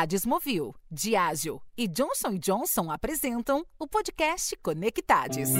Adesmovil, 0.00 0.74
Diágio 0.90 1.62
e 1.78 1.86
Johnson 1.86 2.36
Johnson 2.36 2.90
apresentam 2.90 3.64
o 3.78 3.86
podcast 3.86 4.56
Conectades. 4.60 5.50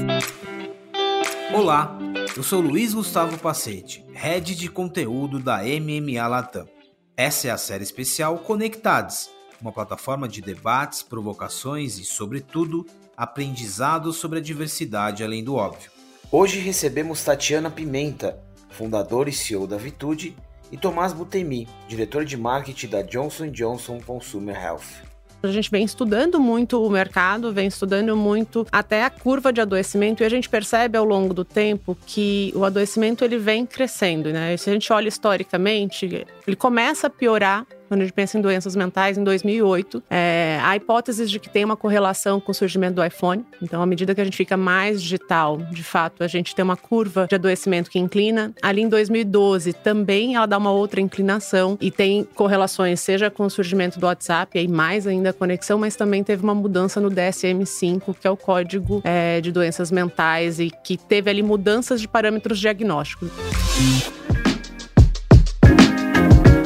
Olá, 1.54 1.96
eu 2.36 2.42
sou 2.42 2.60
Luiz 2.60 2.92
Gustavo 2.92 3.38
Pacete, 3.38 4.04
head 4.12 4.56
de 4.56 4.68
conteúdo 4.68 5.38
da 5.38 5.58
MMA 5.62 6.26
Latam. 6.26 6.68
Essa 7.16 7.46
é 7.46 7.50
a 7.52 7.56
série 7.56 7.84
especial 7.84 8.38
Conectades, 8.38 9.30
uma 9.60 9.70
plataforma 9.70 10.26
de 10.28 10.42
debates, 10.42 11.00
provocações 11.00 12.00
e, 12.00 12.04
sobretudo, 12.04 12.84
aprendizados 13.16 14.16
sobre 14.16 14.40
a 14.40 14.42
diversidade 14.42 15.22
além 15.22 15.44
do 15.44 15.54
óbvio. 15.54 15.92
Hoje 16.32 16.58
recebemos 16.58 17.22
Tatiana 17.22 17.70
Pimenta, 17.70 18.42
fundadora 18.70 19.30
e 19.30 19.32
CEO 19.32 19.68
da 19.68 19.76
Vitude, 19.76 20.36
e 20.70 20.76
Tomás 20.76 21.12
Butemi, 21.12 21.68
diretor 21.88 22.24
de 22.24 22.36
marketing 22.36 22.88
da 22.88 23.02
Johnson 23.02 23.50
Johnson 23.50 24.00
Consumer 24.00 24.56
Health. 24.56 25.14
A 25.42 25.52
gente 25.52 25.70
vem 25.70 25.84
estudando 25.84 26.40
muito 26.40 26.82
o 26.82 26.90
mercado, 26.90 27.52
vem 27.52 27.66
estudando 27.66 28.16
muito 28.16 28.66
até 28.72 29.04
a 29.04 29.10
curva 29.10 29.52
de 29.52 29.60
adoecimento 29.60 30.22
e 30.22 30.26
a 30.26 30.28
gente 30.28 30.48
percebe 30.48 30.96
ao 30.96 31.04
longo 31.04 31.34
do 31.34 31.44
tempo 31.44 31.96
que 32.06 32.50
o 32.56 32.64
adoecimento 32.64 33.22
ele 33.22 33.36
vem 33.36 33.66
crescendo, 33.66 34.32
né? 34.32 34.56
Se 34.56 34.70
a 34.70 34.72
gente 34.72 34.90
olha 34.90 35.08
historicamente, 35.08 36.26
ele 36.46 36.56
começa 36.56 37.08
a 37.08 37.10
piorar 37.10 37.66
quando 37.94 38.02
a 38.02 38.04
gente 38.06 38.14
pensa 38.14 38.36
em 38.36 38.40
doenças 38.40 38.74
mentais, 38.74 39.16
em 39.16 39.22
2008, 39.22 40.02
é, 40.10 40.58
há 40.60 40.74
hipóteses 40.74 41.30
de 41.30 41.38
que 41.38 41.48
tem 41.48 41.64
uma 41.64 41.76
correlação 41.76 42.40
com 42.40 42.50
o 42.50 42.54
surgimento 42.54 42.96
do 42.96 43.04
iPhone. 43.04 43.44
Então, 43.62 43.80
à 43.80 43.86
medida 43.86 44.12
que 44.14 44.20
a 44.20 44.24
gente 44.24 44.36
fica 44.36 44.56
mais 44.56 45.00
digital, 45.00 45.58
de 45.58 45.84
fato, 45.84 46.24
a 46.24 46.26
gente 46.26 46.56
tem 46.56 46.64
uma 46.64 46.76
curva 46.76 47.26
de 47.28 47.36
adoecimento 47.36 47.88
que 47.88 47.98
inclina. 47.98 48.52
Ali 48.60 48.82
em 48.82 48.88
2012, 48.88 49.72
também 49.74 50.34
ela 50.34 50.46
dá 50.46 50.58
uma 50.58 50.72
outra 50.72 51.00
inclinação 51.00 51.78
e 51.80 51.88
tem 51.88 52.24
correlações, 52.34 52.98
seja 52.98 53.30
com 53.30 53.44
o 53.44 53.50
surgimento 53.50 54.00
do 54.00 54.06
WhatsApp, 54.06 54.58
aí 54.58 54.66
mais 54.66 55.06
ainda 55.06 55.30
a 55.30 55.32
conexão, 55.32 55.78
mas 55.78 55.94
também 55.94 56.24
teve 56.24 56.42
uma 56.42 56.54
mudança 56.54 57.00
no 57.00 57.10
DSM-5, 57.10 58.16
que 58.20 58.26
é 58.26 58.30
o 58.30 58.36
código 58.36 59.00
é, 59.04 59.40
de 59.40 59.52
doenças 59.52 59.92
mentais, 59.92 60.58
e 60.58 60.68
que 60.82 60.96
teve 60.96 61.30
ali 61.30 61.44
mudanças 61.44 62.00
de 62.00 62.08
parâmetros 62.08 62.58
diagnósticos. 62.58 63.30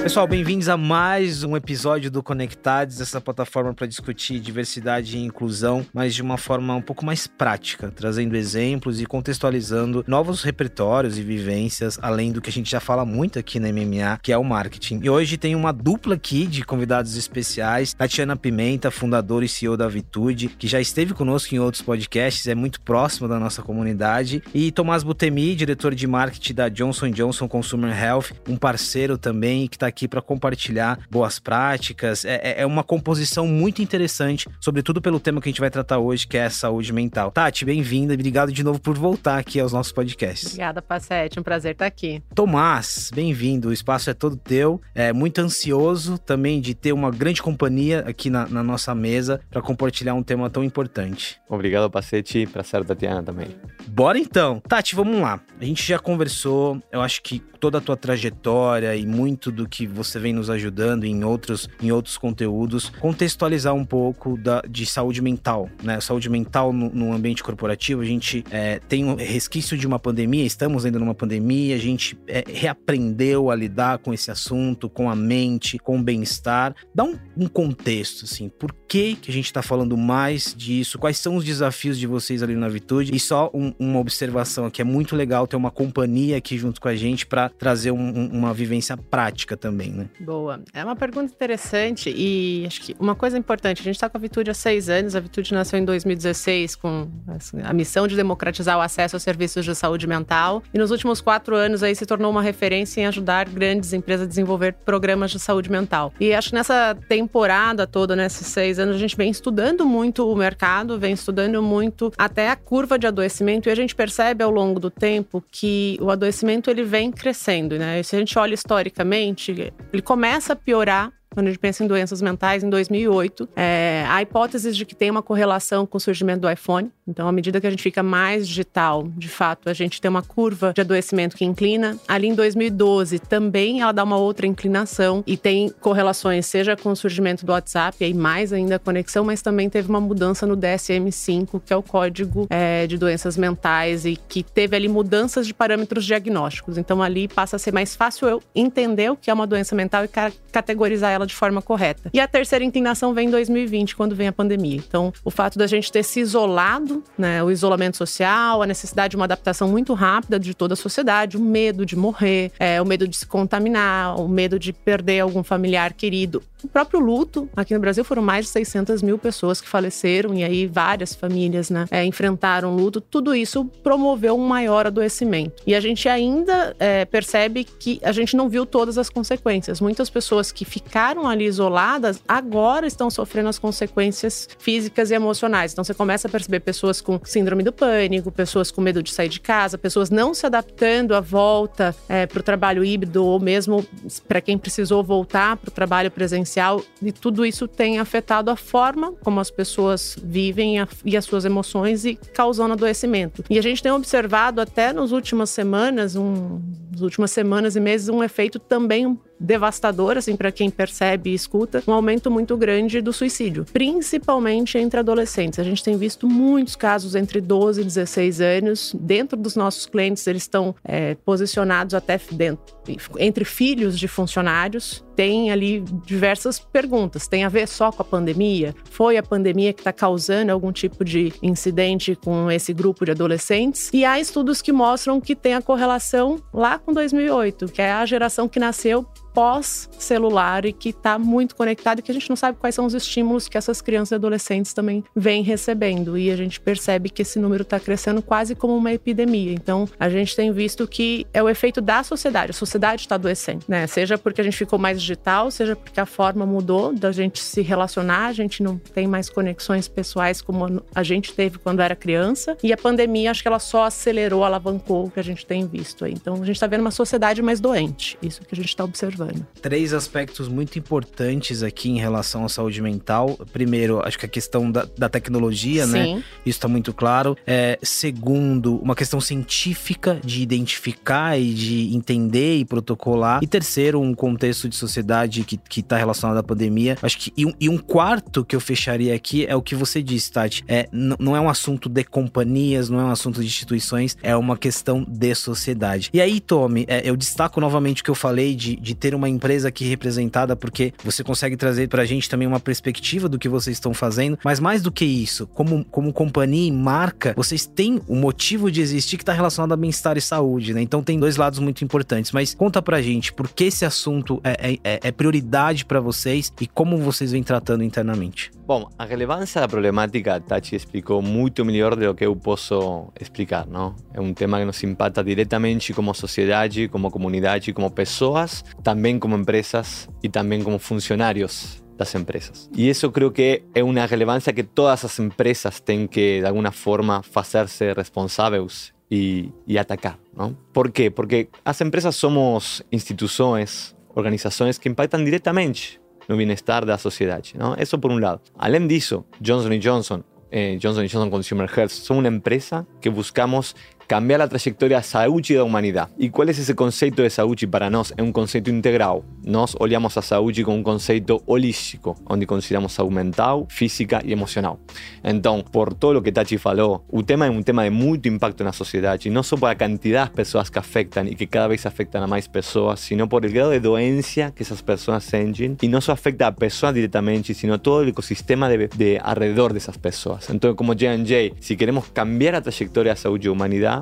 Pessoal, 0.08 0.26
bem-vindos 0.26 0.70
a 0.70 0.76
mais 0.78 1.44
um 1.44 1.54
episódio 1.54 2.10
do 2.10 2.22
Conectados, 2.22 2.98
essa 2.98 3.20
plataforma 3.20 3.74
para 3.74 3.86
discutir 3.86 4.40
diversidade 4.40 5.18
e 5.18 5.22
inclusão, 5.22 5.84
mas 5.92 6.14
de 6.14 6.22
uma 6.22 6.38
forma 6.38 6.74
um 6.74 6.80
pouco 6.80 7.04
mais 7.04 7.26
prática, 7.26 7.92
trazendo 7.94 8.34
exemplos 8.34 9.02
e 9.02 9.04
contextualizando 9.04 10.02
novos 10.08 10.42
repertórios 10.42 11.18
e 11.18 11.22
vivências, 11.22 11.98
além 12.00 12.32
do 12.32 12.40
que 12.40 12.48
a 12.48 12.52
gente 12.52 12.70
já 12.70 12.80
fala 12.80 13.04
muito 13.04 13.38
aqui 13.38 13.60
na 13.60 13.70
MMA, 13.70 14.18
que 14.22 14.32
é 14.32 14.38
o 14.38 14.42
marketing. 14.42 15.00
E 15.02 15.10
hoje 15.10 15.36
tem 15.36 15.54
uma 15.54 15.74
dupla 15.74 16.14
aqui 16.14 16.46
de 16.46 16.64
convidados 16.64 17.14
especiais, 17.14 17.92
Tatiana 17.92 18.34
Pimenta, 18.34 18.90
fundadora 18.90 19.44
e 19.44 19.48
CEO 19.48 19.76
da 19.76 19.88
Vitude, 19.88 20.48
que 20.48 20.66
já 20.66 20.80
esteve 20.80 21.12
conosco 21.12 21.54
em 21.54 21.58
outros 21.58 21.82
podcasts, 21.82 22.46
é 22.46 22.54
muito 22.54 22.80
próximo 22.80 23.28
da 23.28 23.38
nossa 23.38 23.60
comunidade, 23.60 24.42
e 24.54 24.72
Tomás 24.72 25.02
Butemi, 25.02 25.54
diretor 25.54 25.94
de 25.94 26.06
marketing 26.06 26.54
da 26.54 26.70
Johnson 26.70 27.10
Johnson 27.10 27.46
Consumer 27.46 27.94
Health, 27.94 28.32
um 28.48 28.56
parceiro 28.56 29.18
também 29.18 29.68
que 29.68 29.76
está 29.76 29.86
aqui 29.86 29.97
aqui 29.98 30.06
para 30.06 30.22
compartilhar 30.22 31.00
boas 31.10 31.40
práticas. 31.40 32.24
É, 32.24 32.36
é, 32.36 32.62
é, 32.62 32.66
uma 32.66 32.84
composição 32.84 33.48
muito 33.48 33.82
interessante, 33.82 34.48
sobretudo 34.60 35.02
pelo 35.02 35.18
tema 35.18 35.40
que 35.40 35.48
a 35.48 35.50
gente 35.50 35.60
vai 35.60 35.70
tratar 35.70 35.98
hoje, 35.98 36.26
que 36.26 36.38
é 36.38 36.44
a 36.44 36.50
saúde 36.50 36.92
mental. 36.92 37.32
Tati, 37.32 37.64
bem-vinda. 37.64 38.14
Obrigado 38.14 38.52
de 38.52 38.62
novo 38.62 38.80
por 38.80 38.96
voltar 38.96 39.38
aqui 39.38 39.58
aos 39.58 39.72
nossos 39.72 39.92
podcasts. 39.92 40.46
Obrigada, 40.46 40.80
Passete. 40.80 41.40
Um 41.40 41.42
prazer 41.42 41.72
estar 41.72 41.86
aqui. 41.86 42.22
Tomás, 42.32 43.10
bem-vindo. 43.12 43.70
O 43.70 43.72
espaço 43.72 44.08
é 44.08 44.14
todo 44.14 44.36
teu. 44.36 44.80
É 44.94 45.12
muito 45.12 45.40
ansioso 45.40 46.16
também 46.16 46.60
de 46.60 46.74
ter 46.74 46.92
uma 46.92 47.10
grande 47.10 47.42
companhia 47.42 48.04
aqui 48.06 48.30
na, 48.30 48.46
na 48.46 48.62
nossa 48.62 48.94
mesa 48.94 49.40
para 49.50 49.60
compartilhar 49.60 50.14
um 50.14 50.22
tema 50.22 50.48
tão 50.48 50.62
importante. 50.62 51.40
Obrigado, 51.48 51.90
Pacete, 51.90 52.46
para 52.46 52.62
a 52.62 52.84
Tatiana 52.84 53.22
também. 53.22 53.48
Bora 53.88 54.18
então. 54.18 54.60
Tati, 54.60 54.94
vamos 54.94 55.20
lá. 55.20 55.40
A 55.60 55.64
gente 55.64 55.84
já 55.84 55.98
conversou, 55.98 56.80
eu 56.92 57.00
acho 57.00 57.20
que 57.22 57.40
toda 57.58 57.78
a 57.78 57.80
tua 57.80 57.96
trajetória 57.96 58.94
e 58.96 59.06
muito 59.06 59.50
do 59.50 59.68
que 59.68 59.86
você 59.86 60.18
vem 60.18 60.32
nos 60.32 60.50
ajudando 60.50 61.04
em 61.04 61.24
outros, 61.24 61.68
em 61.82 61.90
outros 61.90 62.16
conteúdos, 62.16 62.90
contextualizar 63.00 63.74
um 63.74 63.84
pouco 63.84 64.36
da, 64.36 64.62
de 64.68 64.86
saúde 64.86 65.20
mental, 65.20 65.68
né? 65.82 66.00
Saúde 66.00 66.28
mental 66.28 66.72
no, 66.72 66.90
no 66.90 67.12
ambiente 67.12 67.42
corporativo, 67.42 68.00
a 68.00 68.04
gente 68.04 68.44
é, 68.50 68.80
tem 68.88 69.04
um 69.04 69.14
resquício 69.14 69.76
de 69.76 69.86
uma 69.86 69.98
pandemia, 69.98 70.44
estamos 70.44 70.84
ainda 70.84 70.98
numa 70.98 71.14
pandemia, 71.14 71.74
a 71.74 71.78
gente 71.78 72.18
é, 72.26 72.44
reaprendeu 72.46 73.50
a 73.50 73.54
lidar 73.54 73.98
com 73.98 74.12
esse 74.14 74.30
assunto, 74.30 74.88
com 74.88 75.10
a 75.10 75.16
mente, 75.16 75.78
com 75.78 75.98
o 75.98 76.02
bem-estar. 76.02 76.74
Dá 76.94 77.04
um, 77.04 77.16
um, 77.36 77.48
contexto, 77.48 78.24
assim, 78.24 78.48
por 78.48 78.72
que, 78.86 79.16
que 79.16 79.30
a 79.30 79.34
gente 79.34 79.46
está 79.46 79.62
falando 79.62 79.96
mais 79.96 80.54
disso? 80.56 80.98
Quais 80.98 81.18
são 81.18 81.36
os 81.36 81.44
desafios 81.44 81.98
de 81.98 82.06
vocês 82.06 82.42
ali 82.42 82.54
na 82.54 82.68
Vitude? 82.68 83.14
E 83.14 83.20
só 83.20 83.50
um, 83.52 83.72
uma 83.78 83.98
observação 83.98 84.66
aqui, 84.66 84.80
é 84.80 84.84
muito 84.84 85.16
legal 85.16 85.46
ter 85.46 85.56
uma 85.56 85.70
companhia 85.70 86.36
aqui 86.36 86.56
junto 86.56 86.80
com 86.80 86.88
a 86.88 86.94
gente 86.94 87.26
para 87.26 87.47
trazer 87.48 87.90
um, 87.90 88.28
uma 88.32 88.52
vivência 88.54 88.96
prática 88.96 89.56
também 89.56 89.88
né? 89.90 90.08
Boa. 90.20 90.60
É 90.72 90.84
uma 90.84 90.96
pergunta 90.96 91.32
interessante 91.32 92.12
e 92.14 92.64
acho 92.66 92.80
que 92.82 92.96
uma 92.98 93.14
coisa 93.14 93.38
importante, 93.38 93.80
a 93.80 93.84
gente 93.84 93.94
está 93.94 94.08
com 94.08 94.16
a 94.16 94.20
Vitude 94.20 94.50
há 94.50 94.54
seis 94.54 94.88
anos, 94.88 95.14
a 95.14 95.20
Vitude 95.20 95.52
nasceu 95.52 95.78
em 95.78 95.84
2016 95.84 96.76
com 96.76 97.08
assim, 97.28 97.58
a 97.62 97.72
missão 97.72 98.06
de 98.06 98.16
democratizar 98.16 98.78
o 98.78 98.80
acesso 98.80 99.16
a 99.16 99.20
serviços 99.20 99.64
de 99.64 99.74
saúde 99.74 100.06
mental 100.06 100.62
e 100.72 100.78
nos 100.78 100.90
últimos 100.90 101.20
quatro 101.20 101.54
anos 101.54 101.82
aí 101.82 101.94
se 101.94 102.06
tornou 102.06 102.30
uma 102.30 102.42
referência 102.42 103.00
em 103.00 103.06
ajudar 103.06 103.48
grandes 103.48 103.92
empresas 103.92 104.26
a 104.26 104.28
desenvolver 104.28 104.72
programas 104.72 105.30
de 105.30 105.38
saúde 105.38 105.70
mental. 105.70 106.12
E 106.20 106.32
acho 106.32 106.50
que 106.50 106.54
nessa 106.54 106.96
temporada 107.08 107.86
toda, 107.86 108.14
nesses 108.14 108.46
seis 108.46 108.78
anos, 108.78 108.96
a 108.96 108.98
gente 108.98 109.16
vem 109.16 109.30
estudando 109.30 109.84
muito 109.86 110.30
o 110.30 110.36
mercado, 110.36 110.98
vem 110.98 111.12
estudando 111.12 111.62
muito 111.62 112.12
até 112.16 112.50
a 112.50 112.56
curva 112.56 112.98
de 112.98 113.06
adoecimento 113.06 113.68
e 113.68 113.72
a 113.72 113.74
gente 113.74 113.94
percebe 113.94 114.42
ao 114.42 114.50
longo 114.50 114.80
do 114.80 114.90
tempo 114.90 115.42
que 115.50 115.98
o 116.00 116.10
adoecimento 116.10 116.70
ele 116.70 116.82
vem 116.82 117.10
crescendo, 117.10 117.37
né? 117.78 118.02
Se 118.02 118.16
a 118.16 118.18
gente 118.18 118.38
olha 118.38 118.54
historicamente, 118.54 119.72
ele 119.92 120.02
começa 120.02 120.52
a 120.52 120.56
piorar 120.56 121.12
quando 121.30 121.46
a 121.46 121.50
gente 121.50 121.58
pensa 121.58 121.84
em 121.84 121.86
doenças 121.86 122.22
mentais, 122.22 122.64
em 122.64 122.70
2008, 122.70 123.48
é, 123.54 124.04
há 124.08 124.22
hipóteses 124.22 124.76
de 124.76 124.84
que 124.84 124.94
tem 124.94 125.10
uma 125.10 125.22
correlação 125.22 125.86
com 125.86 125.96
o 125.96 126.00
surgimento 126.00 126.40
do 126.40 126.50
iPhone. 126.50 126.90
Então, 127.06 127.28
à 127.28 127.32
medida 127.32 127.60
que 127.60 127.66
a 127.66 127.70
gente 127.70 127.82
fica 127.82 128.02
mais 128.02 128.46
digital, 128.48 129.08
de 129.16 129.28
fato, 129.28 129.68
a 129.68 129.72
gente 129.72 130.00
tem 130.00 130.08
uma 130.08 130.22
curva 130.22 130.72
de 130.74 130.80
adoecimento 130.80 131.36
que 131.36 131.44
inclina. 131.44 131.96
Ali 132.06 132.28
em 132.28 132.34
2012, 132.34 133.18
também 133.18 133.80
ela 133.80 133.92
dá 133.92 134.04
uma 134.04 134.16
outra 134.16 134.46
inclinação 134.46 135.22
e 135.26 135.36
tem 135.36 135.70
correlações, 135.80 136.46
seja 136.46 136.76
com 136.76 136.90
o 136.90 136.96
surgimento 136.96 137.46
do 137.46 137.52
WhatsApp, 137.52 137.96
e 138.00 138.04
aí 138.04 138.14
mais 138.14 138.52
ainda 138.52 138.76
a 138.76 138.78
conexão, 138.78 139.24
mas 139.24 139.42
também 139.42 139.68
teve 139.70 139.88
uma 139.88 140.00
mudança 140.00 140.46
no 140.46 140.56
DSM-5, 140.56 141.62
que 141.64 141.72
é 141.72 141.76
o 141.76 141.82
código 141.82 142.46
é, 142.50 142.86
de 142.86 142.98
doenças 142.98 143.36
mentais, 143.36 144.04
e 144.04 144.16
que 144.16 144.42
teve 144.42 144.76
ali 144.76 144.88
mudanças 144.88 145.46
de 145.46 145.54
parâmetros 145.54 146.04
diagnósticos. 146.04 146.78
Então, 146.78 147.02
ali 147.02 147.28
passa 147.28 147.56
a 147.56 147.58
ser 147.58 147.72
mais 147.72 147.94
fácil 147.94 148.28
eu 148.28 148.42
entender 148.54 149.10
o 149.10 149.16
que 149.16 149.30
é 149.30 149.34
uma 149.34 149.46
doença 149.46 149.74
mental 149.74 150.04
e 150.04 150.08
categorizar 150.52 151.12
ela 151.12 151.17
de 151.26 151.34
forma 151.34 151.62
correta. 151.62 152.10
E 152.12 152.20
a 152.20 152.26
terceira 152.26 152.64
inclinação 152.64 153.14
vem 153.14 153.28
em 153.28 153.30
2020, 153.30 153.96
quando 153.96 154.14
vem 154.14 154.28
a 154.28 154.32
pandemia. 154.32 154.76
Então, 154.76 155.12
o 155.24 155.30
fato 155.30 155.58
da 155.58 155.66
gente 155.66 155.90
ter 155.90 156.02
se 156.02 156.20
isolado, 156.20 157.02
né, 157.16 157.42
o 157.42 157.50
isolamento 157.50 157.96
social, 157.96 158.62
a 158.62 158.66
necessidade 158.66 159.12
de 159.12 159.16
uma 159.16 159.24
adaptação 159.24 159.68
muito 159.68 159.94
rápida 159.94 160.38
de 160.38 160.54
toda 160.54 160.74
a 160.74 160.76
sociedade, 160.76 161.36
o 161.36 161.40
medo 161.40 161.84
de 161.84 161.96
morrer, 161.96 162.52
é, 162.58 162.80
o 162.80 162.84
medo 162.84 163.06
de 163.06 163.16
se 163.16 163.26
contaminar, 163.26 164.20
o 164.20 164.28
medo 164.28 164.58
de 164.58 164.72
perder 164.72 165.20
algum 165.20 165.42
familiar 165.42 165.92
querido. 165.92 166.42
O 166.62 166.68
próprio 166.68 166.98
luto, 166.98 167.48
aqui 167.54 167.72
no 167.72 167.80
Brasil 167.80 168.04
foram 168.04 168.20
mais 168.20 168.46
de 168.46 168.50
600 168.50 169.00
mil 169.00 169.16
pessoas 169.16 169.60
que 169.60 169.68
faleceram 169.68 170.34
e 170.34 170.42
aí 170.42 170.66
várias 170.66 171.14
famílias 171.14 171.70
né, 171.70 171.86
é, 171.90 172.04
enfrentaram 172.04 172.74
luto. 172.74 173.00
Tudo 173.00 173.34
isso 173.34 173.64
promoveu 173.82 174.34
um 174.34 174.46
maior 174.46 174.86
adoecimento. 174.86 175.62
E 175.66 175.74
a 175.74 175.80
gente 175.80 176.08
ainda 176.08 176.74
é, 176.78 177.04
percebe 177.04 177.62
que 177.64 178.00
a 178.02 178.10
gente 178.10 178.36
não 178.36 178.48
viu 178.48 178.66
todas 178.66 178.98
as 178.98 179.08
consequências. 179.08 179.80
Muitas 179.80 180.10
pessoas 180.10 180.50
que 180.50 180.64
ficaram 180.64 181.07
ali 181.26 181.44
isoladas 181.44 182.22
agora 182.26 182.86
estão 182.86 183.10
sofrendo 183.10 183.48
as 183.48 183.58
consequências 183.58 184.48
físicas 184.58 185.10
e 185.10 185.14
emocionais. 185.14 185.72
Então 185.72 185.84
você 185.84 185.94
começa 185.94 186.28
a 186.28 186.30
perceber 186.30 186.60
pessoas 186.60 187.00
com 187.00 187.20
síndrome 187.24 187.62
do 187.62 187.72
pânico, 187.72 188.30
pessoas 188.30 188.70
com 188.70 188.80
medo 188.80 189.02
de 189.02 189.12
sair 189.12 189.28
de 189.28 189.40
casa, 189.40 189.78
pessoas 189.78 190.10
não 190.10 190.34
se 190.34 190.46
adaptando 190.46 191.14
à 191.14 191.20
volta 191.20 191.94
é, 192.08 192.26
para 192.26 192.40
o 192.40 192.42
trabalho 192.42 192.84
híbrido 192.84 193.24
ou 193.24 193.38
mesmo 193.38 193.84
para 194.26 194.40
quem 194.40 194.58
precisou 194.58 195.02
voltar 195.02 195.56
para 195.56 195.68
o 195.68 195.72
trabalho 195.72 196.10
presencial 196.10 196.82
e 197.02 197.12
tudo 197.12 197.46
isso 197.46 197.66
tem 197.66 197.98
afetado 197.98 198.50
a 198.50 198.56
forma 198.56 199.12
como 199.22 199.40
as 199.40 199.50
pessoas 199.50 200.16
vivem 200.22 200.76
e 201.04 201.16
as 201.16 201.24
suas 201.24 201.44
emoções 201.44 202.04
e 202.04 202.14
causando 202.14 202.72
adoecimento. 202.74 203.44
E 203.48 203.58
a 203.58 203.62
gente 203.62 203.82
tem 203.82 203.92
observado 203.92 204.60
até 204.60 204.92
nas 204.92 205.12
últimas 205.12 205.50
semanas, 205.50 206.16
um, 206.16 206.60
nas 206.92 207.00
últimas 207.00 207.30
semanas 207.30 207.76
e 207.76 207.80
meses, 207.80 208.08
um 208.08 208.22
efeito 208.22 208.58
também 208.58 209.18
devastador, 209.38 210.16
assim, 210.16 210.36
para 210.36 210.52
quem 210.52 210.70
percebe 210.70 211.30
e 211.30 211.34
escuta, 211.34 211.82
um 211.86 211.92
aumento 211.92 212.30
muito 212.30 212.56
grande 212.56 213.00
do 213.00 213.12
suicídio, 213.12 213.64
principalmente 213.72 214.78
entre 214.78 215.00
adolescentes. 215.00 215.58
A 215.58 215.64
gente 215.64 215.82
tem 215.82 215.96
visto 215.96 216.28
muitos 216.28 216.76
casos 216.76 217.14
entre 217.14 217.40
12 217.40 217.80
e 217.80 217.84
16 217.84 218.40
anos. 218.40 218.96
Dentro 218.98 219.36
dos 219.36 219.56
nossos 219.56 219.86
clientes, 219.86 220.26
eles 220.26 220.42
estão 220.42 220.74
é, 220.84 221.14
posicionados 221.16 221.94
até 221.94 222.20
dentro 222.32 222.77
entre 223.18 223.44
filhos 223.44 223.98
de 223.98 224.08
funcionários, 224.08 225.04
tem 225.18 225.50
ali 225.50 225.80
diversas 226.06 226.60
perguntas. 226.60 227.26
Tem 227.26 227.42
a 227.42 227.48
ver 227.48 227.66
só 227.66 227.90
com 227.90 228.02
a 228.02 228.04
pandemia? 228.04 228.74
Foi 228.90 229.16
a 229.16 229.22
pandemia 229.22 229.72
que 229.72 229.80
está 229.80 229.92
causando 229.92 230.52
algum 230.52 230.70
tipo 230.70 231.04
de 231.04 231.32
incidente 231.42 232.14
com 232.14 232.48
esse 232.50 232.72
grupo 232.72 233.04
de 233.04 233.10
adolescentes? 233.10 233.90
E 233.92 234.04
há 234.04 234.20
estudos 234.20 234.62
que 234.62 234.70
mostram 234.70 235.20
que 235.20 235.34
tem 235.34 235.54
a 235.54 235.62
correlação 235.62 236.40
lá 236.54 236.78
com 236.78 236.92
2008, 236.92 237.66
que 237.66 237.82
é 237.82 237.90
a 237.90 238.06
geração 238.06 238.48
que 238.48 238.60
nasceu 238.60 239.04
pós-celular 239.38 240.64
e 240.64 240.72
que 240.72 240.88
está 240.88 241.16
muito 241.16 241.54
conectado 241.54 242.00
e 242.00 242.02
que 242.02 242.10
a 242.10 242.14
gente 242.14 242.28
não 242.28 242.34
sabe 242.34 242.58
quais 242.58 242.74
são 242.74 242.86
os 242.86 242.92
estímulos 242.92 243.48
que 243.48 243.56
essas 243.56 243.80
crianças 243.80 244.10
e 244.10 244.14
adolescentes 244.16 244.72
também 244.72 245.04
vêm 245.14 245.44
recebendo. 245.44 246.18
E 246.18 246.30
a 246.30 246.36
gente 246.36 246.60
percebe 246.60 247.08
que 247.08 247.22
esse 247.22 247.38
número 247.38 247.62
está 247.62 247.78
crescendo 247.78 248.20
quase 248.20 248.56
como 248.56 248.76
uma 248.76 248.92
epidemia. 248.92 249.52
Então, 249.52 249.88
a 249.98 250.08
gente 250.08 250.34
tem 250.34 250.50
visto 250.50 250.88
que 250.88 251.24
é 251.32 251.40
o 251.40 251.48
efeito 251.48 251.80
da 251.80 252.02
sociedade. 252.02 252.50
A 252.50 252.54
sociedade 252.54 252.77
está 252.78 253.14
adoecendo, 253.14 253.64
né? 253.68 253.86
Seja 253.86 254.16
porque 254.18 254.40
a 254.40 254.44
gente 254.44 254.56
ficou 254.56 254.78
mais 254.78 255.00
digital, 255.00 255.50
seja 255.50 255.74
porque 255.76 256.00
a 256.00 256.06
forma 256.06 256.46
mudou 256.46 256.94
da 256.94 257.12
gente 257.12 257.40
se 257.40 257.62
relacionar, 257.62 258.26
a 258.26 258.32
gente 258.32 258.62
não 258.62 258.78
tem 258.78 259.06
mais 259.06 259.28
conexões 259.28 259.88
pessoais 259.88 260.40
como 260.40 260.82
a 260.94 261.02
gente 261.02 261.32
teve 261.32 261.58
quando 261.58 261.80
era 261.80 261.94
criança. 261.94 262.56
E 262.62 262.72
a 262.72 262.76
pandemia, 262.76 263.30
acho 263.30 263.42
que 263.42 263.48
ela 263.48 263.58
só 263.58 263.84
acelerou, 263.84 264.44
alavancou 264.44 265.06
o 265.06 265.10
que 265.10 265.20
a 265.20 265.24
gente 265.24 265.44
tem 265.46 265.66
visto 265.66 266.04
aí. 266.04 266.12
Então, 266.12 266.34
a 266.34 266.44
gente 266.44 266.56
está 266.56 266.66
vendo 266.66 266.80
uma 266.80 266.90
sociedade 266.90 267.42
mais 267.42 267.60
doente. 267.60 268.18
Isso 268.22 268.40
que 268.42 268.54
a 268.54 268.56
gente 268.56 268.68
está 268.68 268.84
observando. 268.84 269.46
Três 269.60 269.92
aspectos 269.92 270.48
muito 270.48 270.78
importantes 270.78 271.62
aqui 271.62 271.90
em 271.90 271.98
relação 271.98 272.44
à 272.44 272.48
saúde 272.48 272.80
mental. 272.80 273.38
Primeiro, 273.52 274.00
acho 274.04 274.18
que 274.18 274.26
a 274.26 274.28
questão 274.28 274.70
da, 274.70 274.86
da 274.96 275.08
tecnologia, 275.08 275.86
né? 275.86 276.04
Sim. 276.04 276.14
né? 276.16 276.24
Isso 276.44 276.58
está 276.58 276.68
muito 276.68 276.92
claro. 276.92 277.36
É, 277.46 277.78
segundo, 277.82 278.76
uma 278.76 278.94
questão 278.94 279.20
científica 279.20 280.20
de 280.24 280.42
identificar 280.42 281.38
e 281.38 281.52
de 281.52 281.94
entender 281.94 282.56
e 282.56 282.64
protocolar. 282.68 283.40
E 283.42 283.46
terceiro, 283.46 284.00
um 284.00 284.14
contexto 284.14 284.68
de 284.68 284.76
sociedade 284.76 285.44
que 285.44 285.80
está 285.80 285.96
relacionado 285.96 286.36
à 286.36 286.42
pandemia. 286.42 286.96
Acho 287.02 287.18
que 287.18 287.32
e 287.36 287.46
um, 287.46 287.52
e 287.60 287.68
um, 287.68 287.78
quarto 287.78 288.44
que 288.44 288.54
eu 288.54 288.60
fecharia 288.60 289.14
aqui 289.14 289.46
é 289.46 289.56
o 289.56 289.62
que 289.62 289.74
você 289.74 290.02
disse, 290.02 290.30
Tati. 290.30 290.62
É, 290.68 290.88
não 290.92 291.34
é 291.34 291.40
um 291.40 291.48
assunto 291.48 291.88
de 291.88 292.04
companhias, 292.04 292.88
não 292.88 293.00
é 293.00 293.04
um 293.04 293.10
assunto 293.10 293.40
de 293.40 293.46
instituições, 293.46 294.16
é 294.22 294.36
uma 294.36 294.56
questão 294.56 295.04
de 295.08 295.34
sociedade. 295.34 296.10
E 296.12 296.20
aí, 296.20 296.40
Tommy, 296.40 296.84
é, 296.88 297.08
eu 297.08 297.16
destaco 297.16 297.60
novamente 297.60 298.02
o 298.02 298.04
que 298.04 298.10
eu 298.10 298.14
falei 298.14 298.54
de, 298.54 298.76
de 298.76 298.94
ter 298.94 299.14
uma 299.14 299.28
empresa 299.28 299.68
aqui 299.68 299.84
representada, 299.84 300.54
porque 300.54 300.92
você 301.02 301.24
consegue 301.24 301.56
trazer 301.56 301.88
pra 301.88 302.04
gente 302.04 302.28
também 302.28 302.46
uma 302.46 302.60
perspectiva 302.60 303.28
do 303.28 303.38
que 303.38 303.48
vocês 303.48 303.76
estão 303.76 303.94
fazendo. 303.94 304.38
Mas 304.44 304.60
mais 304.60 304.82
do 304.82 304.92
que 304.92 305.04
isso, 305.04 305.46
como, 305.46 305.84
como 305.84 306.12
companhia 306.12 306.68
e 306.68 306.72
marca, 306.72 307.32
vocês 307.36 307.66
têm 307.66 308.00
o 308.06 308.14
um 308.14 308.20
motivo 308.20 308.70
de 308.70 308.80
existir 308.80 309.16
que 309.16 309.22
está 309.22 309.32
relacionado 309.32 309.72
a 309.72 309.76
bem-estar 309.76 310.16
e 310.16 310.20
saúde, 310.20 310.74
né? 310.74 310.82
Então 310.82 311.02
tem 311.02 311.18
dois 311.18 311.36
lados 311.36 311.58
muito 311.58 311.84
importantes. 311.84 312.32
Mas 312.32 312.54
conta 312.58 312.82
pra 312.82 313.00
gente 313.00 313.32
por 313.32 313.48
que 313.48 313.64
esse 313.64 313.84
assunto 313.84 314.40
é, 314.42 314.76
é, 314.82 315.00
é 315.04 315.12
prioridade 315.12 315.84
para 315.84 316.00
vocês 316.00 316.52
e 316.60 316.66
como 316.66 316.98
vocês 316.98 317.30
vêm 317.30 317.42
tratando 317.42 317.84
internamente. 317.84 318.50
Bom, 318.66 318.88
a 318.98 319.04
relevância 319.04 319.60
da 319.60 319.68
problemática 319.68 320.40
Tachi 320.40 320.74
explicou 320.74 321.22
muito 321.22 321.64
melhor 321.64 321.94
do 321.94 322.14
que 322.14 322.26
eu 322.26 322.34
posso 322.34 323.10
explicar, 323.18 323.64
não? 323.66 323.94
É 324.12 324.20
um 324.20 324.34
tema 324.34 324.58
que 324.58 324.64
nos 324.64 324.82
impacta 324.82 325.22
diretamente 325.22 325.94
como 325.94 326.12
sociedade, 326.12 326.88
como 326.88 327.10
comunidade, 327.10 327.72
como 327.72 327.88
pessoas, 327.90 328.64
também 328.82 329.18
como 329.18 329.36
empresas 329.36 330.08
e 330.20 330.28
também 330.28 330.62
como 330.62 330.78
funcionários 330.80 331.82
das 331.96 332.14
empresas. 332.14 332.68
E 332.74 332.88
isso 332.88 333.10
creo 333.10 333.30
que 333.30 333.62
é 333.74 333.82
uma 333.82 334.04
relevância 334.04 334.52
que 334.52 334.64
todas 334.64 335.04
as 335.04 335.18
empresas 335.18 335.80
têm 335.80 336.06
que, 336.06 336.40
de 336.40 336.46
alguma 336.46 336.72
forma, 336.72 337.22
fazer-se 337.22 337.92
responsáveis 337.92 338.92
e, 339.10 339.50
e 339.66 339.78
atacar. 339.78 340.18
Não? 340.36 340.56
Por 340.72 340.90
quê? 340.90 341.10
Porque 341.10 341.48
as 341.64 341.80
empresas 341.80 342.16
somos 342.16 342.82
instituições, 342.92 343.96
organizações 344.14 344.78
que 344.78 344.88
impactam 344.88 345.24
diretamente 345.24 346.00
no 346.28 346.36
bienestar 346.36 346.84
de 346.84 346.92
la 346.92 346.98
sociedad. 346.98 347.42
¿no? 347.54 347.74
Eso 347.76 347.98
por 347.98 348.12
un 348.12 348.20
lado. 348.20 348.40
Além 348.58 348.86
disso, 348.86 349.24
Johnson 349.40 349.78
Johnson, 349.80 350.24
eh, 350.50 350.78
Johnson 350.80 351.06
Johnson 351.06 351.30
Consumer 351.30 351.68
Health, 351.74 351.90
son 351.90 352.18
una 352.18 352.28
empresa 352.28 352.86
que 353.00 353.08
buscamos 353.08 353.74
cambiar 354.08 354.40
a 354.40 354.48
trajetória 354.48 355.02
saúde 355.02 355.54
da 355.54 355.62
humanidade. 355.62 356.10
E 356.18 356.30
qual 356.30 356.48
é 356.48 356.50
esse 356.50 356.72
conceito 356.72 357.22
de 357.22 357.28
saúde 357.28 357.66
para 357.66 357.90
nós? 357.90 358.10
É 358.16 358.22
um 358.22 358.32
conceito 358.32 358.70
integral. 358.70 359.22
Nós 359.44 359.76
olhamos 359.78 360.16
a 360.16 360.22
saúde 360.22 360.64
como 360.64 360.78
um 360.78 360.82
conceito 360.82 361.42
holístico, 361.46 362.16
onde 362.26 362.46
consideramos 362.46 362.92
saúde 362.92 363.14
mental, 363.14 363.66
física 363.68 364.22
e 364.24 364.32
emocional. 364.32 364.80
Então, 365.22 365.62
por 365.62 365.92
todo 365.92 366.18
o 366.18 366.22
que 366.22 366.32
Tati 366.32 366.56
falou, 366.56 367.04
o 367.10 367.22
tema 367.22 367.46
é 367.46 367.50
um 367.50 367.62
tema 367.62 367.84
de 367.84 367.90
muito 367.90 368.28
impacto 368.28 368.64
na 368.64 368.72
sociedade, 368.72 369.28
não 369.28 369.42
só 369.42 369.58
por 369.58 369.68
a 369.68 369.74
quantidade 369.74 370.30
de 370.30 370.36
pessoas 370.36 370.70
que 370.70 370.78
afetam 370.78 371.26
e 371.26 371.34
que 371.34 371.46
cada 371.46 371.68
vez 371.68 371.84
afetam 371.84 372.22
a 372.22 372.26
mais 372.26 372.48
pessoas, 372.48 373.00
sino 373.00 373.28
por 373.28 373.44
o 373.44 373.50
grau 373.50 373.70
de 373.70 373.78
doença 373.78 374.50
que 374.52 374.62
essas 374.62 374.80
pessoas 374.80 375.22
sentem. 375.24 375.76
E 375.82 375.88
não 375.88 376.00
só 376.00 376.12
afeta 376.12 376.46
a 376.46 376.52
pessoa 376.52 376.94
diretamente, 376.94 377.52
sino 377.52 377.78
todo 377.78 378.06
o 378.06 378.08
ecossistema 378.08 378.70
de, 378.70 378.88
de 378.88 379.18
alrededor 379.22 379.74
dessas 379.74 379.98
pessoas. 379.98 380.48
Então, 380.48 380.74
como 380.74 380.94
J&J, 380.94 381.54
se 381.60 381.76
queremos 381.76 382.08
cambiar 382.08 382.54
a 382.54 382.60
trajetória 382.62 383.12
da 383.12 383.16
saúde 383.16 383.48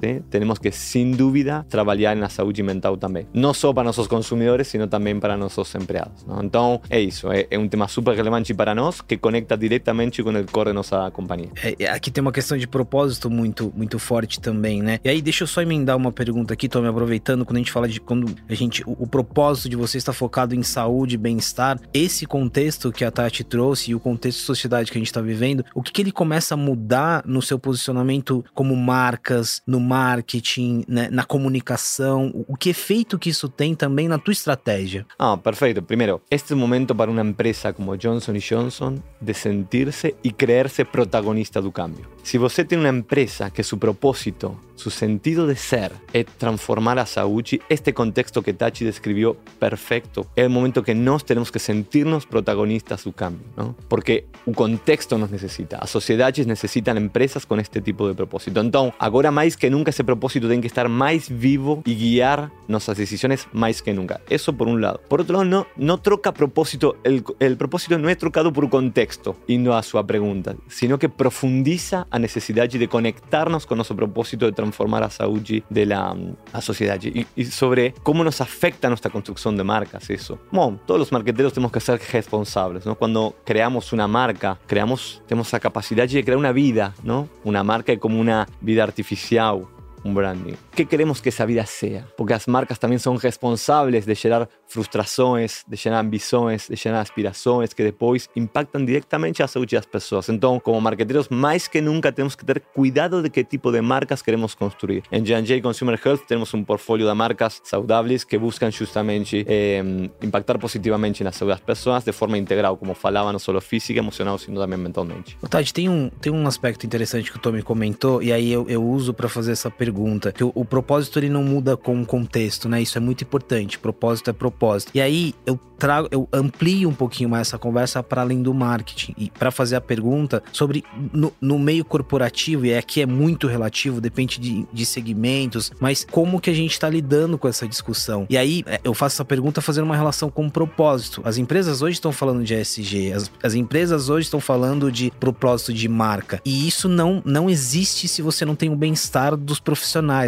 da 0.01 0.09
humanidade, 0.09 0.25
tenemos 0.31 0.59
que, 0.59 0.73
sin 0.73 1.17
duda, 1.17 1.65
trabajar 1.69 2.13
en 2.13 2.21
la 2.21 2.29
salud 2.29 2.57
mental 2.61 2.99
también. 2.99 3.29
No 3.33 3.55
solo 3.55 3.75
para 3.75 3.85
nuestros 3.85 4.09
consumidores, 4.09 4.69
sino 4.69 4.89
también 4.89 5.21
para 5.21 5.37
nuestros 5.37 5.75
empleados. 5.75 6.25
Entonces, 6.41 6.91
es 6.91 7.09
eso. 7.09 7.33
Es 7.33 7.59
un 7.59 7.69
tema 7.69 7.89
súper 7.89 8.17
relevante 8.17 8.55
para 8.55 8.75
nosotros 8.75 9.03
que 9.03 9.19
conecta 9.19 9.57
directamente 9.57 10.23
com 10.23 10.31
o 10.31 10.47
core 10.47 10.71
da 10.71 10.75
nossa 10.75 11.11
companhia. 11.11 11.51
É, 11.63 11.89
aqui 11.89 12.11
tem 12.11 12.23
uma 12.23 12.33
questão 12.33 12.57
de 12.57 12.67
propósito 12.67 13.31
muito, 13.31 13.73
muito 13.77 13.99
forte 13.99 14.41
também, 14.41 14.83
né? 14.83 14.99
E 15.05 15.09
aí, 15.09 15.23
deixa 15.23 15.45
eu 15.45 15.49
só 15.49 15.63
emendar 15.63 15.97
uma 15.97 16.13
pergunta 16.13 16.55
aqui, 16.55 16.69
tô 16.69 16.81
me 16.81 16.89
aproveitando, 16.89 17.45
quando 17.45 17.57
a 17.57 17.61
gente 17.61 17.73
fala 17.73 17.89
de 17.89 18.01
quando 18.01 18.35
a 18.49 18.55
gente. 18.55 18.83
O, 18.87 18.97
o 19.01 19.07
propósito 19.07 19.69
de 19.69 19.77
você 19.77 19.99
está 19.99 20.13
focado 20.13 20.55
em 20.55 20.63
saúde 20.63 21.17
bem-estar, 21.17 21.79
esse 21.93 22.27
contexto 22.27 22.93
que 22.93 23.05
a 23.05 23.11
Tati 23.11 23.45
trouxe 23.45 23.91
e 23.91 23.95
o 23.95 24.01
contexto 24.01 24.39
de 24.39 24.45
sociedade 24.45 24.91
que 24.91 24.99
a 24.99 25.01
gente 25.01 25.09
está 25.09 25.21
vivendo, 25.21 25.65
o 25.75 25.83
que, 25.83 25.93
que 25.93 26.03
ele 26.03 26.13
começa 26.13 26.55
a 26.55 26.57
mudar 26.57 27.23
no 27.27 27.41
seu 27.41 27.59
posicionamento 27.59 28.45
como 28.55 28.77
marcas, 28.77 29.63
no 29.67 29.81
marketing, 29.87 30.85
né, 30.89 31.09
na 31.11 31.25
comunicação? 31.25 32.33
O 32.49 32.57
que 32.57 32.71
efeito 32.71 33.19
que 33.19 33.31
isso 33.31 33.49
tem 33.49 33.75
também 33.75 34.09
na 34.09 34.19
tua 34.19 34.33
estratégia? 34.33 35.07
Ah, 35.19 35.37
perfeito. 35.37 35.83
Primeiro, 35.83 36.21
este 36.31 36.53
é 36.53 36.57
o 36.57 36.59
momento 36.59 36.95
para 36.95 37.11
uma 37.11 37.23
empresa 37.23 37.73
como 37.73 37.97
Johnson 37.97 38.35
Johnson 38.35 38.99
de 39.21 39.35
sentir-se 39.35 40.15
e 40.23 40.31
creer-se 40.31 40.85
protagonista 40.85 41.63
do 41.63 41.71
cambio. 41.71 42.07
Se 42.23 42.39
você 42.39 42.65
tem 42.65 42.79
uma 42.79 42.89
empresa 42.89 43.51
que 43.51 43.63
seu 43.63 43.79
propósito, 43.79 44.59
seu 44.77 44.91
sentido 44.91 45.47
de 45.47 45.55
ser 45.55 45.93
é 46.13 46.25
transformar 46.25 46.99
a 46.99 47.07
saúde, 47.07 47.61
este 47.71 47.93
contexto 47.93 48.43
que 48.43 48.53
Tachi 48.53 48.85
descreveu 48.85 49.37
perfeito, 49.61 50.27
é 50.35 50.47
o 50.47 50.51
momento 50.51 50.83
que 50.83 50.93
nós 50.93 51.23
temos 51.23 51.51
que 51.51 51.59
sentir-nos 51.59 52.25
protagonistas 52.25 53.05
do 53.05 53.13
cambio, 53.13 53.47
não? 53.57 53.75
Porque 53.89 54.25
o 54.45 54.53
contexto 54.53 55.17
nos 55.17 55.31
necessita. 55.31 55.79
As 55.81 55.91
sociedades 55.91 56.47
necessitam 56.47 56.97
empresas 56.97 57.45
com 57.45 57.57
este 57.59 57.81
tipo 57.81 58.09
de 58.09 58.15
propósito. 58.15 58.59
Então, 58.59 58.93
agora 58.99 59.31
mais 59.31 59.55
que 59.55 59.71
nunca 59.71 59.76
ese 59.85 60.05
propósito 60.05 60.47
tiene 60.47 60.61
que 60.61 60.69
estar 60.69 60.89
más 60.89 61.29
vivo 61.29 61.83
y 61.85 61.95
guiar 61.95 62.51
nuestras 62.69 62.97
decisiones 62.97 63.49
más 63.53 63.83
que 63.83 63.93
nunca. 63.93 64.21
Eso 64.29 64.53
por 64.53 64.69
un 64.69 64.81
lado. 64.81 65.01
Por 65.09 65.21
otro 65.21 65.35
lado, 65.35 65.45
no, 65.45 65.67
no 65.77 65.99
troca 65.99 66.33
propósito, 66.33 66.97
el, 67.05 67.25
el 67.41 67.57
propósito 67.57 67.99
no 67.99 68.09
es 68.09 68.19
trocado 68.19 68.53
por 68.53 68.69
contexto, 68.71 69.37
indo 69.47 69.75
a 69.75 69.83
su 69.83 69.97
pregunta, 70.07 70.55
sino 70.69 70.99
que 70.99 71.09
profundiza 71.09 72.07
a 72.11 72.19
necesidad 72.19 72.69
de 72.69 72.89
conectarnos 72.89 73.67
con 73.67 73.79
nuestro 73.79 73.97
propósito 73.97 74.47
de 74.47 74.53
transformar 74.53 75.03
a 75.03 75.11
saúde 75.11 75.63
de 75.71 75.87
la, 75.87 76.17
a 76.53 76.61
sociedad 76.61 77.01
y, 77.03 77.27
y, 77.35 77.45
sobre 77.47 77.95
cómo 78.03 78.25
nos 78.25 78.41
afecta 78.41 78.89
nuestra 78.89 79.11
construcción 79.11 79.57
de 79.57 79.65
marcas 79.65 80.11
eso. 80.11 80.39
Bueno, 80.51 80.81
todos 80.87 80.99
los 80.99 81.13
marqueteros 81.13 81.53
tenemos 81.53 81.73
que 81.73 81.81
ser 81.81 82.01
responsables, 82.13 82.85
¿no? 82.87 82.95
Cuando 82.95 83.37
creamos 83.45 83.93
una 83.93 84.07
marca, 84.07 84.59
creamos, 84.67 85.23
tenemos 85.27 85.53
la 85.53 85.61
capacidad 85.61 86.09
de 86.09 86.25
crear 86.25 86.39
una 86.39 86.53
vida, 86.53 86.95
¿no? 87.03 87.29
Una 87.45 87.63
marca 87.63 87.93
es 87.93 87.99
como 87.99 88.21
una 88.21 88.49
vida 88.61 88.83
artificial, 88.83 89.66
un 90.07 90.15
branding. 90.15 90.55
¿Qué 90.75 90.87
queremos 90.87 91.21
que 91.21 91.31
esa 91.31 91.45
vida 91.45 91.67
sea? 91.67 92.07
Porque 92.17 92.33
las 92.33 92.49
marcas 92.49 92.79
también 92.79 93.01
son 93.01 93.19
responsables 93.21 94.07
de 94.07 94.15
gerar 94.15 94.49
frustrações, 94.67 95.65
de 95.67 95.77
gerar 95.77 96.01
ambições, 96.01 96.69
de 96.69 96.77
gerar 96.77 97.01
aspirações 97.01 97.75
que 97.75 97.83
depois 97.83 98.31
impactam 98.35 98.85
diretamente 98.85 99.43
a 99.43 99.49
saúde 99.49 99.77
das 99.77 99.87
pessoas. 99.87 100.29
Então, 100.29 100.61
como 100.61 100.81
marqueteiros, 100.81 101.29
mais 101.29 101.69
que 101.69 101.81
nunca 101.81 102.13
temos 102.13 102.35
que 102.37 102.45
ter 102.45 102.61
cuidado 102.61 103.23
de 103.23 103.31
que 103.31 103.45
tipo 103.45 103.73
de 103.73 103.81
marcas 103.81 104.23
queremos 104.23 104.55
construir. 104.55 105.03
Em 105.11 105.23
J&J 105.25 105.61
Consumer 105.61 106.01
Health 106.05 106.27
temos 106.27 106.53
um 106.55 106.65
portfólio 106.65 107.07
de 107.07 107.15
marcas 107.15 107.61
saudáveis 107.65 108.25
que 108.25 108.39
buscam 108.39 108.71
justamente 108.71 109.45
eh, 109.49 109.83
impactar 110.23 110.59
positivamente 110.59 111.25
na 111.25 111.33
saúde 111.33 111.55
das 111.55 111.61
pessoas 111.61 112.05
de 112.05 112.13
forma 112.13 112.39
integral, 112.39 112.77
como 112.77 112.95
falava, 112.95 113.33
não 113.33 113.39
só 113.39 113.57
física, 113.61 113.99
emocional, 113.99 114.39
sino 114.39 114.61
também 114.61 114.79
mentalmente. 114.79 115.37
Tati, 115.49 115.73
tem 115.73 115.89
um, 115.89 116.11
tem 116.21 116.33
um 116.33 116.47
aspecto 116.47 116.85
interessante 116.85 117.31
que 117.31 117.37
o 117.39 117.41
Tommy 117.41 117.63
comentou, 117.63 118.23
e 118.23 118.33
aí 118.33 118.53
eu, 118.53 118.67
eu 118.69 118.85
uso 118.85 119.15
para 119.15 119.29
fazer 119.29 119.53
essa 119.53 119.71
pergunta 119.71 119.96
pergunta, 119.97 120.31
que 120.31 120.45
o, 120.45 120.53
o 120.55 120.65
propósito 120.65 121.19
ele 121.19 121.31
não 121.31 121.43
muda 121.43 121.77
com 121.77 122.01
o 122.01 122.07
contexto, 122.07 122.69
né? 122.69 122.83
Isso 122.83 122.99
é 122.99 123.01
muito 123.01 123.25
importante. 123.25 123.79
Propósito 123.79 124.29
é 124.29 124.33
propósito. 124.33 124.91
E 124.95 125.01
aí 125.01 125.35
eu 125.47 125.59
trago, 125.79 126.09
eu 126.11 126.29
amplio 126.33 126.89
um 126.89 126.95
pouquinho 126.95 127.29
mais 127.29 127.49
essa 127.49 127.59
conversa 127.59 128.03
para 128.03 128.23
além 128.23 128.43
do 128.43 128.53
marketing 128.53 129.15
e 129.17 129.31
para 129.31 129.51
fazer 129.51 129.77
a 129.77 129.81
pergunta 129.81 130.43
sobre 130.53 130.85
no, 131.13 131.33
no, 131.41 131.59
meio 131.59 131.85
corporativo 131.85 132.67
e 132.67 132.75
aqui 132.75 133.03
é 133.03 133.07
muito 133.07 133.47
relativo, 133.47 134.01
depende 134.01 134.41
de, 134.41 134.67
de 134.73 134.87
segmentos, 134.87 135.71
mas 135.81 136.07
como 136.11 136.41
que 136.41 136.51
a 136.51 136.55
gente 136.55 136.73
está 136.73 136.89
lidando 136.89 137.39
com 137.39 137.49
essa 137.49 137.67
discussão? 137.67 138.27
E 138.29 138.37
aí 138.37 138.63
é, 138.67 138.81
eu 138.83 138.95
faço 138.95 139.17
essa 139.17 139.25
pergunta 139.25 139.61
fazendo 139.61 139.85
uma 139.85 139.97
relação 139.97 140.31
com 140.31 140.47
o 140.47 140.51
propósito. 140.51 141.21
As 141.25 141.39
empresas 141.39 141.83
hoje 141.83 141.95
estão 141.95 142.13
falando 142.13 142.43
de 142.43 142.55
ESG, 142.55 143.13
as, 143.13 143.31
as 143.43 143.55
empresas 143.55 144.09
hoje 144.09 144.27
estão 144.27 144.41
falando 144.41 144.91
de 144.91 145.11
propósito 145.21 145.73
de 145.73 145.89
marca 145.89 146.41
e 146.45 146.67
isso 146.67 146.89
não 146.89 147.23
não 147.25 147.51
existe 147.51 148.09
se 148.09 148.23
você 148.23 148.45
não 148.45 148.55
tem 148.55 148.71
o 148.71 148.77
bem-estar 148.77 149.37
dos 149.37 149.61
profissionais, 149.61 149.86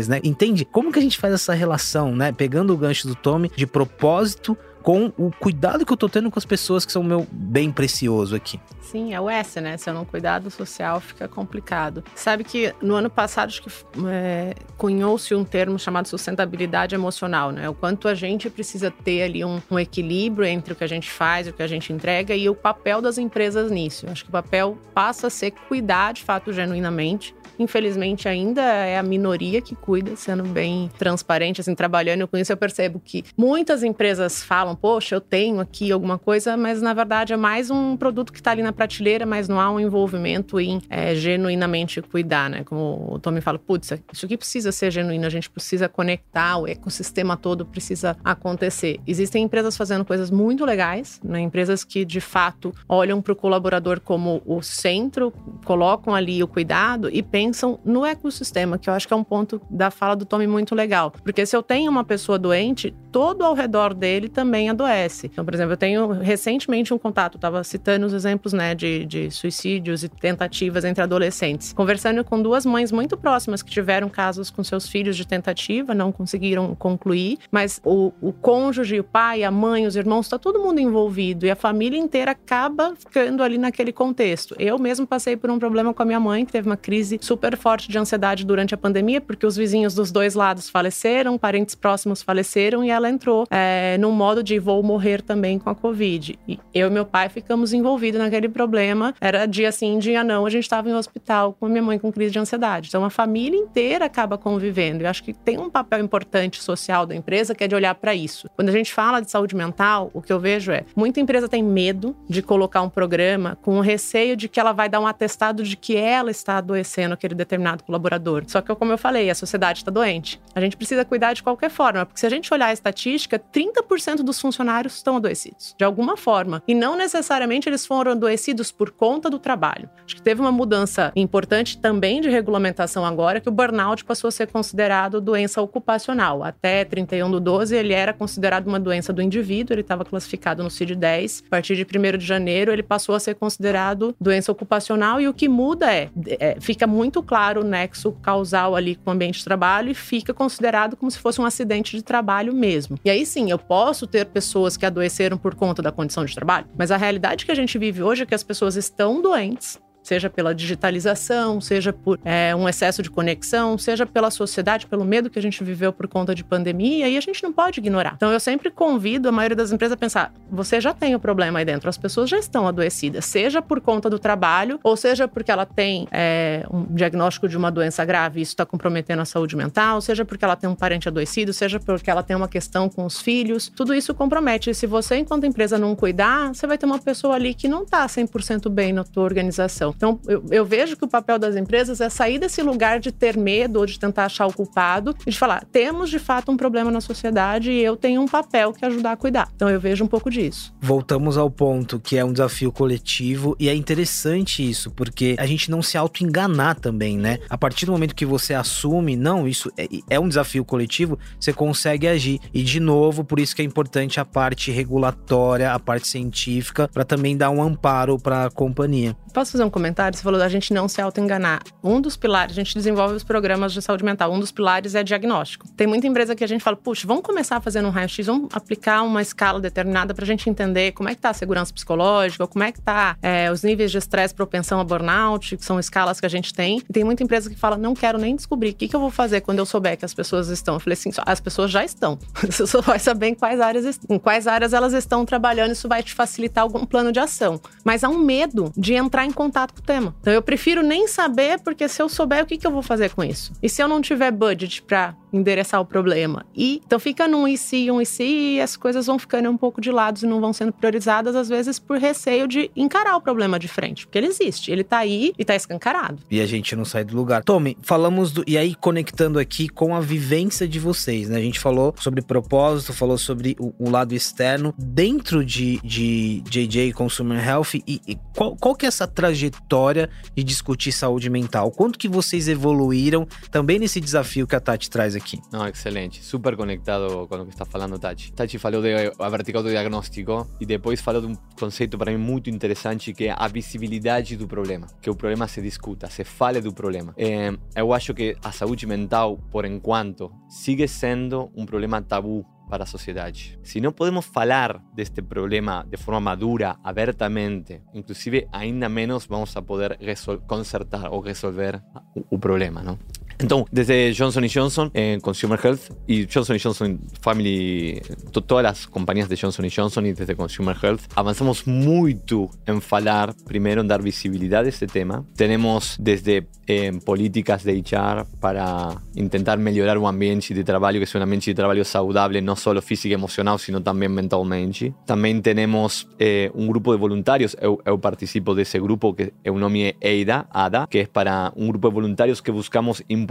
né? 0.09 0.21
Entende? 0.23 0.65
Como 0.65 0.93
que 0.93 0.99
a 0.99 1.03
gente 1.03 1.19
faz 1.19 1.33
essa 1.35 1.55
relação, 1.55 2.15
né? 2.15 2.33
Pegando 2.33 2.73
o 2.73 2.77
gancho 2.77 3.07
do 3.07 3.15
Tommy 3.15 3.51
de 3.55 3.67
propósito 3.67 4.57
com 4.83 5.13
o 5.19 5.31
cuidado 5.31 5.85
que 5.85 5.93
eu 5.93 5.97
tô 5.97 6.09
tendo 6.09 6.31
com 6.31 6.39
as 6.39 6.47
pessoas 6.47 6.87
que 6.87 6.93
são 6.93 7.03
meu 7.03 7.27
bem 7.31 7.71
precioso 7.71 8.35
aqui. 8.35 8.59
Sim, 8.81 9.13
é 9.13 9.21
o 9.21 9.29
S, 9.29 9.61
né? 9.61 9.77
Se 9.77 9.91
eu 9.91 9.93
não 9.93 10.03
cuidar 10.03 10.39
do 10.39 10.51
social, 10.51 10.99
fica 10.99 11.29
complicado. 11.29 12.03
Sabe 12.15 12.43
que 12.43 12.75
no 12.81 12.95
ano 12.95 13.11
passado, 13.11 13.49
acho 13.49 13.63
que 13.63 13.71
é, 14.09 14.55
cunhou-se 14.79 15.35
um 15.35 15.45
termo 15.45 15.79
chamado 15.79 16.09
sustentabilidade 16.09 16.95
emocional, 16.95 17.53
né? 17.53 17.69
O 17.69 17.75
quanto 17.75 18.09
a 18.09 18.15
gente 18.15 18.49
precisa 18.49 18.91
ter 18.91 19.25
ali 19.25 19.45
um, 19.45 19.61
um, 19.71 19.79
equilíbrio 19.79 20.47
entre 20.47 20.73
o 20.73 20.77
que 20.77 20.85
a 20.85 20.89
gente 20.89 21.11
faz, 21.11 21.47
o 21.47 21.53
que 21.53 21.63
a 21.63 21.67
gente 21.67 21.93
entrega 21.93 22.35
e 22.35 22.49
o 22.49 22.55
papel 22.55 23.03
das 23.03 23.19
empresas 23.19 23.71
nisso. 23.71 24.07
acho 24.11 24.25
que 24.25 24.31
o 24.31 24.33
papel 24.33 24.79
passa 24.95 25.27
a 25.27 25.31
ser 25.31 25.51
cuidar 25.69 26.15
de 26.15 26.23
fato 26.25 26.51
genuinamente 26.51 27.35
infelizmente 27.59 28.29
ainda 28.29 28.63
é 28.63 28.99
a 28.99 29.03
minoria 29.03 29.61
que 29.61 29.75
cuida, 29.75 30.17
sendo 30.17 30.45
bem 30.45 30.91
transparente, 30.99 31.61
assim, 31.61 31.75
trabalhando 31.75 32.27
com 32.27 32.37
isso, 32.37 32.53
eu 32.53 32.57
percebo 32.57 33.01
que 33.05 33.25
muitas 33.37 33.83
empresas 33.83 34.43
falam, 34.43 34.75
poxa, 34.75 35.15
eu 35.15 35.21
tenho 35.21 35.61
aqui 35.61 35.91
alguma 35.93 36.19
coisa, 36.19 36.57
mas 36.57 36.81
na 36.81 36.95
verdade 36.95 37.33
é 37.33 37.37
mais 37.37 37.71
um 37.71 37.97
produto 37.97 38.33
que 38.33 38.39
está 38.39 38.53
ali 38.53 38.63
na 38.63 38.73
prateleira, 38.73 39.27
mas 39.27 39.49
não 39.49 39.61
há 39.61 39.71
um 39.71 39.81
envolvimento 39.81 40.61
em 40.61 40.81
é, 40.89 41.15
genuinamente 41.15 42.01
cuidar, 42.01 42.49
né? 42.49 42.65
Como 42.65 43.09
o 43.11 43.19
Tommy 43.19 43.41
fala, 43.41 43.59
putz, 43.59 43.93
isso 44.13 44.27
aqui 44.27 44.37
precisa 44.37 44.73
ser 44.73 44.91
genuíno, 44.91 45.27
a 45.27 45.31
gente 45.31 45.51
precisa 45.51 45.89
conectar, 45.89 46.59
o 46.59 46.67
ecossistema 46.67 47.37
todo 47.37 47.67
precisa 47.67 48.17
acontecer. 48.25 49.01
Existem 49.07 49.45
empresas 49.45 49.77
fazendo 49.77 50.05
coisas 50.05 50.31
muito 50.31 50.65
legais, 50.65 51.21
né? 51.23 51.41
Empresas 51.41 51.85
que 51.85 52.05
de 52.05 52.21
fato 52.21 52.73
olham 52.89 53.21
para 53.21 53.33
o 53.33 53.37
colaborador 53.37 54.01
como 54.01 54.43
o 54.47 54.63
centro, 54.63 55.33
colocam 55.65 56.15
ali 56.15 56.43
o 56.43 56.49
cuidado 56.49 57.09
e 57.13 57.23
pensam 57.23 57.48
pensam 57.49 57.81
no 57.83 58.05
ecossistema, 58.05 58.77
que 58.77 58.91
eu 58.91 58.95
acho 58.95 59.09
que 59.09 59.15
é 59.15 59.17
um 59.17 59.25
ponto 59.25 59.61
da 59.71 59.91
fala 59.91 60.15
do 60.15 60.27
Tommy 60.27 60.47
muito 60.47 60.75
legal. 60.75 61.11
Porque 61.11 61.47
se 61.47 61.57
eu 61.57 61.63
tenho 61.63 61.91
uma 61.91 62.05
pessoa 62.05 62.39
doente, 62.39 62.95
todo 63.11 63.43
ao 63.43 63.55
redor 63.55 63.95
dele 63.95 64.29
também 64.29 64.69
adoece. 64.69 65.29
Então, 65.33 65.43
por 65.43 65.55
exemplo, 65.55 65.73
eu 65.73 65.77
tenho 65.77 66.09
recentemente 66.09 66.93
um 66.93 66.99
contato, 66.99 67.37
estava 67.37 67.65
citando 67.65 68.07
os 68.07 68.13
exemplos 68.13 68.53
né, 68.53 68.75
de, 68.75 69.07
de 69.07 69.31
suicídios 69.31 70.05
e 70.05 70.11
tentativas 70.11 70.85
entre 70.85 71.03
adolescentes. 71.03 71.73
Conversando 71.73 72.23
com 72.23 72.41
duas 72.41 72.67
mães 72.67 72.93
muito 72.93 73.17
próximas 73.17 73.63
que 73.63 73.71
tiveram 73.71 74.11
casos 74.11 74.51
com 74.51 74.63
seus 74.63 74.87
filhos 74.87 75.17
de 75.17 75.27
tentativa, 75.27 75.95
não 75.95 76.13
conseguiram 76.13 76.75
concluir, 76.75 77.39
mas 77.51 77.81
o, 77.83 78.13
o 78.21 78.31
cônjuge, 78.31 79.01
o 79.01 79.05
pai, 79.05 79.43
a 79.43 79.51
mãe, 79.51 79.87
os 79.87 79.97
irmãos, 79.97 80.27
está 80.27 80.39
todo 80.39 80.61
mundo 80.61 80.81
envolvido 80.81 81.47
e 81.47 81.51
a 81.51 81.57
família 81.57 81.99
inteira 81.99 82.33
acaba 82.33 82.95
ficando 82.95 83.43
ali 83.43 83.57
naquele 83.57 83.93
contexto. 83.93 84.55
Eu 84.59 84.79
mesmo 84.79 85.07
passei 85.07 85.35
por 85.35 85.51
um 85.51 85.59
problema 85.59 85.95
com 85.95 86.03
a 86.03 86.07
minha 86.07 86.21
mãe, 86.21 86.45
que 86.45 86.53
teve 86.53 86.69
uma 86.69 86.77
crise 86.77 87.19
super 87.23 87.38
super 87.39 87.57
forte 87.57 87.89
de 87.89 87.97
ansiedade 87.97 88.45
durante 88.45 88.75
a 88.75 88.77
pandemia, 88.77 89.21
porque 89.21 89.47
os 89.47 89.57
vizinhos 89.57 89.95
dos 89.95 90.11
dois 90.11 90.35
lados 90.35 90.69
faleceram, 90.69 91.39
parentes 91.39 91.77
próximos 91.77 92.21
faleceram 92.21 92.85
e 92.85 92.91
ela 92.91 93.09
entrou 93.09 93.47
é, 93.49 93.97
num 93.99 94.11
modo 94.11 94.43
de 94.43 94.59
vou 94.59 94.83
morrer 94.83 95.23
também 95.23 95.57
com 95.57 95.71
a 95.71 95.75
Covid. 95.75 96.37
E 96.49 96.59
eu 96.75 96.89
e 96.89 96.91
meu 96.91 97.07
pai 97.07 97.29
ficamos 97.29 97.73
envolvidos 97.73 98.21
naquele 98.21 98.49
problema. 98.49 99.15
Era 99.21 99.47
dia 99.47 99.71
sim, 99.71 100.01
dia 100.01 100.25
não, 100.25 100.47
a 100.47 100.51
gente 100.51 100.65
estava 100.65 100.91
em 100.91 100.95
hospital 100.95 101.53
com 101.53 101.67
a 101.67 101.69
minha 101.69 101.83
mãe 101.83 101.97
com 101.97 102.11
crise 102.11 102.33
de 102.33 102.41
ansiedade. 102.41 102.89
Então 102.89 103.05
a 103.05 103.11
família 103.11 103.57
inteira 103.57 104.07
acaba 104.07 104.37
convivendo. 104.37 105.05
Eu 105.05 105.09
acho 105.09 105.23
que 105.23 105.33
tem 105.33 105.59
um 105.59 105.71
papel 105.71 106.01
importante 106.01 106.61
social 106.61 107.07
da 107.07 107.15
empresa 107.15 107.55
que 107.55 107.63
é 107.63 107.69
de 107.69 107.75
olhar 107.77 107.95
para 107.95 108.17
isso. 108.17 108.51
Quando 108.57 108.71
a 108.71 108.73
gente 108.73 108.93
fala 108.93 109.21
de 109.21 109.31
saúde 109.31 109.55
mental, 109.55 110.11
o 110.13 110.21
que 110.21 110.33
eu 110.33 110.41
vejo 110.41 110.73
é 110.73 110.85
muita 110.97 111.21
empresa 111.21 111.49
tem 111.49 111.63
medo 111.63 112.17
de 112.29 112.43
colocar 112.43 112.83
um 112.83 112.91
programa 112.91 113.57
com 113.63 113.79
o 113.79 113.81
receio 113.81 114.37
de 114.37 114.49
que 114.49 114.59
ela 114.59 114.73
vai 114.73 114.89
dar 114.89 114.99
um 114.99 115.07
atestado 115.07 115.63
de 115.63 115.77
que 115.77 115.97
ela 115.97 116.33
está 116.33 116.57
adoecendo 116.57 117.15
aquele 117.15 117.28
determinado 117.35 117.85
colaborador. 117.85 118.45
Só 118.47 118.61
que, 118.61 118.75
como 118.75 118.93
eu 118.93 118.99
falei, 118.99 119.31
a 119.31 119.35
sociedade 119.35 119.81
está 119.81 119.91
doente. 119.91 120.41
A 120.55 120.61
gente 120.61 120.77
precisa 120.77 121.05
cuidar 121.05 121.33
de 121.33 121.43
qualquer 121.43 121.71
forma, 121.71 122.07
porque 122.07 122.21
se 122.21 122.27
a 122.27 122.31
gente 122.31 122.53
olhar 122.53 122.67
a 122.67 122.73
estatística, 122.73 123.39
30% 123.39 124.23
dos 124.23 124.41
funcionários 124.41 124.97
estão 124.97 125.17
adoecidos, 125.17 125.75
de 125.79 125.85
alguma 125.85 126.17
forma. 126.17 126.63
E 126.67 126.75
não 126.75 126.97
necessariamente 126.97 127.69
eles 127.69 127.87
foram 127.87 128.13
adoecidos 128.13 128.71
por 128.71 128.91
conta 128.91 129.31
do 129.31 129.39
trabalho. 129.39 129.89
Acho 130.05 130.17
que 130.17 130.23
teve 130.23 130.41
uma 130.41 130.53
mudança 130.53 131.13
importante 131.15 131.79
também 131.79 132.21
de 132.21 132.29
regulamentação 132.29 133.05
agora, 133.05 133.41
que 133.41 133.49
o 133.49 133.53
burnout 133.53 134.05
passou 134.05 134.29
a 134.29 134.31
ser 134.31 134.49
considerado 134.49 135.21
doença 135.21 135.61
ocupacional. 135.61 136.43
Até 136.43 136.85
31 136.85 137.31
do 137.31 137.41
12, 137.41 137.77
ele 137.77 137.93
era 137.93 138.13
considerado 138.13 138.67
uma 138.67 138.81
doença 138.81 139.13
do 139.13 139.23
indivíduo, 139.23 139.75
ele 139.75 139.83
estava 139.83 140.05
classificado 140.05 140.63
no 140.63 140.71
CID-10. 140.71 141.45
A 141.47 141.51
partir 141.51 141.77
de 141.77 141.85
1 141.85 142.19
de 142.19 142.25
janeiro, 142.25 142.73
ele 142.73 142.83
passou 142.83 143.15
a 143.15 143.21
ser 143.21 143.35
considerado 143.35 144.15
doença 144.21 144.51
ocupacional 144.53 145.21
e 145.21 145.29
o 145.29 145.35
que 145.35 145.49
muda 145.49 145.93
é, 145.93 146.11
é 146.39 146.57
fica 146.61 146.87
muito 146.87 147.18
claro 147.23 147.63
o 147.63 147.65
nexo 147.65 148.13
causal 148.23 148.75
ali 148.75 148.95
com 148.95 149.11
o 149.11 149.13
ambiente 149.13 149.39
de 149.39 149.45
trabalho 149.45 149.91
e 149.91 149.95
fica 149.95 150.35
considerado 150.35 150.97
como 150.97 151.11
se 151.11 151.19
fosse 151.19 151.41
um 151.41 151.45
acidente 151.45 151.97
de 151.97 152.03
trabalho 152.03 152.55
mesmo. 152.55 152.99
E 153.05 153.11
aí 153.11 153.25
sim, 153.25 153.51
eu 153.51 153.59
posso 153.59 154.07
ter 154.07 154.27
pessoas 154.27 154.77
que 154.77 154.87
adoeceram 154.87 155.37
por 155.37 155.55
conta 155.55 155.83
da 155.83 155.93
condição 155.93 156.25
de 156.25 156.35
trabalho, 156.35 156.67
mas 156.77 156.91
a 156.91 156.97
realidade 156.97 157.45
que 157.45 157.53
a 157.53 157.55
gente 157.55 157.79
vive 157.79 158.03
hoje 158.03 158.23
é 158.23 158.27
que 158.27 158.35
as 158.35 158.43
pessoas 158.43 158.77
estão 158.77 159.21
doentes, 159.21 159.79
seja 160.09 160.31
pela 160.31 160.55
digitalização, 160.55 161.61
seja 161.61 161.93
por 161.93 162.19
é, 162.25 162.57
um 162.57 162.67
excesso 162.67 163.03
de 163.03 163.11
conexão, 163.11 163.77
seja 163.77 164.07
pela 164.07 164.31
sociedade, 164.31 164.87
pelo 164.87 165.05
medo 165.05 165.29
que 165.29 165.39
a 165.39 165.43
gente 165.43 165.63
viveu 165.63 165.93
por 165.93 166.09
conta 166.09 166.35
de 166.35 166.43
pandemia, 166.43 167.07
e 167.09 167.17
a 167.17 167.21
gente 167.21 167.43
não 167.43 167.53
pode 167.53 167.79
ignorar. 167.79 168.15
Então 168.17 168.33
eu 168.33 168.41
sempre 168.41 168.71
convido 168.71 169.29
a 169.29 169.33
maioria 169.33 169.55
das 169.55 169.71
empresas 169.71 169.93
a 169.93 169.97
pensar: 169.99 170.33
você 170.51 170.81
já 170.81 170.95
tem 170.95 171.15
o 171.15 171.21
problema 171.21 171.59
aí 171.59 171.65
dentro, 171.65 171.91
as 171.91 171.99
pessoas 171.99 172.31
já 172.31 172.39
estão 172.39 172.67
adoecidas, 172.67 173.27
seja 173.27 173.61
por 173.61 173.83
conta 173.83 174.09
do 174.09 174.19
trabalho, 174.19 174.81
ou 174.83 174.97
seja 174.97 175.29
porque 175.29 175.51
ela 175.51 175.67
tem 175.67 176.09
é, 176.11 176.65
um 176.71 176.85
diagnóstico 176.85 177.47
de 177.47 177.59
uma 177.59 177.71
doença 177.71 178.03
grave 178.03 178.41
e 178.41 178.43
isso 178.43 178.53
está 178.53 178.65
comprometendo 178.65 179.21
a 179.21 179.27
saúde 179.27 179.57
mental, 179.57 180.01
seja 180.01 180.25
porque 180.25 180.43
ela 180.43 180.57
tem 180.57 180.71
um 180.71 180.75
parente 180.75 181.07
adoecido, 181.07 181.53
seja 181.53 181.79
porque 181.79 182.11
ela 182.11 182.23
tem 182.23 182.35
uma 182.35 182.49
questão 182.49 182.89
com 182.89 183.05
os 183.05 183.21
filhos, 183.21 183.71
tudo 183.77 183.95
isso 183.95 184.15
compromete. 184.15 184.71
E 184.71 184.75
se 184.75 184.87
você, 184.87 185.17
enquanto 185.17 185.45
empresa, 185.45 185.77
não 185.77 185.95
cuidar, 185.95 186.55
você 186.55 186.67
vai 186.67 186.79
ter 186.79 186.87
uma 186.87 186.99
pessoa 186.99 187.35
ali 187.35 187.53
que 187.53 187.69
não 187.69 187.83
está 187.83 188.07
100% 188.07 188.71
bem 188.71 188.95
na 188.95 189.05
tua 189.05 189.25
organização. 189.25 189.93
Então, 189.99 190.21
eu, 190.29 190.45
eu, 190.53 190.65
vejo 190.65 190.97
que 190.97 191.05
o 191.05 191.09
papel 191.09 191.41
das 191.41 191.57
empresas 191.57 192.01
é 192.01 192.09
sair 192.09 192.39
desse 192.39 192.63
lugar 192.63 193.01
de 193.01 193.11
ter 193.11 193.37
medo 193.37 193.81
ou 193.81 193.85
de 193.85 193.99
tentar 193.99 194.27
achar 194.27 194.47
o 194.47 194.53
culpado 194.53 195.15
e 195.27 195.31
de 195.31 195.37
falar: 195.37 195.65
temos 195.73 196.09
de 196.09 196.21
fato 196.21 196.53
um 196.53 196.57
problema 196.57 196.89
na 196.89 197.01
sociedade 197.01 197.73
e 197.73 197.83
eu 197.83 197.97
tenho 197.97 198.23
um 198.23 198.29
papel 198.29 198.73
que 198.73 198.87
ajudar 198.87 199.13
a 199.13 199.17
cuidar. 199.17 199.49
Então, 199.57 199.69
eu 199.69 199.81
vejo 199.81 200.05
um 200.05 200.07
pouco 200.07 200.31
disso. 200.31 200.73
Voltamos 200.81 201.37
ao 201.37 201.51
ponto 201.51 201.99
que 201.99 202.17
é 202.17 202.25
um 202.25 202.33
desafio 202.33 202.71
coletivo 202.71 203.57
e 203.59 203.69
é 203.69 203.75
interessante 203.75 204.67
isso, 204.67 204.89
porque 204.93 205.35
a 205.37 205.47
gente 205.47 205.69
não 205.69 205.83
se 205.83 205.99
auto-enganar 205.99 206.79
também, 206.79 207.19
né? 207.19 207.39
A 207.51 207.59
partir 207.59 207.85
do 207.85 207.93
momento 207.93 208.15
que 208.15 208.25
você 208.25 208.55
assume, 208.55 209.17
não, 209.17 209.49
isso 209.49 209.69
é, 209.77 209.89
é 210.09 210.21
um 210.21 210.29
desafio 210.29 210.65
coletivo, 210.65 211.19
você 211.41 211.53
consegue 211.53 212.07
agir. 212.07 212.39
E, 212.55 212.63
de 212.63 212.79
novo, 212.79 213.25
por 213.25 213.41
isso 213.41 213.57
que 213.57 213.63
é 213.63 213.65
importante 213.65 214.21
a 214.21 214.25
parte 214.25 214.71
regulatória, 214.71 215.73
a 215.73 215.79
parte 215.81 216.07
científica, 216.07 216.87
para 216.87 217.05
também 217.05 217.37
dar 217.37 217.51
um 217.51 217.61
amparo 217.61 218.17
para 218.17 218.45
a 218.45 218.51
companhia. 218.51 219.17
Posso 219.35 219.53
fazer 219.53 219.65
um 219.65 219.71
comentário? 219.71 219.88
Você 220.17 220.23
falou 220.23 220.39
da 220.39 220.49
gente 220.49 220.73
não 220.73 220.89
se 220.89 221.01
auto-enganar. 221.01 221.63
Um 221.83 222.01
dos 222.01 222.17
pilares, 222.17 222.53
a 222.53 222.55
gente 222.55 222.75
desenvolve 222.75 223.15
os 223.15 223.25
programas 223.25 223.73
de 223.73 223.83
saúde 223.83 224.05
mental, 224.05 224.33
um 224.33 224.41
dos 224.41 224.51
pilares 224.51 224.95
é 224.95 225.03
diagnóstico. 225.03 225.67
Tem 225.77 225.87
muita 225.87 226.07
empresa 226.07 226.35
que 226.35 226.45
a 226.45 226.47
gente 226.47 226.63
fala, 226.63 226.77
puxa, 226.77 227.07
vamos 227.07 227.23
começar 227.23 227.61
fazendo 227.61 227.89
um 227.89 227.91
raio-x, 227.91 228.27
vamos 228.27 228.49
aplicar 228.53 229.03
uma 229.03 229.23
escala 229.23 229.61
determinada 229.61 230.15
para 230.15 230.25
a 230.25 230.27
gente 230.27 230.49
entender 230.49 230.93
como 230.93 231.09
é 231.09 231.13
que 231.13 231.19
está 231.19 231.31
a 231.31 231.35
segurança 231.35 231.73
psicológica, 231.73 232.47
como 232.47 232.65
é 232.65 232.73
que 232.73 232.79
está 232.79 233.17
é, 233.23 233.51
os 233.51 233.63
níveis 233.63 233.91
de 233.91 233.99
estresse, 233.99 234.35
propensão 234.35 234.81
a 234.81 234.85
burnout, 234.85 235.57
que 235.57 235.65
são 235.65 235.79
escalas 235.79 236.21
que 236.21 236.27
a 236.27 236.29
gente 236.29 236.53
tem. 236.53 236.81
Tem 236.81 237.05
muita 237.05 237.23
empresa 237.23 237.49
que 237.49 237.57
fala, 237.57 237.77
não 237.77 237.95
quero 237.95 238.19
nem 238.19 238.35
descobrir, 238.35 238.71
o 238.71 238.75
que, 238.75 238.89
que 238.89 238.97
eu 238.97 239.01
vou 239.01 239.11
fazer 239.11 239.41
quando 239.41 239.59
eu 239.59 239.67
souber 239.67 239.97
que 239.97 240.05
as 240.05 240.15
pessoas 240.15 240.49
estão? 240.49 240.75
Eu 240.75 240.81
falei 240.81 240.95
assim, 240.95 241.11
as 241.25 241.41
pessoas 241.41 241.71
já 241.71 241.85
estão. 241.85 242.19
Você 242.45 242.67
só 242.67 242.81
vai 242.81 242.99
saber 242.99 243.29
em 243.29 243.35
quais 243.35 243.61
áreas, 243.61 244.01
em 244.09 244.19
quais 244.19 244.47
áreas 244.47 244.73
elas 244.73 244.93
estão 244.93 245.25
trabalhando, 245.25 245.73
isso 245.73 245.89
vai 245.89 246.03
te 246.03 246.15
facilitar 246.15 246.63
algum 246.63 246.85
plano 246.85 247.13
de 247.13 247.21
ação. 247.21 247.61
Mas 247.85 248.05
há 248.05 248.09
um 248.09 248.19
medo 248.19 248.73
de 248.77 248.95
entrar 248.95 249.25
em 249.25 249.33
contato 249.33 249.68
com 249.73 249.81
o 249.81 249.83
tema. 249.83 250.15
Então 250.21 250.33
eu 250.33 250.43
prefiro 250.43 250.83
nem 250.83 251.07
saber, 251.07 251.61
porque 251.61 251.89
se 251.89 252.01
eu 252.01 252.09
souber, 252.09 252.43
o 252.43 252.47
que, 252.47 252.57
que 252.57 252.67
eu 252.67 252.71
vou 252.71 252.83
fazer 252.83 253.11
com 253.11 253.23
isso? 253.23 253.53
E 253.63 253.69
se 253.69 253.83
eu 253.83 253.89
não 253.89 254.01
tiver 254.01 254.31
budget 254.31 254.83
para 254.83 255.15
endereçar 255.33 255.81
o 255.81 255.85
problema. 255.85 256.45
E 256.55 256.81
então 256.85 256.99
fica 256.99 257.29
num 257.29 257.47
e 257.47 257.57
se, 257.57 257.91
um 257.91 258.01
e 258.01 258.07
se, 258.07 258.25
e 258.25 258.61
as 258.61 258.77
coisas 258.77 259.07
vão 259.07 259.19
ficando 259.19 259.51
um 259.51 259.57
pouco 259.57 259.81
de 259.81 259.91
lado 259.91 260.21
e 260.23 260.27
não 260.27 260.41
vão 260.41 260.53
sendo 260.53 260.73
priorizadas, 260.73 261.35
às 261.35 261.49
vezes 261.49 261.79
por 261.79 261.99
receio 261.99 262.47
de 262.47 262.71
encarar 262.77 263.17
o 263.17 263.21
problema 263.21 263.59
de 263.59 263.69
frente. 263.69 264.07
Porque 264.07 264.19
ele 264.19 264.27
existe, 264.27 264.71
ele 264.71 264.85
tá 264.85 264.99
aí 264.99 265.33
e 265.39 265.45
tá 265.45 265.55
escancarado. 265.55 266.19
E 266.31 266.41
a 266.41 266.47
gente 266.47 266.75
não 266.75 266.85
sai 266.85 267.05
do 267.05 267.17
lugar. 267.17 267.43
Tommy, 267.45 267.77
falamos 267.83 268.33
do. 268.33 268.45
E 268.47 268.57
aí, 268.57 268.75
conectando 268.75 269.39
aqui 269.39 269.69
com 269.69 269.95
a 269.95 270.01
vivência 270.01 270.67
de 270.67 270.79
vocês, 270.79 271.29
né? 271.29 271.39
A 271.39 271.43
gente 271.43 271.61
falou 271.61 271.95
sobre 271.99 272.23
propósito, 272.23 272.93
falou 272.93 273.19
sobre 273.19 273.57
o, 273.59 273.73
o 273.79 273.91
lado 273.91 274.15
externo. 274.15 274.75
Dentro 274.79 275.45
de, 275.45 275.79
de 275.83 276.41
JJ 276.43 276.93
Consumer 276.93 277.47
Health, 277.47 277.75
e, 277.87 278.01
e 278.07 278.19
qual, 278.35 278.57
qual 278.57 278.75
que 278.75 278.87
é 278.87 278.89
essa 278.89 279.07
trajetória 279.07 280.09
de 280.35 280.45
discutir 280.45 280.93
saúde 280.93 281.29
mental? 281.29 281.71
Quanto 281.71 281.99
que 281.99 282.09
vocês 282.09 282.49
evoluíram 282.49 283.27
também 283.51 283.79
nesse 283.79 284.01
desafio 284.01 284.47
que 284.47 284.57
a 284.57 284.61
Tati 284.61 284.89
traz 284.89 285.15
aqui? 285.15 285.18
Não, 285.53 285.67
excelente. 285.67 286.25
Super 286.25 286.57
conectado 286.57 287.27
com 287.27 287.35
o 287.37 287.47
que 287.47 287.53
está 287.53 287.65
falando 287.65 287.99
Tati. 287.99 288.33
Tati 288.33 288.59
falou 288.59 288.83
de 288.83 289.13
a 289.19 289.29
vertical 289.29 289.63
do 289.63 289.71
diagnóstico 289.71 290.49
e 290.61 290.67
depois 290.67 291.01
falou 291.01 291.21
de 291.21 291.29
um 291.29 291.37
conceito 291.59 291.99
para 291.99 292.13
mim 292.13 292.19
muito 292.19 292.51
interessante 292.51 293.13
que 293.13 293.27
é 293.27 293.35
a 293.37 293.49
visibilidade 293.49 294.37
do 294.37 294.47
problema. 294.47 294.87
Que 295.01 295.11
o 295.11 295.15
problema 295.15 295.49
se 295.49 295.61
discuta, 295.61 296.09
se 296.09 296.25
fale 296.25 296.61
do 296.61 296.73
problema. 296.73 297.15
É, 297.17 297.53
eu 297.75 297.93
acho 297.93 298.15
que 298.15 298.37
a 298.43 298.53
saúde 298.53 298.87
mental, 298.87 299.39
por 299.51 299.65
enquanto, 299.65 300.33
sigue 300.49 300.87
sendo 300.87 301.51
um 301.57 301.67
problema 301.67 302.01
tabu 302.03 302.45
para 302.69 302.85
a 302.85 302.87
sociedade. 302.87 303.59
Se 303.63 303.81
não 303.81 303.93
podemos 303.93 304.27
falar 304.27 304.83
deste 304.95 305.23
problema 305.23 305.85
de 305.89 305.97
forma 305.97 306.21
madura, 306.21 306.77
abertamente, 306.85 307.83
inclusive 307.95 308.47
ainda 308.53 308.89
menos 308.89 309.27
vamos 309.27 309.57
a 309.57 309.63
poder 309.63 309.99
consertar 310.47 311.11
ou 311.11 311.21
resolver 311.21 311.83
o 312.31 312.39
problema, 312.39 312.83
não? 312.83 312.99
Então, 313.41 313.65
desde 313.71 314.13
Johnson 314.17 314.45
Johnson 314.53 314.91
en 314.95 315.21
Consumer 315.21 315.59
Health 315.63 315.93
y 316.07 316.27
Johnson 316.33 316.57
Johnson 316.63 317.01
Family, 317.21 318.03
todas 318.47 318.65
las 318.65 318.87
compañías 318.87 319.29
de 319.29 319.37
Johnson 319.37 319.69
Johnson 319.75 320.07
y 320.07 320.13
desde 320.13 320.35
Consumer 320.35 320.77
Health, 320.83 321.03
avanzamos 321.15 321.67
mucho 321.67 322.51
en 322.67 322.83
falar, 322.83 323.35
primero 323.47 323.81
en 323.81 323.89
dar 323.89 324.03
visibilidad 324.03 324.65
a 324.65 324.69
este 324.69 324.87
tema. 324.87 325.25
Tenemos 325.37 325.97
desde 326.01 326.49
eh, 326.67 326.93
políticas 327.05 327.65
de 327.65 327.79
HR 327.79 328.27
para 328.41 329.01
intentar 329.15 329.59
mejorar 329.59 329.99
un 329.99 330.07
ambiente 330.07 330.53
de 330.53 330.65
trabajo 330.65 330.99
que 330.99 331.07
sea 331.07 331.19
un 331.19 331.23
ambiente 331.23 331.51
de 331.51 331.55
trabajo 331.55 331.85
saludable, 331.85 332.43
no 332.43 332.57
solo 332.57 332.83
físico 332.83 333.13
y 333.13 333.15
emocional, 333.15 333.59
sino 333.59 333.83
también 333.83 334.13
mentalmente. 334.13 334.93
También 335.07 335.43
tenemos 335.43 336.09
eh, 336.19 336.51
un 336.55 336.69
grupo 336.69 336.93
de 336.93 336.99
voluntarios, 336.99 337.57
yo, 337.63 338.01
participo 338.01 338.55
de 338.55 338.63
ese 338.63 338.81
grupo 338.81 339.15
que 339.15 339.33
es 339.43 339.51
un 339.51 339.61
nombre 339.61 339.97
EIDA, 340.01 340.49
ADA, 340.53 340.87
que 340.91 341.01
es 341.01 341.09
para 341.09 341.53
un 341.57 341.69
grupo 341.69 341.89
de 341.89 341.95
voluntarios 341.95 342.43
que 342.43 342.51
buscamos 342.51 343.03
impulsar, 343.09 343.28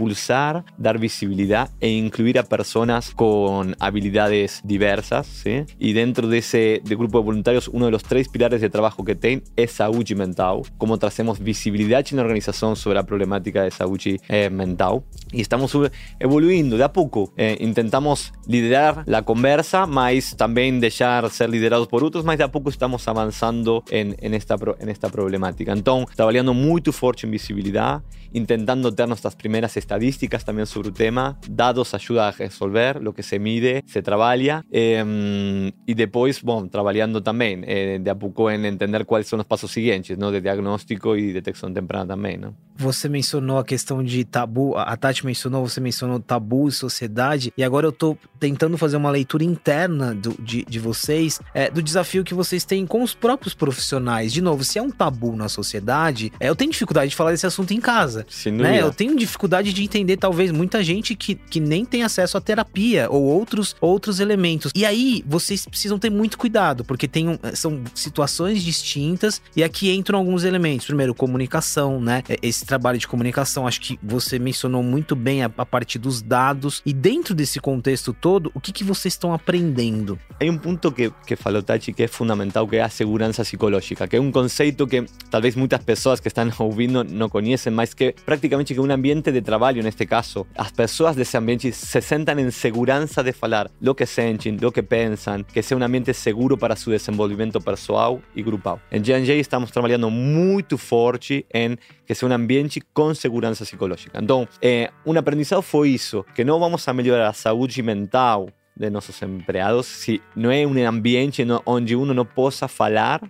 dar 0.76 0.98
visibilidad 0.98 1.70
e 1.80 1.90
incluir 1.90 2.38
a 2.38 2.42
personas 2.42 3.10
con 3.10 3.76
habilidades 3.78 4.60
diversas. 4.64 5.26
¿sí? 5.26 5.64
Y 5.78 5.92
dentro 5.92 6.28
de 6.28 6.38
ese 6.38 6.80
de 6.84 6.96
grupo 6.96 7.18
de 7.18 7.24
voluntarios, 7.24 7.68
uno 7.68 7.86
de 7.86 7.90
los 7.90 8.02
tres 8.02 8.28
pilares 8.28 8.60
de 8.60 8.70
trabajo 8.70 9.04
que 9.04 9.14
tienen 9.14 9.42
es 9.56 9.72
salud 9.72 10.08
mental, 10.16 10.62
cómo 10.78 10.98
tracemos 10.98 11.40
visibilidad 11.40 12.04
en 12.10 12.16
la 12.16 12.22
organización 12.22 12.76
sobre 12.76 12.96
la 12.96 13.04
problemática 13.04 13.62
de 13.62 13.70
salud 13.70 13.98
eh, 14.28 14.50
mental. 14.50 15.02
Y 15.32 15.40
estamos 15.40 15.76
evoluindo 16.18 16.76
de 16.76 16.84
a 16.84 16.92
poco. 16.92 17.32
Eh, 17.36 17.56
intentamos 17.60 18.32
liderar 18.46 19.02
la 19.06 19.22
conversa, 19.22 19.86
más 19.86 20.36
también 20.36 20.80
dejar 20.80 21.28
ser 21.30 21.50
liderados 21.50 21.88
por 21.88 22.04
otros, 22.04 22.24
más 22.24 22.38
de 22.38 22.44
a 22.44 22.52
poco 22.52 22.70
estamos 22.70 23.06
avanzando 23.08 23.84
en, 23.90 24.16
en, 24.20 24.34
esta, 24.34 24.56
en 24.78 24.88
esta 24.88 25.08
problemática. 25.08 25.72
Entonces, 25.72 26.14
trabajando 26.16 26.54
muy 26.54 26.82
fuerte 26.92 27.26
en 27.26 27.32
visibilidad, 27.32 28.02
intentando 28.32 28.94
tener 28.94 29.08
nuestras 29.08 29.34
primeras 29.34 29.76
estadísticas 29.88 30.44
también 30.44 30.66
sobre 30.66 30.88
el 30.88 30.94
tema. 30.94 31.38
Dados 31.48 31.94
ayuda 31.94 32.28
a 32.28 32.32
resolver 32.32 33.02
lo 33.02 33.14
que 33.14 33.22
se 33.22 33.38
mide, 33.38 33.82
se 33.86 34.02
trabaja. 34.02 34.62
Eh, 34.70 35.72
y 35.86 35.94
después, 35.94 36.42
bueno, 36.42 36.68
trabajando 36.68 37.22
también 37.22 37.64
eh, 37.66 37.98
de 37.98 38.10
a 38.10 38.14
poco 38.14 38.50
en 38.50 38.66
entender 38.66 39.06
cuáles 39.06 39.28
son 39.28 39.38
los 39.38 39.46
pasos 39.46 39.70
siguientes, 39.70 40.18
¿no? 40.18 40.30
De 40.30 40.42
diagnóstico 40.42 41.16
y 41.16 41.32
detección 41.32 41.72
temprana 41.72 42.08
también, 42.08 42.42
¿no? 42.42 42.68
Você 42.78 43.08
mencionou 43.08 43.58
a 43.58 43.64
questão 43.64 44.04
de 44.04 44.24
tabu, 44.24 44.76
a 44.76 44.96
Tati 44.96 45.26
mencionou, 45.26 45.68
você 45.68 45.80
mencionou 45.80 46.20
tabu 46.20 46.68
e 46.68 46.72
sociedade, 46.72 47.52
e 47.56 47.64
agora 47.64 47.88
eu 47.88 47.90
tô 47.90 48.16
tentando 48.38 48.78
fazer 48.78 48.96
uma 48.96 49.10
leitura 49.10 49.42
interna 49.42 50.14
do, 50.14 50.40
de, 50.40 50.64
de 50.64 50.78
vocês, 50.78 51.40
é, 51.52 51.68
do 51.68 51.82
desafio 51.82 52.22
que 52.22 52.34
vocês 52.34 52.64
têm 52.64 52.86
com 52.86 53.02
os 53.02 53.14
próprios 53.14 53.52
profissionais. 53.52 54.32
De 54.32 54.40
novo, 54.40 54.62
se 54.62 54.78
é 54.78 54.82
um 54.82 54.90
tabu 54.90 55.34
na 55.34 55.48
sociedade, 55.48 56.32
é, 56.38 56.48
eu 56.48 56.54
tenho 56.54 56.70
dificuldade 56.70 57.10
de 57.10 57.16
falar 57.16 57.32
desse 57.32 57.48
assunto 57.48 57.74
em 57.74 57.80
casa. 57.80 58.24
Sem 58.28 58.52
né? 58.52 58.80
Eu 58.80 58.92
tenho 58.92 59.16
dificuldade 59.16 59.72
de 59.72 59.77
entender, 59.82 60.16
talvez, 60.16 60.50
muita 60.50 60.82
gente 60.82 61.14
que, 61.14 61.34
que 61.34 61.60
nem 61.60 61.84
tem 61.84 62.02
acesso 62.02 62.36
à 62.36 62.40
terapia 62.40 63.08
ou 63.10 63.22
outros, 63.22 63.76
outros 63.80 64.20
elementos. 64.20 64.72
E 64.74 64.84
aí, 64.84 65.22
vocês 65.26 65.66
precisam 65.66 65.98
ter 65.98 66.10
muito 66.10 66.38
cuidado, 66.38 66.84
porque 66.84 67.08
tem 67.08 67.28
um, 67.28 67.38
são 67.54 67.82
situações 67.94 68.62
distintas, 68.62 69.40
e 69.54 69.62
aqui 69.62 69.90
entram 69.90 70.18
alguns 70.18 70.44
elementos. 70.44 70.86
Primeiro, 70.86 71.14
comunicação, 71.14 72.00
né? 72.00 72.22
Esse 72.42 72.64
trabalho 72.64 72.98
de 72.98 73.06
comunicação, 73.08 73.66
acho 73.66 73.80
que 73.80 73.98
você 74.02 74.38
mencionou 74.38 74.82
muito 74.82 75.14
bem 75.14 75.42
a, 75.42 75.50
a 75.56 75.66
partir 75.66 75.98
dos 75.98 76.22
dados. 76.22 76.82
E 76.84 76.92
dentro 76.92 77.34
desse 77.34 77.60
contexto 77.60 78.12
todo, 78.12 78.50
o 78.54 78.60
que, 78.60 78.72
que 78.72 78.84
vocês 78.84 79.14
estão 79.14 79.32
aprendendo? 79.32 80.18
Hay 80.40 80.48
um 80.48 80.58
ponto 80.58 80.90
que, 80.92 81.12
que 81.26 81.36
falou 81.36 81.62
Tachi 81.62 81.92
que 81.92 82.04
é 82.04 82.08
fundamental, 82.08 82.66
que 82.66 82.76
é 82.76 82.82
a 82.82 82.88
segurança 82.88 83.42
psicológica, 83.42 84.06
que 84.06 84.16
é 84.16 84.20
um 84.20 84.30
conceito 84.30 84.86
que 84.86 85.04
talvez 85.30 85.54
muitas 85.54 85.82
pessoas 85.82 86.20
que 86.20 86.28
estão 86.28 86.50
ouvindo 86.58 87.04
não 87.04 87.28
conhecem, 87.28 87.72
mas 87.72 87.94
que 87.94 88.14
prácticamente 88.24 88.74
que 88.74 88.80
um 88.80 88.90
ambiente 88.90 89.30
de 89.30 89.40
trabalho, 89.40 89.57
neste 89.82 90.06
caso, 90.06 90.46
as 90.56 90.70
pessoas 90.70 91.16
desse 91.16 91.36
ambiente 91.36 91.72
se 91.72 92.00
sentam 92.00 92.38
em 92.38 92.50
segurança 92.50 93.22
de 93.22 93.32
falar 93.32 93.70
o 93.80 93.94
que 93.94 94.06
sentem, 94.06 94.56
o 94.64 94.72
que 94.72 94.82
pensam, 94.82 95.42
que 95.42 95.62
seja 95.62 95.76
um 95.76 95.84
ambiente 95.84 96.14
seguro 96.14 96.56
para 96.56 96.76
seu 96.76 96.92
desenvolvimento 96.92 97.60
pessoal 97.60 98.20
e 98.34 98.42
grupal. 98.42 98.80
Em 98.90 99.02
J&J 99.02 99.40
estamos 99.40 99.70
trabalhando 99.70 100.10
muito 100.10 100.78
forte 100.78 101.44
em 101.52 101.76
que 102.06 102.14
sea 102.14 102.26
un 102.26 102.32
ambiente 102.32 102.80
con 102.92 103.14
seguridad 103.14 103.54
psicológica. 103.54 104.18
Entonces, 104.18 104.56
eh, 104.62 104.90
un 105.04 105.16
aprendizado 105.16 105.62
fue 105.62 105.94
eso, 105.94 106.24
que 106.34 106.44
no 106.44 106.58
vamos 106.58 106.86
a 106.88 106.92
mejorar 106.92 107.26
la 107.26 107.32
salud 107.34 107.70
mental 107.82 108.54
de 108.74 108.90
nuestros 108.90 109.20
empleados 109.22 109.86
si 109.86 110.20
no 110.34 110.52
es 110.52 110.64
un 110.64 110.78
ambiente 110.78 111.44
donde 111.44 111.96
uno 111.96 112.14
no 112.14 112.24
possa 112.24 112.68
falar 112.68 113.20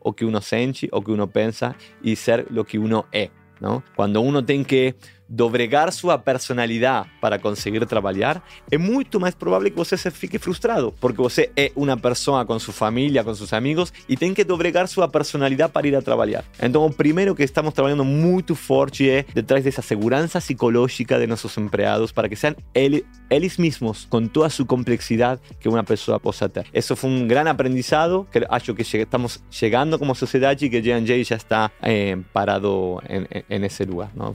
o 0.00 0.12
que 0.12 0.24
uno 0.24 0.40
sente 0.40 0.88
o 0.92 1.02
que 1.02 1.10
uno 1.10 1.26
pensa 1.26 1.74
y 2.02 2.14
ser 2.14 2.46
lo 2.50 2.64
que 2.64 2.78
uno 2.78 3.06
es. 3.10 3.30
¿no? 3.60 3.82
Cuando 3.96 4.20
uno 4.20 4.44
tiene 4.44 4.64
que 4.64 4.94
dobregar 5.28 5.92
sua 5.92 6.18
personalidade 6.18 7.08
para 7.20 7.38
conseguir 7.38 7.84
trabalhar, 7.86 8.42
é 8.70 8.78
muito 8.78 9.20
mais 9.20 9.34
provável 9.34 9.70
que 9.70 9.76
você 9.76 9.96
se 9.96 10.10
fique 10.10 10.38
frustrado, 10.38 10.94
porque 11.00 11.20
você 11.20 11.50
é 11.56 11.70
uma 11.76 11.96
pessoa 11.96 12.44
com 12.44 12.58
sua 12.58 12.74
família, 12.74 13.22
com 13.22 13.34
seus 13.34 13.52
amigos 13.52 13.92
e 14.08 14.16
tem 14.16 14.32
que 14.32 14.44
dobregar 14.44 14.88
sua 14.88 15.08
personalidade 15.08 15.72
para 15.72 15.86
ir 15.86 15.94
a 15.94 16.02
trabalhar. 16.02 16.44
Então, 16.60 16.84
o 16.86 16.92
primeiro 16.92 17.34
que 17.34 17.42
estamos 17.42 17.74
trabalhando 17.74 18.04
muito 18.04 18.54
forte 18.54 19.08
é 19.08 19.24
detrás 19.34 19.64
dessa 19.64 19.82
segurança 19.82 20.40
psicológica 20.40 21.18
de 21.18 21.26
nossos 21.26 21.56
empregados 21.58 22.12
para 22.12 22.28
que 22.28 22.36
sejam 22.36 22.56
eles, 22.74 23.02
eles 23.28 23.56
mesmos, 23.58 24.06
com 24.08 24.26
toda 24.26 24.46
a 24.46 24.50
sua 24.50 24.64
complexidade 24.64 25.40
que 25.60 25.68
uma 25.68 25.84
pessoa 25.84 26.18
possa 26.18 26.48
ter. 26.48 26.66
Isso 26.72 26.96
foi 26.96 27.10
um 27.10 27.26
grande 27.26 27.50
aprendizado 27.50 28.26
que 28.32 28.46
acho 28.48 28.74
que 28.74 28.82
estamos 28.82 29.42
chegando 29.50 29.98
como 29.98 30.14
sociedade 30.14 30.66
e 30.66 30.70
que 30.70 30.80
J&J 30.80 31.24
já 31.24 31.36
está 31.36 31.70
eh, 31.82 32.16
parado 32.32 33.00
em, 33.08 33.64
esse 33.64 33.84
lugar. 33.84 34.10
Não? 34.14 34.34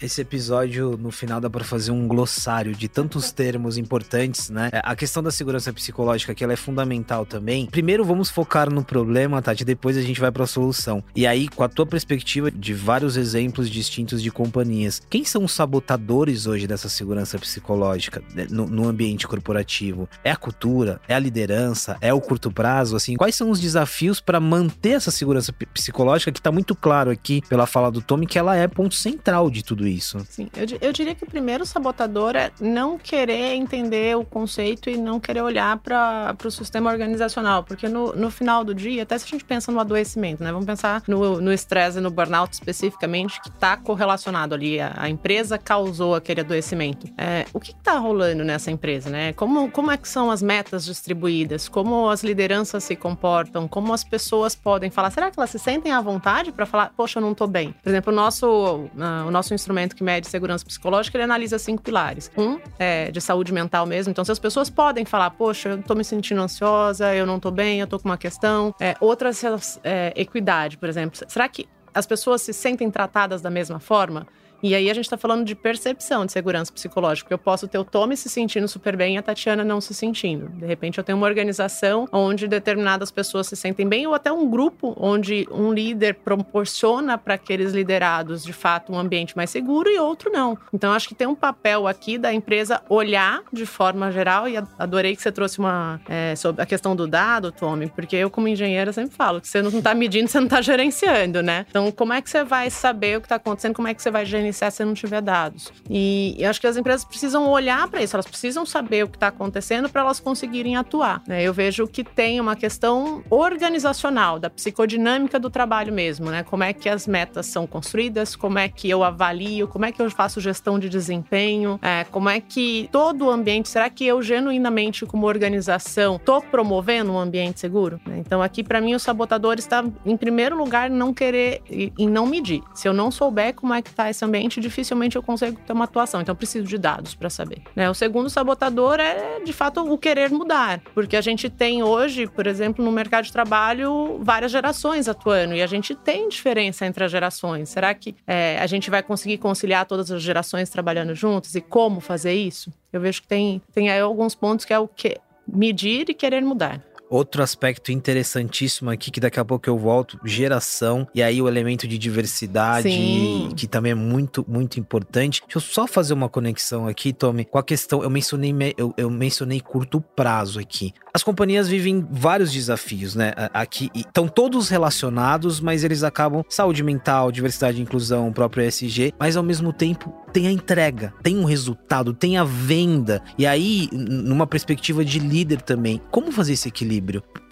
Esse 0.00 0.24
episódio, 0.34 0.98
no 1.00 1.12
final, 1.12 1.40
dá 1.40 1.48
para 1.48 1.62
fazer 1.62 1.92
um 1.92 2.08
glossário 2.08 2.74
de 2.74 2.88
tantos 2.88 3.30
termos 3.30 3.78
importantes, 3.78 4.50
né? 4.50 4.68
É, 4.72 4.80
a 4.82 4.96
questão 4.96 5.22
da 5.22 5.30
segurança 5.30 5.72
psicológica, 5.72 6.34
que 6.34 6.42
ela 6.42 6.52
é 6.52 6.56
fundamental 6.56 7.24
também. 7.24 7.66
Primeiro, 7.66 8.04
vamos 8.04 8.30
focar 8.30 8.68
no 8.68 8.82
problema, 8.82 9.40
Tati, 9.40 9.64
depois 9.64 9.96
a 9.96 10.02
gente 10.02 10.20
vai 10.20 10.32
para 10.32 10.42
a 10.42 10.46
solução. 10.46 11.04
E 11.14 11.24
aí, 11.24 11.46
com 11.46 11.62
a 11.62 11.68
tua 11.68 11.86
perspectiva 11.86 12.50
de 12.50 12.74
vários 12.74 13.16
exemplos 13.16 13.70
distintos 13.70 14.20
de 14.20 14.30
companhias, 14.32 15.00
quem 15.08 15.24
são 15.24 15.44
os 15.44 15.52
sabotadores 15.52 16.48
hoje 16.48 16.66
dessa 16.66 16.88
segurança 16.88 17.38
psicológica 17.38 18.20
né, 18.34 18.48
no, 18.50 18.66
no 18.66 18.88
ambiente 18.88 19.28
corporativo? 19.28 20.08
É 20.24 20.32
a 20.32 20.36
cultura? 20.36 21.00
É 21.06 21.14
a 21.14 21.18
liderança? 21.18 21.96
É 22.00 22.12
o 22.12 22.20
curto 22.20 22.50
prazo? 22.50 22.96
Assim, 22.96 23.14
quais 23.14 23.36
são 23.36 23.50
os 23.50 23.60
desafios 23.60 24.20
para 24.20 24.40
manter 24.40 24.90
essa 24.90 25.12
segurança 25.12 25.52
psicológica 25.72 26.32
que 26.32 26.40
está 26.40 26.50
muito 26.50 26.74
claro 26.74 27.12
aqui 27.12 27.40
pela 27.48 27.66
fala 27.66 27.88
do 27.88 28.02
Tommy 28.02 28.26
que 28.26 28.38
ela 28.38 28.56
é 28.56 28.66
ponto 28.66 28.96
central 28.96 29.48
de 29.48 29.62
tudo 29.62 29.86
isso? 29.86 30.23
Sim, 30.28 30.48
eu, 30.56 30.66
eu 30.80 30.92
diria 30.92 31.14
que 31.14 31.24
o 31.24 31.26
primeiro 31.26 31.64
sabotador 31.64 32.36
é 32.36 32.50
não 32.60 32.98
querer 32.98 33.54
entender 33.54 34.16
o 34.16 34.24
conceito 34.24 34.90
e 34.90 34.96
não 34.96 35.20
querer 35.20 35.42
olhar 35.42 35.78
para 35.78 36.36
o 36.44 36.50
sistema 36.50 36.90
organizacional, 36.90 37.62
porque 37.64 37.88
no, 37.88 38.12
no 38.14 38.30
final 38.30 38.64
do 38.64 38.74
dia, 38.74 39.02
até 39.02 39.16
se 39.18 39.24
a 39.24 39.28
gente 39.28 39.44
pensa 39.44 39.70
no 39.70 39.80
adoecimento, 39.80 40.42
né? 40.42 40.50
Vamos 40.50 40.66
pensar 40.66 41.02
no 41.06 41.52
estresse 41.52 41.98
e 41.98 42.00
no 42.00 42.10
burnout 42.10 42.52
especificamente, 42.52 43.40
que 43.40 43.48
está 43.48 43.76
correlacionado 43.76 44.54
ali, 44.54 44.80
a, 44.80 44.92
a, 44.96 45.08
empresa 45.08 45.58
causou 45.58 46.14
aquele 46.14 46.40
adoecimento. 46.40 47.06
É, 47.18 47.46
o 47.52 47.60
que 47.60 47.72
está 47.72 47.98
rolando 47.98 48.44
nessa 48.44 48.70
empresa, 48.70 49.10
né? 49.10 49.32
Como, 49.32 49.70
como 49.70 49.90
é 49.90 49.96
que 49.96 50.08
são 50.08 50.30
as 50.30 50.42
metas 50.42 50.84
distribuídas? 50.84 51.68
Como 51.68 52.08
as 52.08 52.22
lideranças 52.22 52.84
se 52.84 52.96
comportam? 52.96 53.68
Como 53.68 53.92
as 53.92 54.04
pessoas 54.04 54.54
podem 54.54 54.90
falar? 54.90 55.10
Será 55.10 55.30
que 55.30 55.38
elas 55.38 55.50
se 55.50 55.58
sentem 55.58 55.92
à 55.92 56.00
vontade 56.00 56.52
para 56.52 56.66
falar, 56.66 56.92
poxa, 56.96 57.18
eu 57.18 57.22
não 57.22 57.32
estou 57.32 57.46
bem? 57.46 57.74
Por 57.82 57.88
exemplo, 57.88 58.12
o 58.12 58.16
nosso, 58.16 58.46
uh, 58.46 59.26
o 59.26 59.30
nosso 59.30 59.54
instrumento 59.54 59.94
que 59.94 60.02
mede 60.02 60.13
mede 60.14 60.28
segurança 60.28 60.64
psicológica, 60.64 61.16
ele 61.16 61.24
analisa 61.24 61.58
cinco 61.58 61.82
pilares. 61.82 62.30
Um 62.36 62.58
é 62.78 63.10
de 63.10 63.20
saúde 63.20 63.52
mental 63.52 63.86
mesmo. 63.86 64.10
Então, 64.10 64.24
se 64.24 64.30
as 64.30 64.38
pessoas 64.38 64.70
podem 64.70 65.04
falar, 65.04 65.30
poxa, 65.30 65.70
eu 65.70 65.82
tô 65.82 65.94
me 65.94 66.04
sentindo 66.04 66.40
ansiosa, 66.40 67.14
eu 67.14 67.26
não 67.26 67.40
tô 67.40 67.50
bem, 67.50 67.80
eu 67.80 67.86
tô 67.86 67.98
com 67.98 68.08
uma 68.08 68.18
questão. 68.18 68.74
É, 68.80 68.96
outras, 69.00 69.42
é, 69.82 70.12
equidade, 70.16 70.78
por 70.78 70.88
exemplo. 70.88 71.18
Será 71.28 71.48
que 71.48 71.68
as 71.92 72.06
pessoas 72.06 72.42
se 72.42 72.52
sentem 72.52 72.90
tratadas 72.90 73.42
da 73.42 73.50
mesma 73.50 73.80
forma? 73.80 74.26
E 74.64 74.74
aí 74.74 74.88
a 74.90 74.94
gente 74.94 75.04
está 75.04 75.18
falando 75.18 75.44
de 75.44 75.54
percepção 75.54 76.24
de 76.24 76.32
segurança 76.32 76.72
psicológica. 76.72 77.34
Eu 77.34 77.36
posso 77.36 77.68
ter 77.68 77.76
o 77.76 77.84
Tommy 77.84 78.16
se 78.16 78.30
sentindo 78.30 78.66
super 78.66 78.96
bem 78.96 79.16
e 79.16 79.18
a 79.18 79.22
Tatiana 79.22 79.62
não 79.62 79.78
se 79.78 79.92
sentindo. 79.92 80.48
De 80.48 80.64
repente 80.64 80.96
eu 80.96 81.04
tenho 81.04 81.18
uma 81.18 81.26
organização 81.26 82.08
onde 82.10 82.48
determinadas 82.48 83.10
pessoas 83.10 83.46
se 83.46 83.56
sentem 83.56 83.86
bem, 83.86 84.06
ou 84.06 84.14
até 84.14 84.32
um 84.32 84.48
grupo 84.48 84.96
onde 84.98 85.46
um 85.50 85.70
líder 85.70 86.14
proporciona 86.14 87.18
para 87.18 87.34
aqueles 87.34 87.74
liderados 87.74 88.42
de 88.42 88.54
fato 88.54 88.90
um 88.90 88.98
ambiente 88.98 89.36
mais 89.36 89.50
seguro 89.50 89.90
e 89.90 89.98
outro 89.98 90.32
não. 90.32 90.56
Então 90.72 90.94
acho 90.94 91.08
que 91.08 91.14
tem 91.14 91.26
um 91.26 91.34
papel 91.34 91.86
aqui 91.86 92.16
da 92.16 92.32
empresa 92.32 92.80
olhar 92.88 93.42
de 93.52 93.66
forma 93.66 94.10
geral, 94.10 94.48
e 94.48 94.56
adorei 94.78 95.14
que 95.14 95.20
você 95.20 95.30
trouxe 95.30 95.58
uma 95.58 96.00
é, 96.08 96.34
sobre 96.36 96.62
a 96.62 96.66
questão 96.66 96.96
do 96.96 97.06
dado, 97.06 97.52
Tommy, 97.52 97.88
porque 97.88 98.16
eu, 98.16 98.30
como 98.30 98.48
engenheira, 98.48 98.94
sempre 98.94 99.14
falo 99.14 99.42
que 99.42 99.48
você 99.48 99.60
não 99.60 99.68
está 99.68 99.94
medindo, 99.94 100.26
você 100.26 100.38
não 100.38 100.46
está 100.46 100.62
gerenciando, 100.62 101.42
né? 101.42 101.66
Então, 101.68 101.92
como 101.92 102.14
é 102.14 102.22
que 102.22 102.30
você 102.30 102.42
vai 102.42 102.70
saber 102.70 103.18
o 103.18 103.20
que 103.20 103.26
está 103.26 103.36
acontecendo, 103.36 103.74
como 103.74 103.88
é 103.88 103.92
que 103.92 104.00
você 104.00 104.10
vai 104.10 104.24
gerenciar? 104.24 104.53
Gerenciar 104.54 104.70
se 104.70 104.84
não 104.84 104.94
tiver 104.94 105.20
dados. 105.20 105.72
E 105.90 106.36
eu 106.38 106.48
acho 106.48 106.60
que 106.60 106.66
as 106.66 106.76
empresas 106.76 107.04
precisam 107.04 107.48
olhar 107.48 107.88
para 107.88 108.02
isso, 108.02 108.14
elas 108.14 108.26
precisam 108.26 108.64
saber 108.64 109.04
o 109.04 109.08
que 109.08 109.16
está 109.16 109.28
acontecendo 109.28 109.88
para 109.88 110.02
elas 110.02 110.20
conseguirem 110.20 110.76
atuar. 110.76 111.22
Né? 111.26 111.42
Eu 111.42 111.52
vejo 111.52 111.86
que 111.86 112.04
tem 112.04 112.40
uma 112.40 112.54
questão 112.56 113.22
organizacional, 113.28 114.38
da 114.38 114.48
psicodinâmica 114.48 115.38
do 115.38 115.50
trabalho 115.50 115.92
mesmo, 115.92 116.30
né? 116.30 116.42
Como 116.42 116.62
é 116.62 116.72
que 116.72 116.88
as 116.88 117.06
metas 117.06 117.46
são 117.46 117.66
construídas, 117.66 118.36
como 118.36 118.58
é 118.58 118.68
que 118.68 118.88
eu 118.88 119.02
avalio, 119.02 119.66
como 119.66 119.84
é 119.84 119.92
que 119.92 120.00
eu 120.00 120.10
faço 120.10 120.40
gestão 120.40 120.78
de 120.78 120.88
desempenho, 120.88 121.78
é, 121.82 122.04
como 122.04 122.28
é 122.28 122.40
que 122.40 122.88
todo 122.92 123.26
o 123.26 123.30
ambiente, 123.30 123.68
será 123.68 123.90
que 123.90 124.06
eu 124.06 124.22
genuinamente, 124.22 125.04
como 125.06 125.26
organização, 125.26 126.16
estou 126.16 126.40
promovendo 126.42 127.12
um 127.12 127.18
ambiente 127.18 127.60
seguro? 127.60 128.00
Então, 128.18 128.42
aqui, 128.42 128.62
para 128.62 128.80
mim, 128.80 128.94
o 128.94 129.00
sabotador 129.00 129.56
está, 129.58 129.84
em 130.04 130.16
primeiro 130.16 130.56
lugar, 130.56 130.90
não 130.90 131.12
querer 131.12 131.62
e 131.68 132.06
não 132.06 132.26
medir. 132.26 132.62
Se 132.74 132.86
eu 132.86 132.92
não 132.92 133.10
souber 133.10 133.54
como 133.54 133.72
é 133.72 133.80
que 133.80 133.88
está 133.88 134.10
esse 134.10 134.24
ambiente, 134.24 134.43
dificilmente 134.48 135.16
eu 135.16 135.22
consigo 135.22 135.58
ter 135.66 135.72
uma 135.72 135.84
atuação. 135.84 136.20
Então, 136.20 136.32
eu 136.32 136.36
preciso 136.36 136.66
de 136.66 136.78
dados 136.78 137.14
para 137.14 137.30
saber. 137.30 137.62
Né? 137.74 137.88
O 137.88 137.94
segundo 137.94 138.28
sabotador 138.30 139.00
é, 139.00 139.40
de 139.40 139.52
fato, 139.52 139.80
o 139.80 139.98
querer 139.98 140.30
mudar. 140.30 140.80
Porque 140.94 141.16
a 141.16 141.20
gente 141.20 141.48
tem 141.48 141.82
hoje, 141.82 142.26
por 142.26 142.46
exemplo, 142.46 142.84
no 142.84 142.92
mercado 142.92 143.24
de 143.24 143.32
trabalho, 143.32 144.18
várias 144.22 144.52
gerações 144.52 145.08
atuando. 145.08 145.54
E 145.54 145.62
a 145.62 145.66
gente 145.66 145.94
tem 145.94 146.28
diferença 146.28 146.86
entre 146.86 147.04
as 147.04 147.10
gerações. 147.10 147.68
Será 147.68 147.94
que 147.94 148.14
é, 148.26 148.58
a 148.60 148.66
gente 148.66 148.90
vai 148.90 149.02
conseguir 149.02 149.38
conciliar 149.38 149.86
todas 149.86 150.10
as 150.10 150.22
gerações 150.22 150.70
trabalhando 150.70 151.14
juntas? 151.14 151.54
E 151.54 151.60
como 151.60 152.00
fazer 152.00 152.34
isso? 152.34 152.72
Eu 152.92 153.00
vejo 153.00 153.22
que 153.22 153.28
tem, 153.28 153.60
tem 153.72 153.90
aí 153.90 154.00
alguns 154.00 154.34
pontos 154.34 154.64
que 154.64 154.72
é 154.72 154.78
o 154.78 154.88
que 154.88 155.18
medir 155.46 156.08
e 156.08 156.14
querer 156.14 156.42
mudar. 156.42 156.80
Outro 157.14 157.44
aspecto 157.44 157.92
interessantíssimo 157.92 158.90
aqui, 158.90 159.08
que 159.08 159.20
daqui 159.20 159.38
a 159.38 159.44
pouco 159.44 159.70
eu 159.70 159.78
volto, 159.78 160.18
geração, 160.24 161.06
e 161.14 161.22
aí 161.22 161.40
o 161.40 161.46
elemento 161.46 161.86
de 161.86 161.96
diversidade, 161.96 162.90
Sim. 162.90 163.50
que 163.56 163.68
também 163.68 163.92
é 163.92 163.94
muito, 163.94 164.44
muito 164.48 164.80
importante. 164.80 165.40
Deixa 165.42 165.58
eu 165.58 165.60
só 165.60 165.86
fazer 165.86 166.12
uma 166.12 166.28
conexão 166.28 166.88
aqui, 166.88 167.12
Tommy, 167.12 167.44
com 167.44 167.56
a 167.56 167.62
questão, 167.62 168.02
eu 168.02 168.10
mencionei, 168.10 168.52
eu, 168.76 168.92
eu 168.96 169.08
mencionei 169.08 169.60
curto 169.60 170.00
prazo 170.00 170.58
aqui. 170.58 170.92
As 171.14 171.22
companhias 171.22 171.68
vivem 171.68 172.04
vários 172.10 172.52
desafios, 172.52 173.14
né? 173.14 173.32
Aqui 173.52 173.88
estão 173.94 174.26
todos 174.26 174.68
relacionados, 174.68 175.60
mas 175.60 175.84
eles 175.84 176.02
acabam 176.02 176.42
saúde 176.48 176.82
mental, 176.82 177.30
diversidade 177.30 177.78
e 177.78 177.82
inclusão, 177.82 178.32
próprio 178.32 178.66
ESG, 178.66 179.14
mas 179.20 179.36
ao 179.36 179.44
mesmo 179.44 179.72
tempo 179.72 180.12
tem 180.32 180.48
a 180.48 180.50
entrega, 180.50 181.14
tem 181.22 181.38
um 181.38 181.44
resultado, 181.44 182.12
tem 182.12 182.36
a 182.36 182.42
venda. 182.42 183.22
E 183.38 183.46
aí, 183.46 183.88
numa 183.92 184.48
perspectiva 184.48 185.04
de 185.04 185.20
líder 185.20 185.62
também, 185.62 186.00
como 186.10 186.32
fazer 186.32 186.54
esse 186.54 186.66
equilíbrio? 186.66 187.03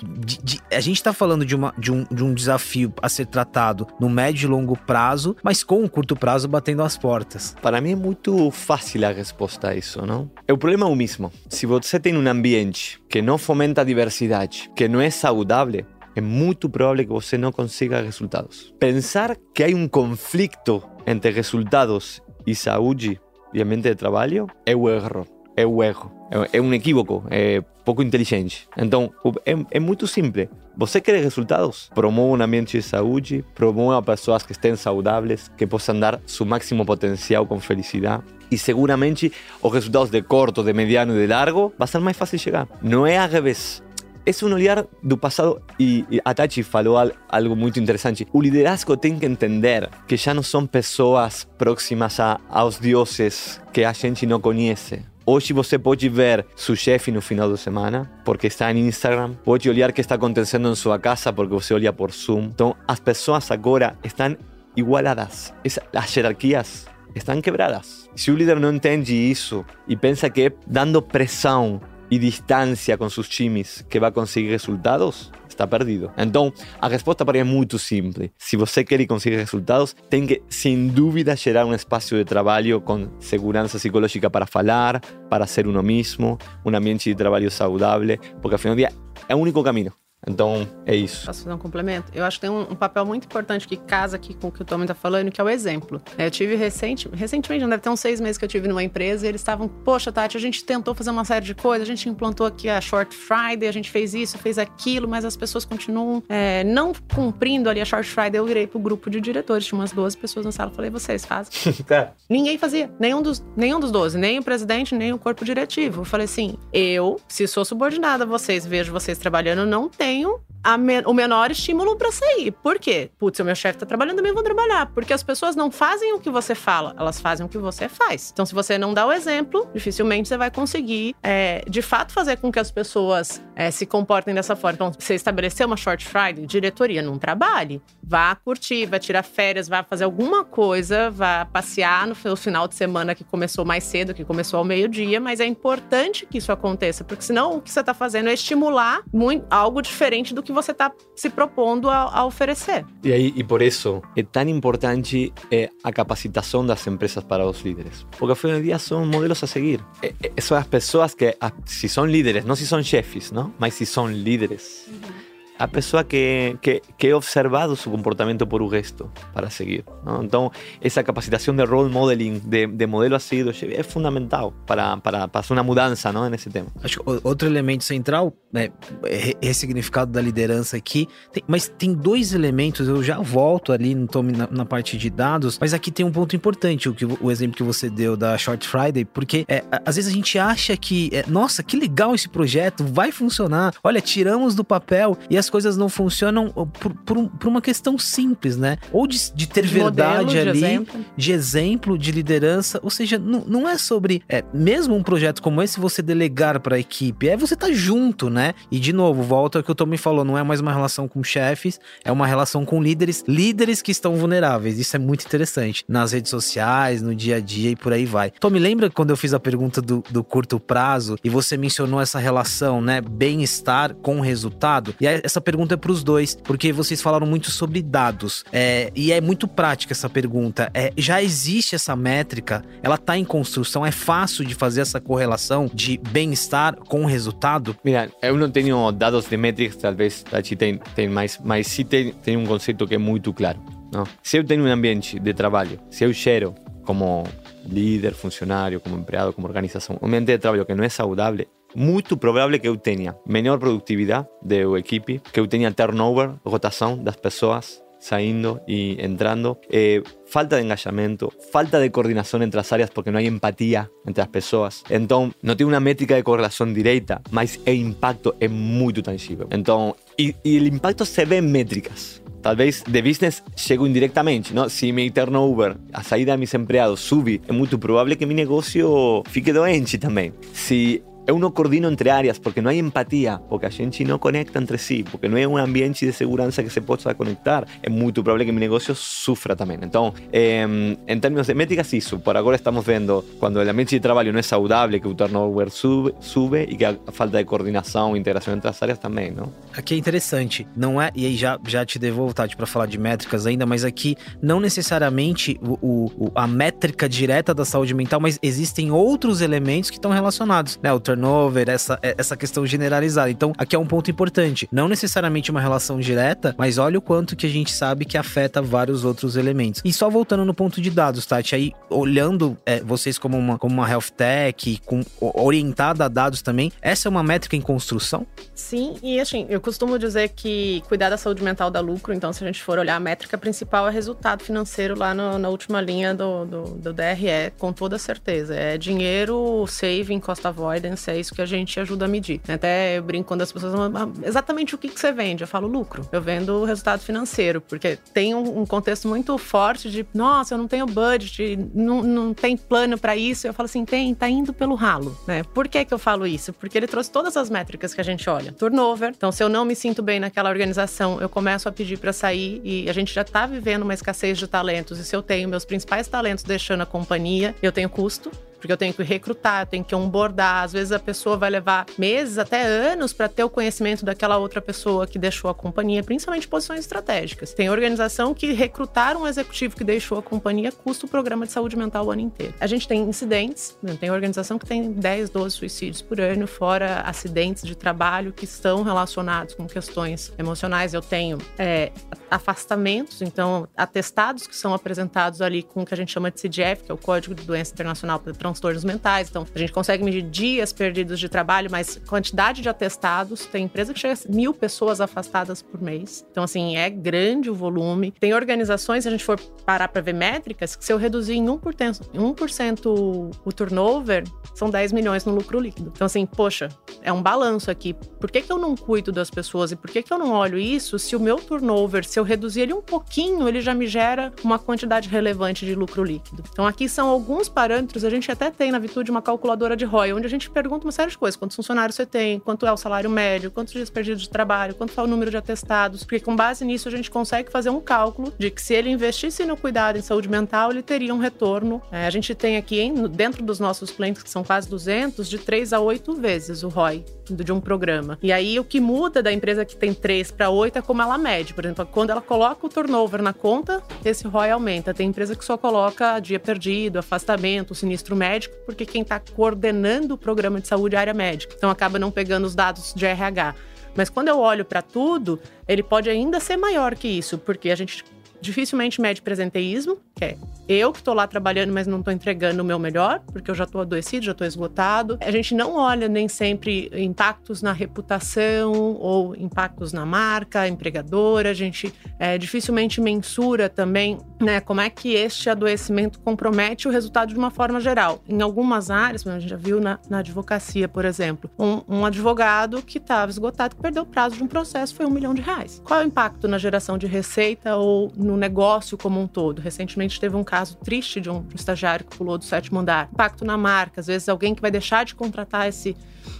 De, 0.02 0.38
de, 0.42 0.60
a 0.70 0.80
gente 0.80 0.96
está 0.96 1.12
falando 1.12 1.44
de, 1.44 1.54
uma, 1.54 1.72
de, 1.78 1.92
um, 1.92 2.04
de 2.10 2.24
um 2.24 2.34
desafio 2.34 2.92
a 3.00 3.08
ser 3.08 3.26
tratado 3.26 3.86
no 4.00 4.08
médio 4.08 4.46
e 4.46 4.50
longo 4.50 4.76
prazo, 4.76 5.36
mas 5.42 5.62
com 5.62 5.84
o 5.84 5.88
curto 5.88 6.16
prazo 6.16 6.48
batendo 6.48 6.82
as 6.82 6.96
portas. 6.96 7.54
Para 7.62 7.80
mim 7.80 7.92
é 7.92 7.96
muito 7.96 8.50
fácil 8.50 9.06
a 9.06 9.12
resposta 9.12 9.68
a 9.68 9.76
isso, 9.76 10.04
não? 10.04 10.30
É 10.46 10.52
o 10.52 10.58
problema 10.58 10.86
é 10.86 10.88
o 10.88 10.96
mesmo. 10.96 11.32
Se 11.48 11.66
você 11.66 11.98
tem 12.00 12.16
um 12.16 12.28
ambiente 12.28 13.00
que 13.08 13.22
não 13.22 13.38
fomenta 13.38 13.80
a 13.80 13.84
diversidade, 13.84 14.70
que 14.74 14.88
não 14.88 15.00
é 15.00 15.10
saudável, 15.10 15.84
é 16.14 16.20
muito 16.20 16.68
provável 16.68 17.04
que 17.04 17.12
você 17.12 17.38
não 17.38 17.52
consiga 17.52 18.02
resultados. 18.02 18.74
Pensar 18.78 19.36
que 19.54 19.64
há 19.64 19.68
um 19.68 19.88
conflito 19.88 20.82
entre 21.06 21.30
resultados 21.30 22.20
e 22.46 22.54
saúde 22.54 23.20
e 23.54 23.62
ambiente 23.62 23.84
de 23.84 23.94
trabalho 23.94 24.46
é 24.66 24.74
o 24.74 24.88
erro. 24.88 25.26
É 25.56 25.66
o 25.66 25.82
erro. 25.82 26.21
É, 26.52 26.60
um 26.60 26.72
equívoco. 26.72 27.24
É 27.30 27.62
pouco 27.84 28.02
inteligente. 28.02 28.68
Então, 28.76 29.12
é, 29.44 29.54
é 29.72 29.80
muito 29.80 30.06
simples. 30.06 30.48
Você 30.76 31.00
quer 31.00 31.20
resultados? 31.22 31.90
Promova 31.94 32.36
um 32.38 32.42
ambiente 32.42 32.78
de 32.78 32.82
saúde, 32.82 33.44
promova 33.54 34.00
pessoas 34.02 34.42
que 34.42 34.52
estejam 34.52 34.76
saudáveis, 34.76 35.50
que 35.56 35.66
possam 35.66 35.98
dar 35.98 36.20
seu 36.26 36.46
máximo 36.46 36.86
potencial 36.86 37.44
com 37.46 37.60
felicidade. 37.60 38.22
E 38.50 38.56
seguramente 38.56 39.32
os 39.60 39.72
resultados 39.72 40.10
de 40.10 40.22
curto, 40.22 40.62
de 40.62 40.72
mediano 40.72 41.14
e 41.14 41.20
de 41.20 41.26
largo 41.26 41.72
vai 41.78 41.88
ser 41.88 41.98
mais 41.98 42.16
fácil 42.16 42.38
chegar. 42.38 42.68
Não 42.82 43.06
é 43.06 43.18
a 43.18 43.26
revés. 43.26 43.82
es 44.24 44.42
un 44.42 44.52
olhar 44.52 44.88
del 45.02 45.18
pasado 45.18 45.62
y, 45.78 46.04
Atachi 46.24 46.62
falou 46.62 47.12
algo 47.28 47.56
muy 47.56 47.72
interesante. 47.74 48.26
El 48.32 48.42
liderazgo 48.42 48.96
tem 48.96 49.18
que 49.18 49.26
entender 49.26 49.90
que 50.06 50.16
ya 50.16 50.34
no 50.34 50.42
son 50.42 50.68
personas 50.68 51.48
próximas 51.58 52.20
a, 52.20 52.40
los 52.54 52.80
dioses 52.80 53.60
que 53.72 53.84
a 53.84 53.92
gente 53.92 54.26
não 54.26 54.40
conhece. 54.40 55.11
Hoje 55.24 55.52
você 55.52 55.78
pode 55.78 56.08
ver 56.08 56.44
seu 56.56 56.74
chefe 56.74 57.12
no 57.12 57.22
final 57.22 57.52
de 57.52 57.56
semana, 57.56 58.10
porque 58.24 58.48
está 58.48 58.72
em 58.72 58.88
Instagram. 58.88 59.34
Pode 59.44 59.70
olhar 59.70 59.90
o 59.90 59.92
que 59.92 60.00
está 60.00 60.16
acontecendo 60.16 60.68
em 60.68 60.74
sua 60.74 60.98
casa, 60.98 61.32
porque 61.32 61.54
você 61.54 61.72
olha 61.72 61.92
por 61.92 62.10
Zoom. 62.10 62.46
Então, 62.46 62.74
as 62.88 62.98
pessoas 62.98 63.48
agora 63.52 63.96
estão 64.02 64.36
igualadas. 64.76 65.54
As 65.94 66.16
hierarquias 66.16 66.86
estão 67.14 67.40
quebradas. 67.40 68.10
Se 68.16 68.32
o 68.32 68.36
líder 68.36 68.58
não 68.58 68.72
entende 68.72 69.14
isso 69.14 69.64
e 69.86 69.96
pensa 69.96 70.28
que 70.28 70.52
dando 70.66 71.00
pressão 71.00 71.80
y 72.12 72.18
distancia 72.18 72.98
con 72.98 73.08
sus 73.08 73.28
times 73.30 73.86
que 73.88 73.98
va 73.98 74.08
a 74.08 74.12
conseguir 74.12 74.50
resultados, 74.50 75.32
está 75.52 75.66
perdido. 75.66 76.10
Então, 76.16 76.52
a 76.80 76.88
resposta 76.88 77.24
para 77.24 77.34
mim 77.34 77.38
é 77.40 77.44
muito 77.44 77.78
simples. 77.78 78.30
Se 78.38 78.56
você 78.56 78.84
quer 78.84 79.04
conseguir 79.06 79.36
resultados, 79.36 79.94
tem 80.08 80.26
que, 80.26 80.42
sem 80.48 80.88
dúvida, 80.88 81.36
gerar 81.36 81.66
um 81.66 81.74
espaço 81.74 82.14
de 82.14 82.24
trabalho 82.24 82.80
com 82.80 83.08
segurança 83.18 83.78
psicológica 83.78 84.30
para 84.30 84.46
falar, 84.46 85.00
para 85.28 85.46
ser 85.46 85.66
uno 85.66 85.82
mesmo, 85.82 86.38
um 86.64 86.74
ambiente 86.74 87.10
de 87.10 87.14
trabalho 87.14 87.50
saudável, 87.50 88.18
porque, 88.40 88.54
afinal 88.54 88.74
do 88.74 88.78
dia, 88.78 88.92
é 89.28 89.34
o 89.34 89.38
único 89.38 89.62
caminho. 89.62 89.92
Então, 90.26 90.68
é 90.86 90.94
isso. 90.94 91.26
Posso 91.26 91.42
fazer 91.42 91.54
um 91.54 91.58
complemento? 91.58 92.12
Eu 92.14 92.24
acho 92.24 92.36
que 92.36 92.42
tem 92.42 92.50
um, 92.50 92.60
um 92.60 92.74
papel 92.76 93.04
muito 93.04 93.24
importante 93.24 93.66
que 93.66 93.76
casa 93.76 94.16
aqui 94.16 94.34
com 94.34 94.48
o 94.48 94.52
que 94.52 94.62
o 94.62 94.64
Tommy 94.64 94.86
tá 94.86 94.94
falando, 94.94 95.32
que 95.32 95.40
é 95.40 95.44
o 95.44 95.48
exemplo. 95.48 96.00
É, 96.16 96.26
eu 96.26 96.30
tive 96.30 96.54
recente, 96.54 97.08
recentemente, 97.12 97.66
deve 97.66 97.82
ter 97.82 97.90
uns 97.90 97.98
seis 97.98 98.20
meses 98.20 98.38
que 98.38 98.44
eu 98.44 98.48
tive 98.48 98.68
numa 98.68 98.82
empresa 98.84 99.26
e 99.26 99.28
eles 99.28 99.40
estavam, 99.40 99.66
poxa, 99.66 100.12
Tati, 100.12 100.36
a 100.36 100.40
gente 100.40 100.64
tentou 100.64 100.94
fazer 100.94 101.10
uma 101.10 101.24
série 101.24 101.44
de 101.44 101.54
coisas, 101.54 101.88
a 101.88 101.90
gente 101.90 102.08
implantou 102.08 102.46
aqui 102.46 102.68
a 102.68 102.80
Short 102.80 103.14
Friday, 103.14 103.68
a 103.68 103.72
gente 103.72 103.90
fez 103.90 104.14
isso, 104.14 104.38
fez 104.38 104.58
aquilo, 104.58 105.08
mas 105.08 105.24
as 105.24 105.36
pessoas 105.36 105.64
continuam 105.64 106.22
é, 106.28 106.62
não 106.62 106.92
cumprindo 107.14 107.68
ali 107.68 107.80
a 107.80 107.84
Short 107.84 108.08
Friday. 108.08 108.38
Eu 108.38 108.46
virei 108.46 108.66
pro 108.66 108.78
grupo 108.78 109.10
de 109.10 109.20
diretores, 109.20 109.66
tinha 109.66 109.78
umas 109.78 109.90
12 109.90 110.16
pessoas 110.16 110.46
na 110.46 110.52
sala, 110.52 110.70
falei, 110.70 110.90
vocês 110.90 111.24
fazem. 111.24 111.52
Tá. 111.82 112.12
Ninguém 112.30 112.56
fazia, 112.58 112.90
nenhum 112.98 113.20
dos, 113.20 113.44
nenhum 113.56 113.80
dos 113.80 113.90
12, 113.90 114.16
nem 114.16 114.38
o 114.38 114.42
presidente, 114.42 114.94
nem 114.94 115.12
o 115.12 115.18
corpo 115.18 115.44
diretivo. 115.44 116.02
Eu 116.02 116.04
falei 116.04 116.26
assim, 116.26 116.56
eu, 116.72 117.20
se 117.26 117.46
sou 117.48 117.64
subordinada 117.64 118.22
a 118.22 118.26
vocês, 118.26 118.64
vejo 118.64 118.92
vocês 118.92 119.18
trabalhando, 119.18 119.66
não 119.66 119.88
tem 119.88 120.11
tenho 120.12 120.40
me 120.78 121.02
o 121.04 121.12
menor 121.12 121.50
estímulo 121.50 121.96
para 121.96 122.12
sair. 122.12 122.52
Por 122.52 122.78
quê? 122.78 123.10
Putz, 123.18 123.40
o 123.40 123.44
meu 123.44 123.54
chefe 123.54 123.80
tá 123.80 123.86
trabalhando, 123.86 124.16
também 124.16 124.32
vou 124.32 124.42
trabalhar. 124.42 124.86
Porque 124.86 125.12
as 125.12 125.22
pessoas 125.22 125.56
não 125.56 125.70
fazem 125.70 126.12
o 126.12 126.20
que 126.20 126.30
você 126.30 126.54
fala, 126.54 126.94
elas 126.98 127.20
fazem 127.20 127.44
o 127.44 127.48
que 127.48 127.58
você 127.58 127.88
faz. 127.88 128.30
Então, 128.32 128.46
se 128.46 128.54
você 128.54 128.78
não 128.78 128.94
dá 128.94 129.06
o 129.06 129.12
exemplo, 129.12 129.68
dificilmente 129.74 130.28
você 130.28 130.36
vai 130.36 130.50
conseguir, 130.50 131.16
é, 131.22 131.64
de 131.68 131.82
fato, 131.82 132.12
fazer 132.12 132.36
com 132.36 132.52
que 132.52 132.60
as 132.60 132.70
pessoas 132.70 133.42
é, 133.56 133.70
se 133.70 133.84
comportem 133.86 134.34
dessa 134.34 134.54
forma. 134.54 134.74
Então, 134.74 134.92
você 134.96 135.14
estabeleceu 135.14 135.66
uma 135.66 135.76
short 135.76 136.06
Friday, 136.06 136.46
diretoria, 136.46 137.02
não 137.02 137.18
trabalhe. 137.18 137.82
Vá 138.02 138.34
curtir, 138.36 138.86
vá 138.86 138.98
tirar 138.98 139.22
férias, 139.22 139.68
vá 139.68 139.82
fazer 139.82 140.04
alguma 140.04 140.44
coisa, 140.44 141.10
vá 141.10 141.44
passear 141.44 142.06
no 142.06 142.14
final 142.36 142.68
de 142.68 142.74
semana 142.74 143.14
que 143.14 143.24
começou 143.24 143.64
mais 143.64 143.84
cedo, 143.84 144.14
que 144.14 144.24
começou 144.24 144.58
ao 144.58 144.64
meio-dia, 144.64 145.20
mas 145.20 145.40
é 145.40 145.46
importante 145.46 146.26
que 146.26 146.38
isso 146.38 146.52
aconteça, 146.52 147.02
porque 147.04 147.22
senão 147.22 147.56
o 147.56 147.60
que 147.60 147.70
você 147.70 147.80
está 147.80 147.94
fazendo 147.94 148.28
é 148.28 148.34
estimular 148.34 149.02
muito, 149.12 149.46
algo 149.50 149.80
diferente 149.82 150.01
do 150.34 150.42
que 150.42 150.52
você 150.52 150.72
está 150.72 150.92
se 151.14 151.30
propondo 151.30 151.88
a, 151.88 152.18
a, 152.18 152.24
oferecer. 152.24 152.84
E 153.04 153.12
aí, 153.12 153.32
e 153.36 153.44
por 153.44 153.62
isso 153.62 154.02
é 154.16 154.22
tão 154.22 154.48
importante 154.48 155.32
é, 155.50 155.70
a 155.84 155.92
capacitação 155.92 156.64
das 156.66 156.86
empresas 156.86 157.22
para 157.22 157.46
os 157.46 157.60
líderes, 157.60 158.06
porque 158.18 158.32
afinal 158.32 158.56
do 158.56 158.62
dia 158.62 158.78
são 158.78 159.06
modelos 159.06 159.42
a 159.42 159.46
seguir. 159.46 159.80
É, 160.02 160.12
é, 160.36 160.40
são 160.40 160.56
as 160.56 160.66
pessoas 160.66 161.14
que, 161.14 161.36
se 161.66 161.88
são 161.88 162.04
líderes, 162.04 162.44
não 162.44 162.56
se 162.56 162.66
são 162.66 162.82
chefes, 162.82 163.30
não? 163.30 163.52
mas 163.58 163.74
se 163.74 163.86
são 163.86 164.08
líderes. 164.08 164.86
Uhum 164.88 165.21
a 165.62 165.68
pessoa 165.68 166.02
que, 166.02 166.58
que, 166.60 166.82
que 166.98 167.06
é 167.06 167.14
observado 167.14 167.76
seu 167.76 167.92
comportamento 167.92 168.44
por 168.44 168.60
o 168.60 168.66
resto 168.66 169.08
para 169.32 169.48
seguir. 169.48 169.84
Não? 170.04 170.24
Então, 170.24 170.50
essa 170.80 171.04
capacitação 171.04 171.54
de 171.54 171.64
role 171.64 171.88
modeling, 171.88 172.40
de, 172.44 172.66
de 172.66 172.84
modelo 172.84 173.14
a 173.14 173.20
seguir, 173.20 173.54
é 173.72 173.82
fundamental 173.84 174.52
para, 174.66 174.96
para, 174.96 175.28
para 175.28 175.40
fazer 175.40 175.54
uma 175.54 175.62
mudança 175.62 176.12
não, 176.12 176.28
nesse 176.28 176.50
tema. 176.50 176.66
Acho 176.82 176.98
que 176.98 177.20
outro 177.22 177.46
elemento 177.46 177.84
central, 177.84 178.32
né, 178.52 178.70
é 179.04 179.36
ressignificado 179.40 180.10
da 180.10 180.20
liderança 180.20 180.76
aqui, 180.76 181.06
tem, 181.32 181.44
mas 181.46 181.68
tem 181.68 181.94
dois 181.94 182.34
elementos, 182.34 182.88
eu 182.88 183.00
já 183.00 183.20
volto 183.20 183.72
ali 183.72 183.94
no 183.94 184.08
na, 184.36 184.48
na, 184.50 184.64
parte 184.64 184.98
de 184.98 185.08
dados, 185.10 185.58
mas 185.60 185.72
aqui 185.72 185.92
tem 185.92 186.04
um 186.04 186.10
ponto 186.10 186.34
importante, 186.34 186.88
o, 186.88 186.94
que, 186.94 187.04
o 187.04 187.30
exemplo 187.30 187.56
que 187.56 187.62
você 187.62 187.88
deu 187.88 188.16
da 188.16 188.36
Short 188.36 188.66
Friday, 188.66 189.04
porque 189.04 189.44
é, 189.46 189.62
às 189.86 189.94
vezes 189.94 190.10
a 190.10 190.14
gente 190.14 190.38
acha 190.40 190.76
que, 190.76 191.08
é, 191.12 191.24
nossa, 191.28 191.62
que 191.62 191.76
legal 191.76 192.16
esse 192.16 192.28
projeto, 192.28 192.84
vai 192.84 193.12
funcionar, 193.12 193.72
olha, 193.84 194.00
tiramos 194.00 194.56
do 194.56 194.64
papel 194.64 195.16
e 195.30 195.38
as 195.38 195.51
coisas 195.52 195.76
não 195.76 195.90
funcionam 195.90 196.48
por, 196.48 196.94
por, 196.94 197.28
por 197.28 197.46
uma 197.46 197.60
questão 197.60 197.98
simples, 197.98 198.56
né? 198.56 198.78
Ou 198.90 199.06
de, 199.06 199.30
de 199.34 199.46
ter 199.46 199.66
de 199.66 199.68
verdade 199.68 200.24
modelo, 200.24 200.50
ali, 200.50 200.60
de 200.60 200.64
exemplo. 200.64 201.04
de 201.14 201.32
exemplo, 201.32 201.98
de 201.98 202.10
liderança, 202.10 202.80
ou 202.82 202.88
seja, 202.88 203.18
não, 203.18 203.44
não 203.46 203.68
é 203.68 203.76
sobre, 203.76 204.22
é, 204.30 204.42
mesmo 204.54 204.94
um 204.96 205.02
projeto 205.02 205.42
como 205.42 205.62
esse, 205.62 205.78
você 205.78 206.00
delegar 206.00 206.58
para 206.60 206.76
a 206.76 206.78
equipe, 206.78 207.28
é 207.28 207.36
você 207.36 207.52
estar 207.52 207.66
tá 207.66 207.72
junto, 207.72 208.30
né? 208.30 208.54
E 208.70 208.80
de 208.80 208.94
novo, 208.94 209.22
volta 209.22 209.58
ao 209.58 209.62
que 209.62 209.70
o 209.70 209.74
Tommy 209.74 209.98
falou, 209.98 210.24
não 210.24 210.38
é 210.38 210.42
mais 210.42 210.60
uma 210.60 210.72
relação 210.72 211.06
com 211.06 211.22
chefes, 211.22 211.78
é 212.02 212.10
uma 212.10 212.26
relação 212.26 212.64
com 212.64 212.82
líderes, 212.82 213.22
líderes 213.28 213.82
que 213.82 213.90
estão 213.90 214.16
vulneráveis. 214.16 214.78
Isso 214.78 214.96
é 214.96 214.98
muito 214.98 215.26
interessante. 215.26 215.84
Nas 215.86 216.12
redes 216.12 216.30
sociais, 216.30 217.02
no 217.02 217.14
dia 217.14 217.36
a 217.36 217.40
dia 217.40 217.70
e 217.70 217.76
por 217.76 217.92
aí 217.92 218.06
vai. 218.06 218.30
Tommy, 218.30 218.58
lembra 218.58 218.88
quando 218.88 219.10
eu 219.10 219.16
fiz 219.18 219.34
a 219.34 219.40
pergunta 219.40 219.82
do, 219.82 220.02
do 220.08 220.24
curto 220.24 220.58
prazo 220.58 221.18
e 221.22 221.28
você 221.28 221.58
mencionou 221.58 222.00
essa 222.00 222.18
relação, 222.18 222.80
né? 222.80 223.02
Bem-estar 223.02 223.94
com 223.96 224.18
resultado? 224.20 224.94
E 224.98 225.06
essa 225.06 225.41
pergunta 225.42 225.76
para 225.76 225.92
os 225.92 226.02
dois, 226.02 226.34
porque 226.34 226.72
vocês 226.72 227.02
falaram 227.02 227.26
muito 227.26 227.50
sobre 227.50 227.82
dados. 227.82 228.44
É, 228.52 228.90
e 228.94 229.12
é 229.12 229.20
muito 229.20 229.46
prática 229.46 229.92
essa 229.92 230.08
pergunta. 230.08 230.70
É, 230.72 230.92
já 230.96 231.22
existe 231.22 231.74
essa 231.74 231.94
métrica? 231.94 232.64
Ela 232.82 232.94
está 232.94 233.18
em 233.18 233.24
construção? 233.24 233.84
É 233.84 233.90
fácil 233.90 234.44
de 234.44 234.54
fazer 234.54 234.80
essa 234.80 235.00
correlação 235.00 235.70
de 235.72 235.98
bem-estar 235.98 236.76
com 236.76 237.04
resultado? 237.04 237.76
Mira, 237.84 238.10
eu 238.22 238.36
não 238.36 238.50
tenho 238.50 238.90
dados 238.92 239.26
de 239.26 239.36
métricas, 239.36 239.76
talvez 239.76 240.24
a 240.32 240.36
gente 240.36 240.56
tem, 240.56 240.78
tem 240.94 241.08
mais, 241.08 241.38
mas 241.44 241.66
sim 241.66 241.84
tem, 241.84 242.12
tem 242.12 242.36
um 242.36 242.46
conceito 242.46 242.86
que 242.86 242.94
é 242.94 242.98
muito 242.98 243.32
claro. 243.32 243.60
Não? 243.92 244.06
Se 244.22 244.38
eu 244.38 244.44
tenho 244.44 244.64
um 244.64 244.72
ambiente 244.72 245.18
de 245.18 245.34
trabalho, 245.34 245.78
se 245.90 246.04
eu 246.04 246.12
gero 246.12 246.54
como 246.84 247.24
líder, 247.64 248.14
funcionário, 248.14 248.80
como 248.80 248.98
empregado, 248.98 249.32
como 249.32 249.46
organização, 249.46 249.98
um 250.00 250.06
ambiente 250.06 250.26
de 250.26 250.38
trabalho 250.38 250.64
que 250.64 250.74
não 250.74 250.82
é 250.82 250.88
saudável, 250.88 251.46
muito 251.74 252.16
provável 252.16 252.58
que 252.60 252.68
eu 252.68 252.76
tenha 252.76 253.16
menor 253.26 253.58
produtividade 253.58 254.26
da 254.42 254.56
equipe, 254.78 255.20
que 255.32 255.40
eu 255.40 255.46
tenha 255.46 255.72
turnover, 255.72 256.32
rotação 256.44 256.96
das 256.96 257.16
pessoas, 257.16 257.82
saindo 258.02 258.60
y 258.66 258.96
entrando, 259.00 259.60
eh, 259.70 260.02
falta 260.26 260.56
de 260.56 260.62
engajamento, 260.62 261.32
falta 261.52 261.78
de 261.78 261.92
coordinación 261.92 262.42
entre 262.42 262.58
las 262.58 262.72
áreas 262.72 262.90
porque 262.90 263.12
no 263.12 263.18
hay 263.18 263.28
empatía 263.28 263.90
entre 264.04 264.22
las 264.22 264.28
personas. 264.28 264.82
Entonces, 264.88 265.36
no 265.40 265.56
tiene 265.56 265.68
una 265.68 265.80
métrica 265.80 266.16
de 266.16 266.24
correlación 266.24 266.74
directa, 266.74 267.22
mas 267.30 267.60
el 267.64 267.76
impacto 267.76 268.34
es 268.40 268.50
muy 268.50 268.92
tangible. 268.94 269.46
Entonces, 269.50 270.02
y, 270.16 270.34
y 270.42 270.56
el 270.56 270.66
impacto 270.66 271.04
se 271.04 271.24
ve 271.24 271.36
en 271.36 271.52
métricas. 271.52 272.20
Tal 272.42 272.56
vez 272.56 272.82
de 272.88 273.02
business 273.02 273.44
llego 273.68 273.86
indirectamente, 273.86 274.50
¿no? 274.52 274.68
Si 274.68 274.92
mi 274.92 275.08
turnover, 275.12 275.76
a 275.92 276.02
saída 276.02 276.32
de 276.32 276.38
mis 276.38 276.52
empleados 276.54 276.98
sube, 276.98 277.40
es 277.46 277.54
muy 277.54 277.68
probable 277.68 278.18
que 278.18 278.26
mi 278.26 278.34
negocio 278.34 279.22
fique 279.30 279.52
doente 279.52 279.96
también. 279.96 280.34
Si 280.52 281.04
eu 281.26 281.38
não 281.38 281.50
coordino 281.50 281.90
entre 281.90 282.10
áreas 282.10 282.38
porque 282.38 282.60
não 282.60 282.70
há 282.70 282.74
empatia, 282.74 283.38
porque 283.48 283.66
a 283.66 283.70
gente 283.70 284.04
não 284.04 284.18
conecta 284.18 284.58
entre 284.58 284.78
si, 284.78 285.04
porque 285.10 285.28
não 285.28 285.38
é 285.38 285.46
um 285.46 285.56
ambiente 285.56 286.06
de 286.06 286.12
segurança 286.12 286.62
que 286.62 286.70
se 286.70 286.80
possa 286.80 287.14
conectar, 287.14 287.66
é 287.82 287.88
muito 287.88 288.22
provável 288.22 288.46
que 288.46 288.52
meu 288.52 288.60
negócio 288.60 288.94
sofra 288.94 289.54
também. 289.54 289.78
Então, 289.82 290.14
em 290.32 291.20
termos 291.20 291.46
de 291.46 291.54
métricas, 291.54 291.92
isso. 291.92 292.18
Por 292.18 292.36
agora 292.36 292.56
estamos 292.56 292.84
vendo 292.84 293.24
quando 293.38 293.56
o 293.56 293.60
ambiente 293.60 293.90
de 293.90 294.00
trabalho 294.00 294.32
não 294.32 294.38
é 294.38 294.42
saudável, 294.42 295.00
que 295.00 295.08
o 295.08 295.14
turnover 295.14 295.70
sube, 295.70 296.14
sube 296.20 296.62
e 296.62 296.76
que 296.76 296.84
a 296.84 296.96
falta 297.12 297.38
de 297.38 297.44
coordenação 297.44 298.16
integração 298.16 298.54
entre 298.54 298.68
as 298.68 298.82
áreas 298.82 298.98
também, 298.98 299.30
não? 299.30 299.52
Aqui 299.76 299.94
é 299.94 299.98
interessante, 299.98 300.66
não 300.76 301.00
é, 301.00 301.10
e 301.14 301.26
aí 301.26 301.36
já, 301.36 301.58
já 301.66 301.84
te 301.84 301.98
devolvo, 301.98 302.34
Tati, 302.34 302.56
para 302.56 302.66
falar 302.66 302.86
de 302.86 302.98
métricas 302.98 303.46
ainda, 303.46 303.66
mas 303.66 303.84
aqui 303.84 304.16
não 304.40 304.60
necessariamente 304.60 305.58
o, 305.62 306.10
o, 306.16 306.32
a 306.34 306.46
métrica 306.46 307.08
direta 307.08 307.54
da 307.54 307.64
saúde 307.64 307.94
mental, 307.94 308.20
mas 308.20 308.38
existem 308.42 308.90
outros 308.90 309.40
elementos 309.40 309.90
que 309.90 309.96
estão 309.96 310.10
relacionados, 310.10 310.78
né? 310.82 310.92
O 310.92 311.00
turnover, 311.12 311.68
essa, 311.68 311.98
é, 312.02 312.14
essa 312.16 312.36
questão 312.36 312.66
generalizada. 312.66 313.30
Então, 313.30 313.52
aqui 313.58 313.76
é 313.76 313.78
um 313.78 313.86
ponto 313.86 314.10
importante. 314.10 314.68
Não 314.72 314.88
necessariamente 314.88 315.50
uma 315.50 315.60
relação 315.60 316.00
direta, 316.00 316.54
mas 316.58 316.78
olha 316.78 316.98
o 316.98 317.02
quanto 317.02 317.36
que 317.36 317.46
a 317.46 317.48
gente 317.48 317.72
sabe 317.72 318.04
que 318.04 318.16
afeta 318.16 318.62
vários 318.62 319.04
outros 319.04 319.36
elementos. 319.36 319.80
E 319.84 319.92
só 319.92 320.08
voltando 320.08 320.44
no 320.44 320.54
ponto 320.54 320.80
de 320.80 320.90
dados, 320.90 321.26
Tati, 321.26 321.54
aí 321.54 321.72
olhando 321.90 322.56
é, 322.64 322.80
vocês 322.80 323.18
como 323.18 323.36
uma, 323.36 323.58
como 323.58 323.74
uma 323.74 323.88
health 323.88 324.10
tech, 324.16 324.80
com, 324.86 325.02
orientada 325.20 326.04
a 326.04 326.08
dados 326.08 326.42
também, 326.42 326.72
essa 326.80 327.08
é 327.08 327.10
uma 327.10 327.22
métrica 327.22 327.56
em 327.56 327.60
construção? 327.60 328.26
Sim, 328.54 328.96
e 329.02 329.20
assim, 329.20 329.46
eu 329.48 329.60
costumo 329.60 329.98
dizer 329.98 330.30
que 330.30 330.82
cuidar 330.88 331.10
da 331.10 331.16
saúde 331.16 331.42
mental 331.42 331.70
dá 331.70 331.80
lucro, 331.80 332.14
então 332.14 332.32
se 332.32 332.42
a 332.42 332.46
gente 332.46 332.62
for 332.62 332.78
olhar, 332.78 332.96
a 332.96 333.00
métrica 333.00 333.36
principal 333.36 333.88
é 333.88 333.90
resultado 333.90 334.42
financeiro 334.42 334.98
lá 334.98 335.14
no, 335.14 335.38
na 335.38 335.48
última 335.48 335.80
linha 335.80 336.14
do, 336.14 336.44
do, 336.44 336.62
do 336.74 336.92
DRE, 336.92 337.52
com 337.58 337.72
toda 337.72 337.98
certeza. 337.98 338.54
É 338.54 338.78
dinheiro, 338.78 339.66
saving, 339.66 340.20
cost 340.20 340.46
avoidance, 340.46 341.01
é 341.10 341.18
isso 341.18 341.34
que 341.34 341.42
a 341.42 341.46
gente 341.46 341.78
ajuda 341.78 342.04
a 342.04 342.08
medir. 342.08 342.40
Até 342.48 342.98
eu 342.98 343.02
brinco 343.02 343.28
quando 343.28 343.42
as 343.42 343.52
pessoas 343.52 343.72
falam, 343.72 343.92
ah, 343.96 344.26
exatamente 344.26 344.74
o 344.74 344.78
que, 344.78 344.88
que 344.88 344.98
você 344.98 345.12
vende? 345.12 345.42
Eu 345.42 345.48
falo 345.48 345.66
lucro. 345.66 346.08
Eu 346.12 346.20
vendo 346.20 346.50
o 346.60 346.64
resultado 346.64 347.00
financeiro, 347.00 347.60
porque 347.60 347.98
tem 348.12 348.34
um, 348.34 348.60
um 348.60 348.66
contexto 348.66 349.08
muito 349.08 349.36
forte 349.38 349.90
de, 349.90 350.06
nossa, 350.14 350.54
eu 350.54 350.58
não 350.58 350.68
tenho 350.68 350.86
budget, 350.86 351.58
não, 351.74 352.02
não 352.02 352.34
tem 352.34 352.56
plano 352.56 352.98
para 352.98 353.16
isso. 353.16 353.46
Eu 353.46 353.54
falo 353.54 353.66
assim, 353.66 353.84
tem, 353.84 354.14
tá 354.14 354.28
indo 354.28 354.52
pelo 354.52 354.74
ralo, 354.74 355.16
né? 355.26 355.42
Por 355.54 355.68
que 355.68 355.84
que 355.84 355.94
eu 355.94 355.98
falo 355.98 356.26
isso? 356.26 356.52
Porque 356.52 356.76
ele 356.76 356.86
trouxe 356.86 357.10
todas 357.10 357.36
as 357.36 357.50
métricas 357.50 357.94
que 357.94 358.00
a 358.00 358.04
gente 358.04 358.28
olha. 358.28 358.52
Turnover. 358.52 359.12
Então, 359.16 359.32
se 359.32 359.42
eu 359.42 359.48
não 359.48 359.64
me 359.64 359.74
sinto 359.74 360.02
bem 360.02 360.20
naquela 360.20 360.50
organização, 360.50 361.20
eu 361.20 361.28
começo 361.28 361.68
a 361.68 361.72
pedir 361.72 361.98
para 361.98 362.12
sair 362.12 362.60
e 362.64 362.88
a 362.88 362.92
gente 362.92 363.12
já 363.12 363.24
tá 363.24 363.46
vivendo 363.46 363.82
uma 363.82 363.94
escassez 363.94 364.38
de 364.38 364.46
talentos. 364.46 364.98
E 364.98 365.04
se 365.04 365.14
eu 365.14 365.22
tenho 365.22 365.48
meus 365.48 365.64
principais 365.64 366.08
talentos 366.08 366.44
deixando 366.44 366.82
a 366.82 366.86
companhia, 366.86 367.54
eu 367.62 367.72
tenho 367.72 367.88
custo 367.88 368.30
porque 368.62 368.72
eu 368.72 368.76
tenho 368.76 368.94
que 368.94 369.02
recrutar, 369.02 369.66
tenho 369.66 369.82
que 369.82 369.92
onboardar. 369.92 370.62
Às 370.62 370.72
vezes 370.72 370.92
a 370.92 370.98
pessoa 371.00 371.36
vai 371.36 371.50
levar 371.50 371.84
meses, 371.98 372.38
até 372.38 372.62
anos, 372.62 373.12
para 373.12 373.28
ter 373.28 373.42
o 373.42 373.50
conhecimento 373.50 374.04
daquela 374.04 374.38
outra 374.38 374.62
pessoa 374.62 375.04
que 375.04 375.18
deixou 375.18 375.50
a 375.50 375.54
companhia, 375.54 376.00
principalmente 376.04 376.46
posições 376.46 376.80
estratégicas. 376.80 377.52
Tem 377.52 377.68
organização 377.68 378.32
que 378.32 378.52
recrutar 378.52 379.16
um 379.16 379.26
executivo 379.26 379.74
que 379.74 379.82
deixou 379.82 380.16
a 380.16 380.22
companhia 380.22 380.70
custa 380.70 381.06
o 381.06 381.08
programa 381.08 381.44
de 381.44 381.50
saúde 381.50 381.76
mental 381.76 382.06
o 382.06 382.12
ano 382.12 382.20
inteiro. 382.20 382.54
A 382.60 382.68
gente 382.68 382.86
tem 382.86 383.02
incidentes, 383.02 383.76
né? 383.82 383.96
tem 383.98 384.12
organização 384.12 384.60
que 384.60 384.66
tem 384.66 384.92
10, 384.92 385.30
12 385.30 385.56
suicídios 385.56 386.00
por 386.00 386.20
ano, 386.20 386.46
fora 386.46 387.00
acidentes 387.00 387.64
de 387.64 387.74
trabalho 387.74 388.32
que 388.32 388.44
estão 388.44 388.84
relacionados 388.84 389.54
com 389.54 389.66
questões 389.66 390.32
emocionais. 390.38 390.94
Eu 390.94 391.02
tenho 391.02 391.38
é, 391.58 391.90
afastamentos, 392.30 393.22
então 393.22 393.66
atestados 393.76 394.46
que 394.46 394.54
são 394.54 394.72
apresentados 394.72 395.42
ali 395.42 395.64
com 395.64 395.82
o 395.82 395.86
que 395.86 395.94
a 395.94 395.96
gente 395.96 396.12
chama 396.12 396.30
de 396.30 396.38
CDF, 396.38 396.84
que 396.84 396.92
é 396.92 396.94
o 396.94 396.98
Código 396.98 397.34
de 397.34 397.42
Doença 397.42 397.72
Internacional 397.72 398.20
para 398.20 398.30
transtornos 398.52 398.84
mentais. 398.84 399.28
Então, 399.28 399.46
a 399.54 399.58
gente 399.58 399.72
consegue 399.72 400.04
medir 400.04 400.22
dias 400.22 400.72
perdidos 400.72 401.18
de 401.18 401.28
trabalho, 401.28 401.70
mas 401.70 402.00
quantidade 402.06 402.62
de 402.62 402.68
atestados. 402.68 403.46
Tem 403.46 403.64
empresa 403.64 403.92
que 403.92 403.98
chega 403.98 404.14
a 404.14 404.32
mil 404.32 404.52
pessoas 404.52 405.00
afastadas 405.00 405.62
por 405.62 405.80
mês. 405.80 406.24
Então, 406.30 406.44
assim, 406.44 406.76
é 406.76 406.88
grande 406.90 407.50
o 407.50 407.54
volume. 407.54 408.12
Tem 408.12 408.34
organizações, 408.34 409.02
se 409.02 409.08
a 409.08 409.10
gente 409.10 409.24
for 409.24 409.40
parar 409.64 409.88
para 409.88 410.02
ver 410.02 410.14
métricas, 410.14 410.76
que 410.76 410.84
se 410.84 410.92
eu 410.92 410.98
reduzir 410.98 411.34
em 411.34 411.46
1%, 411.46 412.10
1% 412.14 413.36
o 413.44 413.52
turnover, 413.52 414.24
são 414.54 414.68
10 414.68 414.92
milhões 414.92 415.24
no 415.24 415.34
lucro 415.34 415.58
líquido. 415.58 415.90
Então, 415.94 416.06
assim, 416.06 416.26
poxa, 416.26 416.68
é 417.02 417.12
um 417.12 417.22
balanço 417.22 417.70
aqui. 417.70 417.94
Por 417.94 418.30
que, 418.30 418.42
que 418.42 418.52
eu 418.52 418.58
não 418.58 418.76
cuido 418.76 419.10
das 419.10 419.30
pessoas 419.30 419.72
e 419.72 419.76
por 419.76 419.90
que, 419.90 420.02
que 420.02 420.12
eu 420.12 420.18
não 420.18 420.32
olho 420.32 420.58
isso 420.58 420.98
se 420.98 421.16
o 421.16 421.20
meu 421.20 421.36
turnover, 421.36 422.04
se 422.04 422.18
eu 422.18 422.24
reduzir 422.24 422.62
ele 422.62 422.74
um 422.74 422.82
pouquinho, 422.82 423.48
ele 423.48 423.60
já 423.60 423.74
me 423.74 423.86
gera 423.86 424.32
uma 424.44 424.58
quantidade 424.58 425.08
relevante 425.08 425.64
de 425.64 425.74
lucro 425.74 426.04
líquido? 426.04 426.42
Então, 426.52 426.66
aqui 426.66 426.88
são 426.88 427.08
alguns 427.08 427.48
parâmetros, 427.48 428.04
a 428.04 428.10
gente 428.10 428.30
até 428.30 428.41
até 428.42 428.50
tem 428.50 428.72
na 428.72 428.78
Vitude 428.80 429.10
uma 429.10 429.22
calculadora 429.22 429.76
de 429.76 429.84
ROI, 429.84 430.12
onde 430.12 430.26
a 430.26 430.30
gente 430.30 430.50
pergunta 430.50 430.84
uma 430.84 430.92
série 430.92 431.10
de 431.10 431.18
coisas. 431.18 431.36
Quantos 431.36 431.54
funcionários 431.54 431.94
você 431.94 432.04
tem, 432.04 432.40
quanto 432.40 432.66
é 432.66 432.72
o 432.72 432.76
salário 432.76 433.08
médio, 433.08 433.50
quantos 433.52 433.72
dias 433.72 433.88
perdidos 433.88 434.22
de 434.22 434.28
trabalho, 434.28 434.74
quanto 434.74 434.98
é 434.98 435.02
o 435.02 435.06
número 435.06 435.30
de 435.30 435.36
atestados, 435.36 436.02
porque 436.02 436.18
com 436.18 436.34
base 436.34 436.64
nisso 436.64 436.88
a 436.88 436.90
gente 436.90 437.10
consegue 437.10 437.52
fazer 437.52 437.70
um 437.70 437.80
cálculo 437.80 438.32
de 438.36 438.50
que 438.50 438.60
se 438.60 438.74
ele 438.74 438.90
investisse 438.90 439.44
no 439.44 439.56
cuidado 439.56 439.96
em 439.96 440.02
saúde 440.02 440.28
mental, 440.28 440.72
ele 440.72 440.82
teria 440.82 441.14
um 441.14 441.18
retorno. 441.18 441.80
É, 441.92 442.06
a 442.06 442.10
gente 442.10 442.34
tem 442.34 442.56
aqui, 442.56 442.80
em, 442.80 443.06
dentro 443.06 443.44
dos 443.44 443.60
nossos 443.60 443.90
clientes, 443.90 444.22
que 444.22 444.30
são 444.30 444.42
quase 444.42 444.68
200, 444.68 445.28
de 445.28 445.38
3 445.38 445.72
a 445.72 445.80
8 445.80 446.12
vezes 446.14 446.64
o 446.64 446.68
ROI 446.68 447.04
de 447.36 447.52
um 447.52 447.60
programa. 447.60 448.18
E 448.22 448.32
aí 448.32 448.58
o 448.58 448.64
que 448.64 448.80
muda 448.80 449.22
da 449.22 449.32
empresa 449.32 449.64
que 449.64 449.76
tem 449.76 449.94
3 449.94 450.30
para 450.30 450.50
8 450.50 450.78
é 450.78 450.82
como 450.82 451.02
ela 451.02 451.16
mede. 451.16 451.54
Por 451.54 451.64
exemplo, 451.64 451.86
quando 451.90 452.10
ela 452.10 452.20
coloca 452.20 452.66
o 452.66 452.68
turnover 452.68 453.22
na 453.22 453.32
conta, 453.32 453.82
esse 454.04 454.26
ROI 454.26 454.50
aumenta. 454.50 454.92
Tem 454.92 455.08
empresa 455.08 455.34
que 455.34 455.44
só 455.44 455.56
coloca 455.56 456.18
dia 456.20 456.38
perdido, 456.38 456.98
afastamento, 456.98 457.74
sinistro 457.74 458.14
médico, 458.14 458.54
porque 458.66 458.84
quem 458.84 459.02
está 459.02 459.20
coordenando 459.20 460.14
o 460.14 460.18
programa 460.18 460.60
de 460.60 460.68
saúde 460.68 460.94
é 460.94 460.98
a 460.98 461.00
área 461.00 461.14
médica. 461.14 461.54
Então 461.56 461.70
acaba 461.70 461.98
não 461.98 462.10
pegando 462.10 462.46
os 462.46 462.54
dados 462.54 462.92
de 462.94 463.06
RH. 463.06 463.54
Mas 463.94 464.08
quando 464.08 464.28
eu 464.28 464.38
olho 464.38 464.64
para 464.64 464.80
tudo, 464.80 465.38
ele 465.68 465.82
pode 465.82 466.08
ainda 466.08 466.40
ser 466.40 466.56
maior 466.56 466.94
que 466.94 467.08
isso, 467.08 467.38
porque 467.38 467.70
a 467.70 467.74
gente 467.74 468.04
dificilmente 468.40 469.00
mede 469.00 469.22
presenteísmo, 469.22 469.98
que 470.22 470.24
é 470.24 470.36
eu 470.68 470.92
que 470.92 470.98
estou 470.98 471.12
lá 471.12 471.26
trabalhando, 471.26 471.72
mas 471.72 471.86
não 471.86 471.98
estou 471.98 472.12
entregando 472.12 472.62
o 472.62 472.64
meu 472.64 472.78
melhor, 472.78 473.20
porque 473.32 473.50
eu 473.50 473.54
já 473.54 473.64
estou 473.64 473.80
adoecido, 473.80 474.24
já 474.24 474.32
estou 474.32 474.46
esgotado. 474.46 475.18
A 475.20 475.30
gente 475.30 475.54
não 475.54 475.76
olha 475.76 476.08
nem 476.08 476.28
sempre 476.28 476.90
impactos 476.94 477.62
na 477.62 477.72
reputação 477.72 478.72
ou 478.98 479.34
impactos 479.36 479.92
na 479.92 480.06
marca 480.06 480.68
empregadora. 480.68 481.50
A 481.50 481.54
gente 481.54 481.92
é, 482.18 482.38
dificilmente 482.38 483.00
mensura 483.00 483.68
também 483.68 484.18
né, 484.40 484.60
como 484.60 484.80
é 484.80 484.88
que 484.88 485.14
este 485.14 485.50
adoecimento 485.50 486.20
compromete 486.20 486.88
o 486.88 486.90
resultado 486.90 487.30
de 487.30 487.38
uma 487.38 487.50
forma 487.50 487.80
geral. 487.80 488.22
Em 488.28 488.40
algumas 488.40 488.90
áreas, 488.90 489.26
a 489.26 489.38
gente 489.38 489.50
já 489.50 489.56
viu 489.56 489.80
na, 489.80 489.98
na 490.08 490.18
advocacia, 490.18 490.88
por 490.88 491.04
exemplo, 491.04 491.50
um, 491.58 491.82
um 491.88 492.06
advogado 492.06 492.82
que 492.82 492.98
estava 492.98 493.30
esgotado, 493.30 493.76
que 493.76 493.82
perdeu 493.82 494.04
o 494.04 494.06
prazo 494.06 494.36
de 494.36 494.42
um 494.42 494.46
processo, 494.46 494.94
foi 494.94 495.06
um 495.06 495.10
milhão 495.10 495.34
de 495.34 495.42
reais. 495.42 495.82
Qual 495.84 496.00
é 496.00 496.04
o 496.04 496.06
impacto 496.06 496.46
na 496.46 496.58
geração 496.58 496.96
de 496.96 497.06
receita 497.06 497.76
ou 497.76 498.12
no 498.16 498.36
negócio 498.36 498.96
como 498.96 499.20
um 499.20 499.26
todo? 499.26 499.60
Recentemente 499.60 500.11
teve 500.20 500.36
um 500.36 500.44
caso 500.44 500.76
triste 500.76 501.20
de 501.20 501.30
um 501.30 501.44
estagiário 501.54 502.04
que 502.04 502.16
pulou 502.16 502.38
do 502.38 502.44
sétimo 502.44 502.80
andar. 502.80 503.08
Impacto 503.12 503.44
na 503.44 503.56
marca, 503.56 504.00
às 504.00 504.06
vezes 504.06 504.28
alguém 504.28 504.54
que 504.54 504.62
vai 504.62 504.70
deixar 504.70 505.04
de 505.04 505.14
contratar 505.14 505.68
esse 505.68 505.96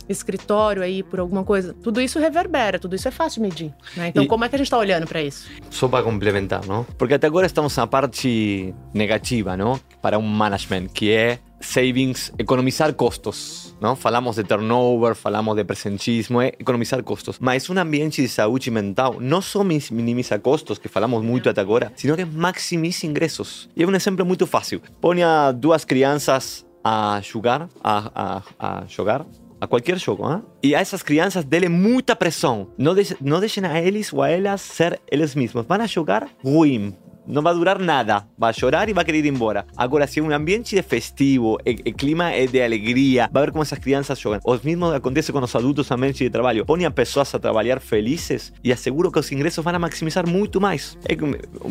escritório 0.09 0.83
aí 0.83 1.03
por 1.03 1.21
alguma 1.21 1.45
coisa. 1.45 1.75
Tudo 1.75 2.01
isso 2.01 2.19
reverbera, 2.19 2.79
tudo 2.79 2.95
isso 2.95 3.09
é 3.09 3.11
fácil 3.11 3.43
de 3.43 3.49
medir. 3.49 3.75
Né? 3.97 4.09
Então, 4.09 4.23
e 4.23 4.27
como 4.27 4.45
é 4.45 4.49
que 4.49 4.55
a 4.55 4.59
gente 4.59 4.67
está 4.67 4.79
olhando 4.79 5.07
para 5.07 5.23
isso? 5.23 5.49
Só 5.71 5.89
para 5.89 6.05
complementar, 6.05 6.65
não? 6.67 6.85
Porque 6.99 7.15
até 7.15 7.27
agora 7.27 7.47
estamos 7.47 7.77
na 7.77 7.87
parte 7.87 8.75
negativa, 8.93 9.57
não? 9.57 9.81
Para 10.01 10.19
um 10.19 10.23
management, 10.23 10.89
que 10.89 11.11
é 11.11 11.39
savings, 11.63 12.33
economizar 12.39 12.95
costos, 12.97 13.75
¿no? 13.81 13.97
Falamos 13.97 14.37
de 14.37 14.45
turnover, 14.45 15.15
falamos 15.15 15.57
de 15.57 15.65
presentismo, 15.65 16.43
é 16.43 16.49
economizar 16.59 17.03
costos. 17.03 17.39
Mas 17.41 17.69
um 17.71 17.79
ambiente 17.79 18.21
de 18.21 18.29
saúde 18.29 18.71
mental 18.71 19.17
não 19.21 19.41
só 19.41 19.65
minimiza 19.65 20.39
costos, 20.39 20.79
que 20.79 20.89
falamos 20.89 21.23
muito 21.23 21.49
até 21.49 21.61
agora, 21.61 21.93
sino 21.97 22.17
que 22.17 22.25
maximiza 22.25 23.07
ingressos. 23.07 23.69
E 23.77 23.83
é 23.83 23.87
um 23.87 23.95
exemplo 23.95 24.25
muito 24.27 24.47
fácil. 24.47 24.83
Ponha 25.01 25.53
duas 25.53 25.85
crianças 25.85 26.67
a 26.85 27.21
jogar, 27.23 27.69
a, 27.83 28.11
a, 28.15 28.43
a 28.59 28.87
jogar, 28.87 29.25
a 29.63 29.67
qualquer 29.69 29.97
jogo, 29.97 30.29
hein? 30.29 30.43
e 30.61 30.75
a 30.75 30.81
essas 30.81 31.05
crianças 31.05 31.45
dele 31.45 31.69
muita 31.69 32.17
pressão. 32.17 32.73
Não, 32.77 32.97
deixe, 32.97 33.17
não 33.21 33.39
deixem 33.39 33.65
a 33.65 33.81
eles 33.81 34.13
ou 34.13 34.21
a 34.21 34.29
elas 34.29 34.61
ser 34.61 35.01
eles 35.09 35.37
mesmos. 35.37 35.65
Vão 35.65 35.81
a 35.81 35.87
jogar 35.87 36.29
ruim, 36.43 36.97
não 37.27 37.43
vai 37.43 37.55
durar 37.55 37.79
nada. 37.79 38.27
Vai 38.37 38.53
chorar 38.53 38.89
e 38.89 38.93
vai 38.93 39.05
querer 39.05 39.25
ir 39.25 39.27
embora. 39.27 39.67
Agora, 39.77 40.07
se 40.07 40.21
é 40.21 40.23
um 40.23 40.31
ambiente 40.31 40.75
de 40.75 40.83
festivo, 40.83 41.55
o 41.55 41.93
clima 41.95 42.31
é 42.31 42.47
de 42.47 42.63
alegria, 42.63 43.29
vai 43.33 43.45
ver 43.45 43.53
como 43.53 43.63
essas 43.63 43.79
crianças 43.79 44.19
jogam. 44.19 44.41
O 44.45 44.59
mesmo 44.65 44.87
acontece 44.87 45.33
com 45.33 45.39
os 45.39 45.55
adultos 45.55 45.89
no 45.89 45.97
ambiente 45.97 46.25
de 46.25 46.31
trabalho. 46.31 46.65
Põe 46.67 46.85
as 46.85 46.93
pessoas 46.93 47.35
a 47.35 47.39
trabalhar 47.39 47.81
felizes 47.81 48.53
e 48.63 48.73
asseguro 48.73 49.11
que 49.11 49.19
os 49.19 49.31
ingressos 49.33 49.65
vão 49.65 49.79
maximizar 49.79 50.29
muito 50.29 50.61
mais. 50.61 50.99
É 51.09 51.15
que, 51.15 51.25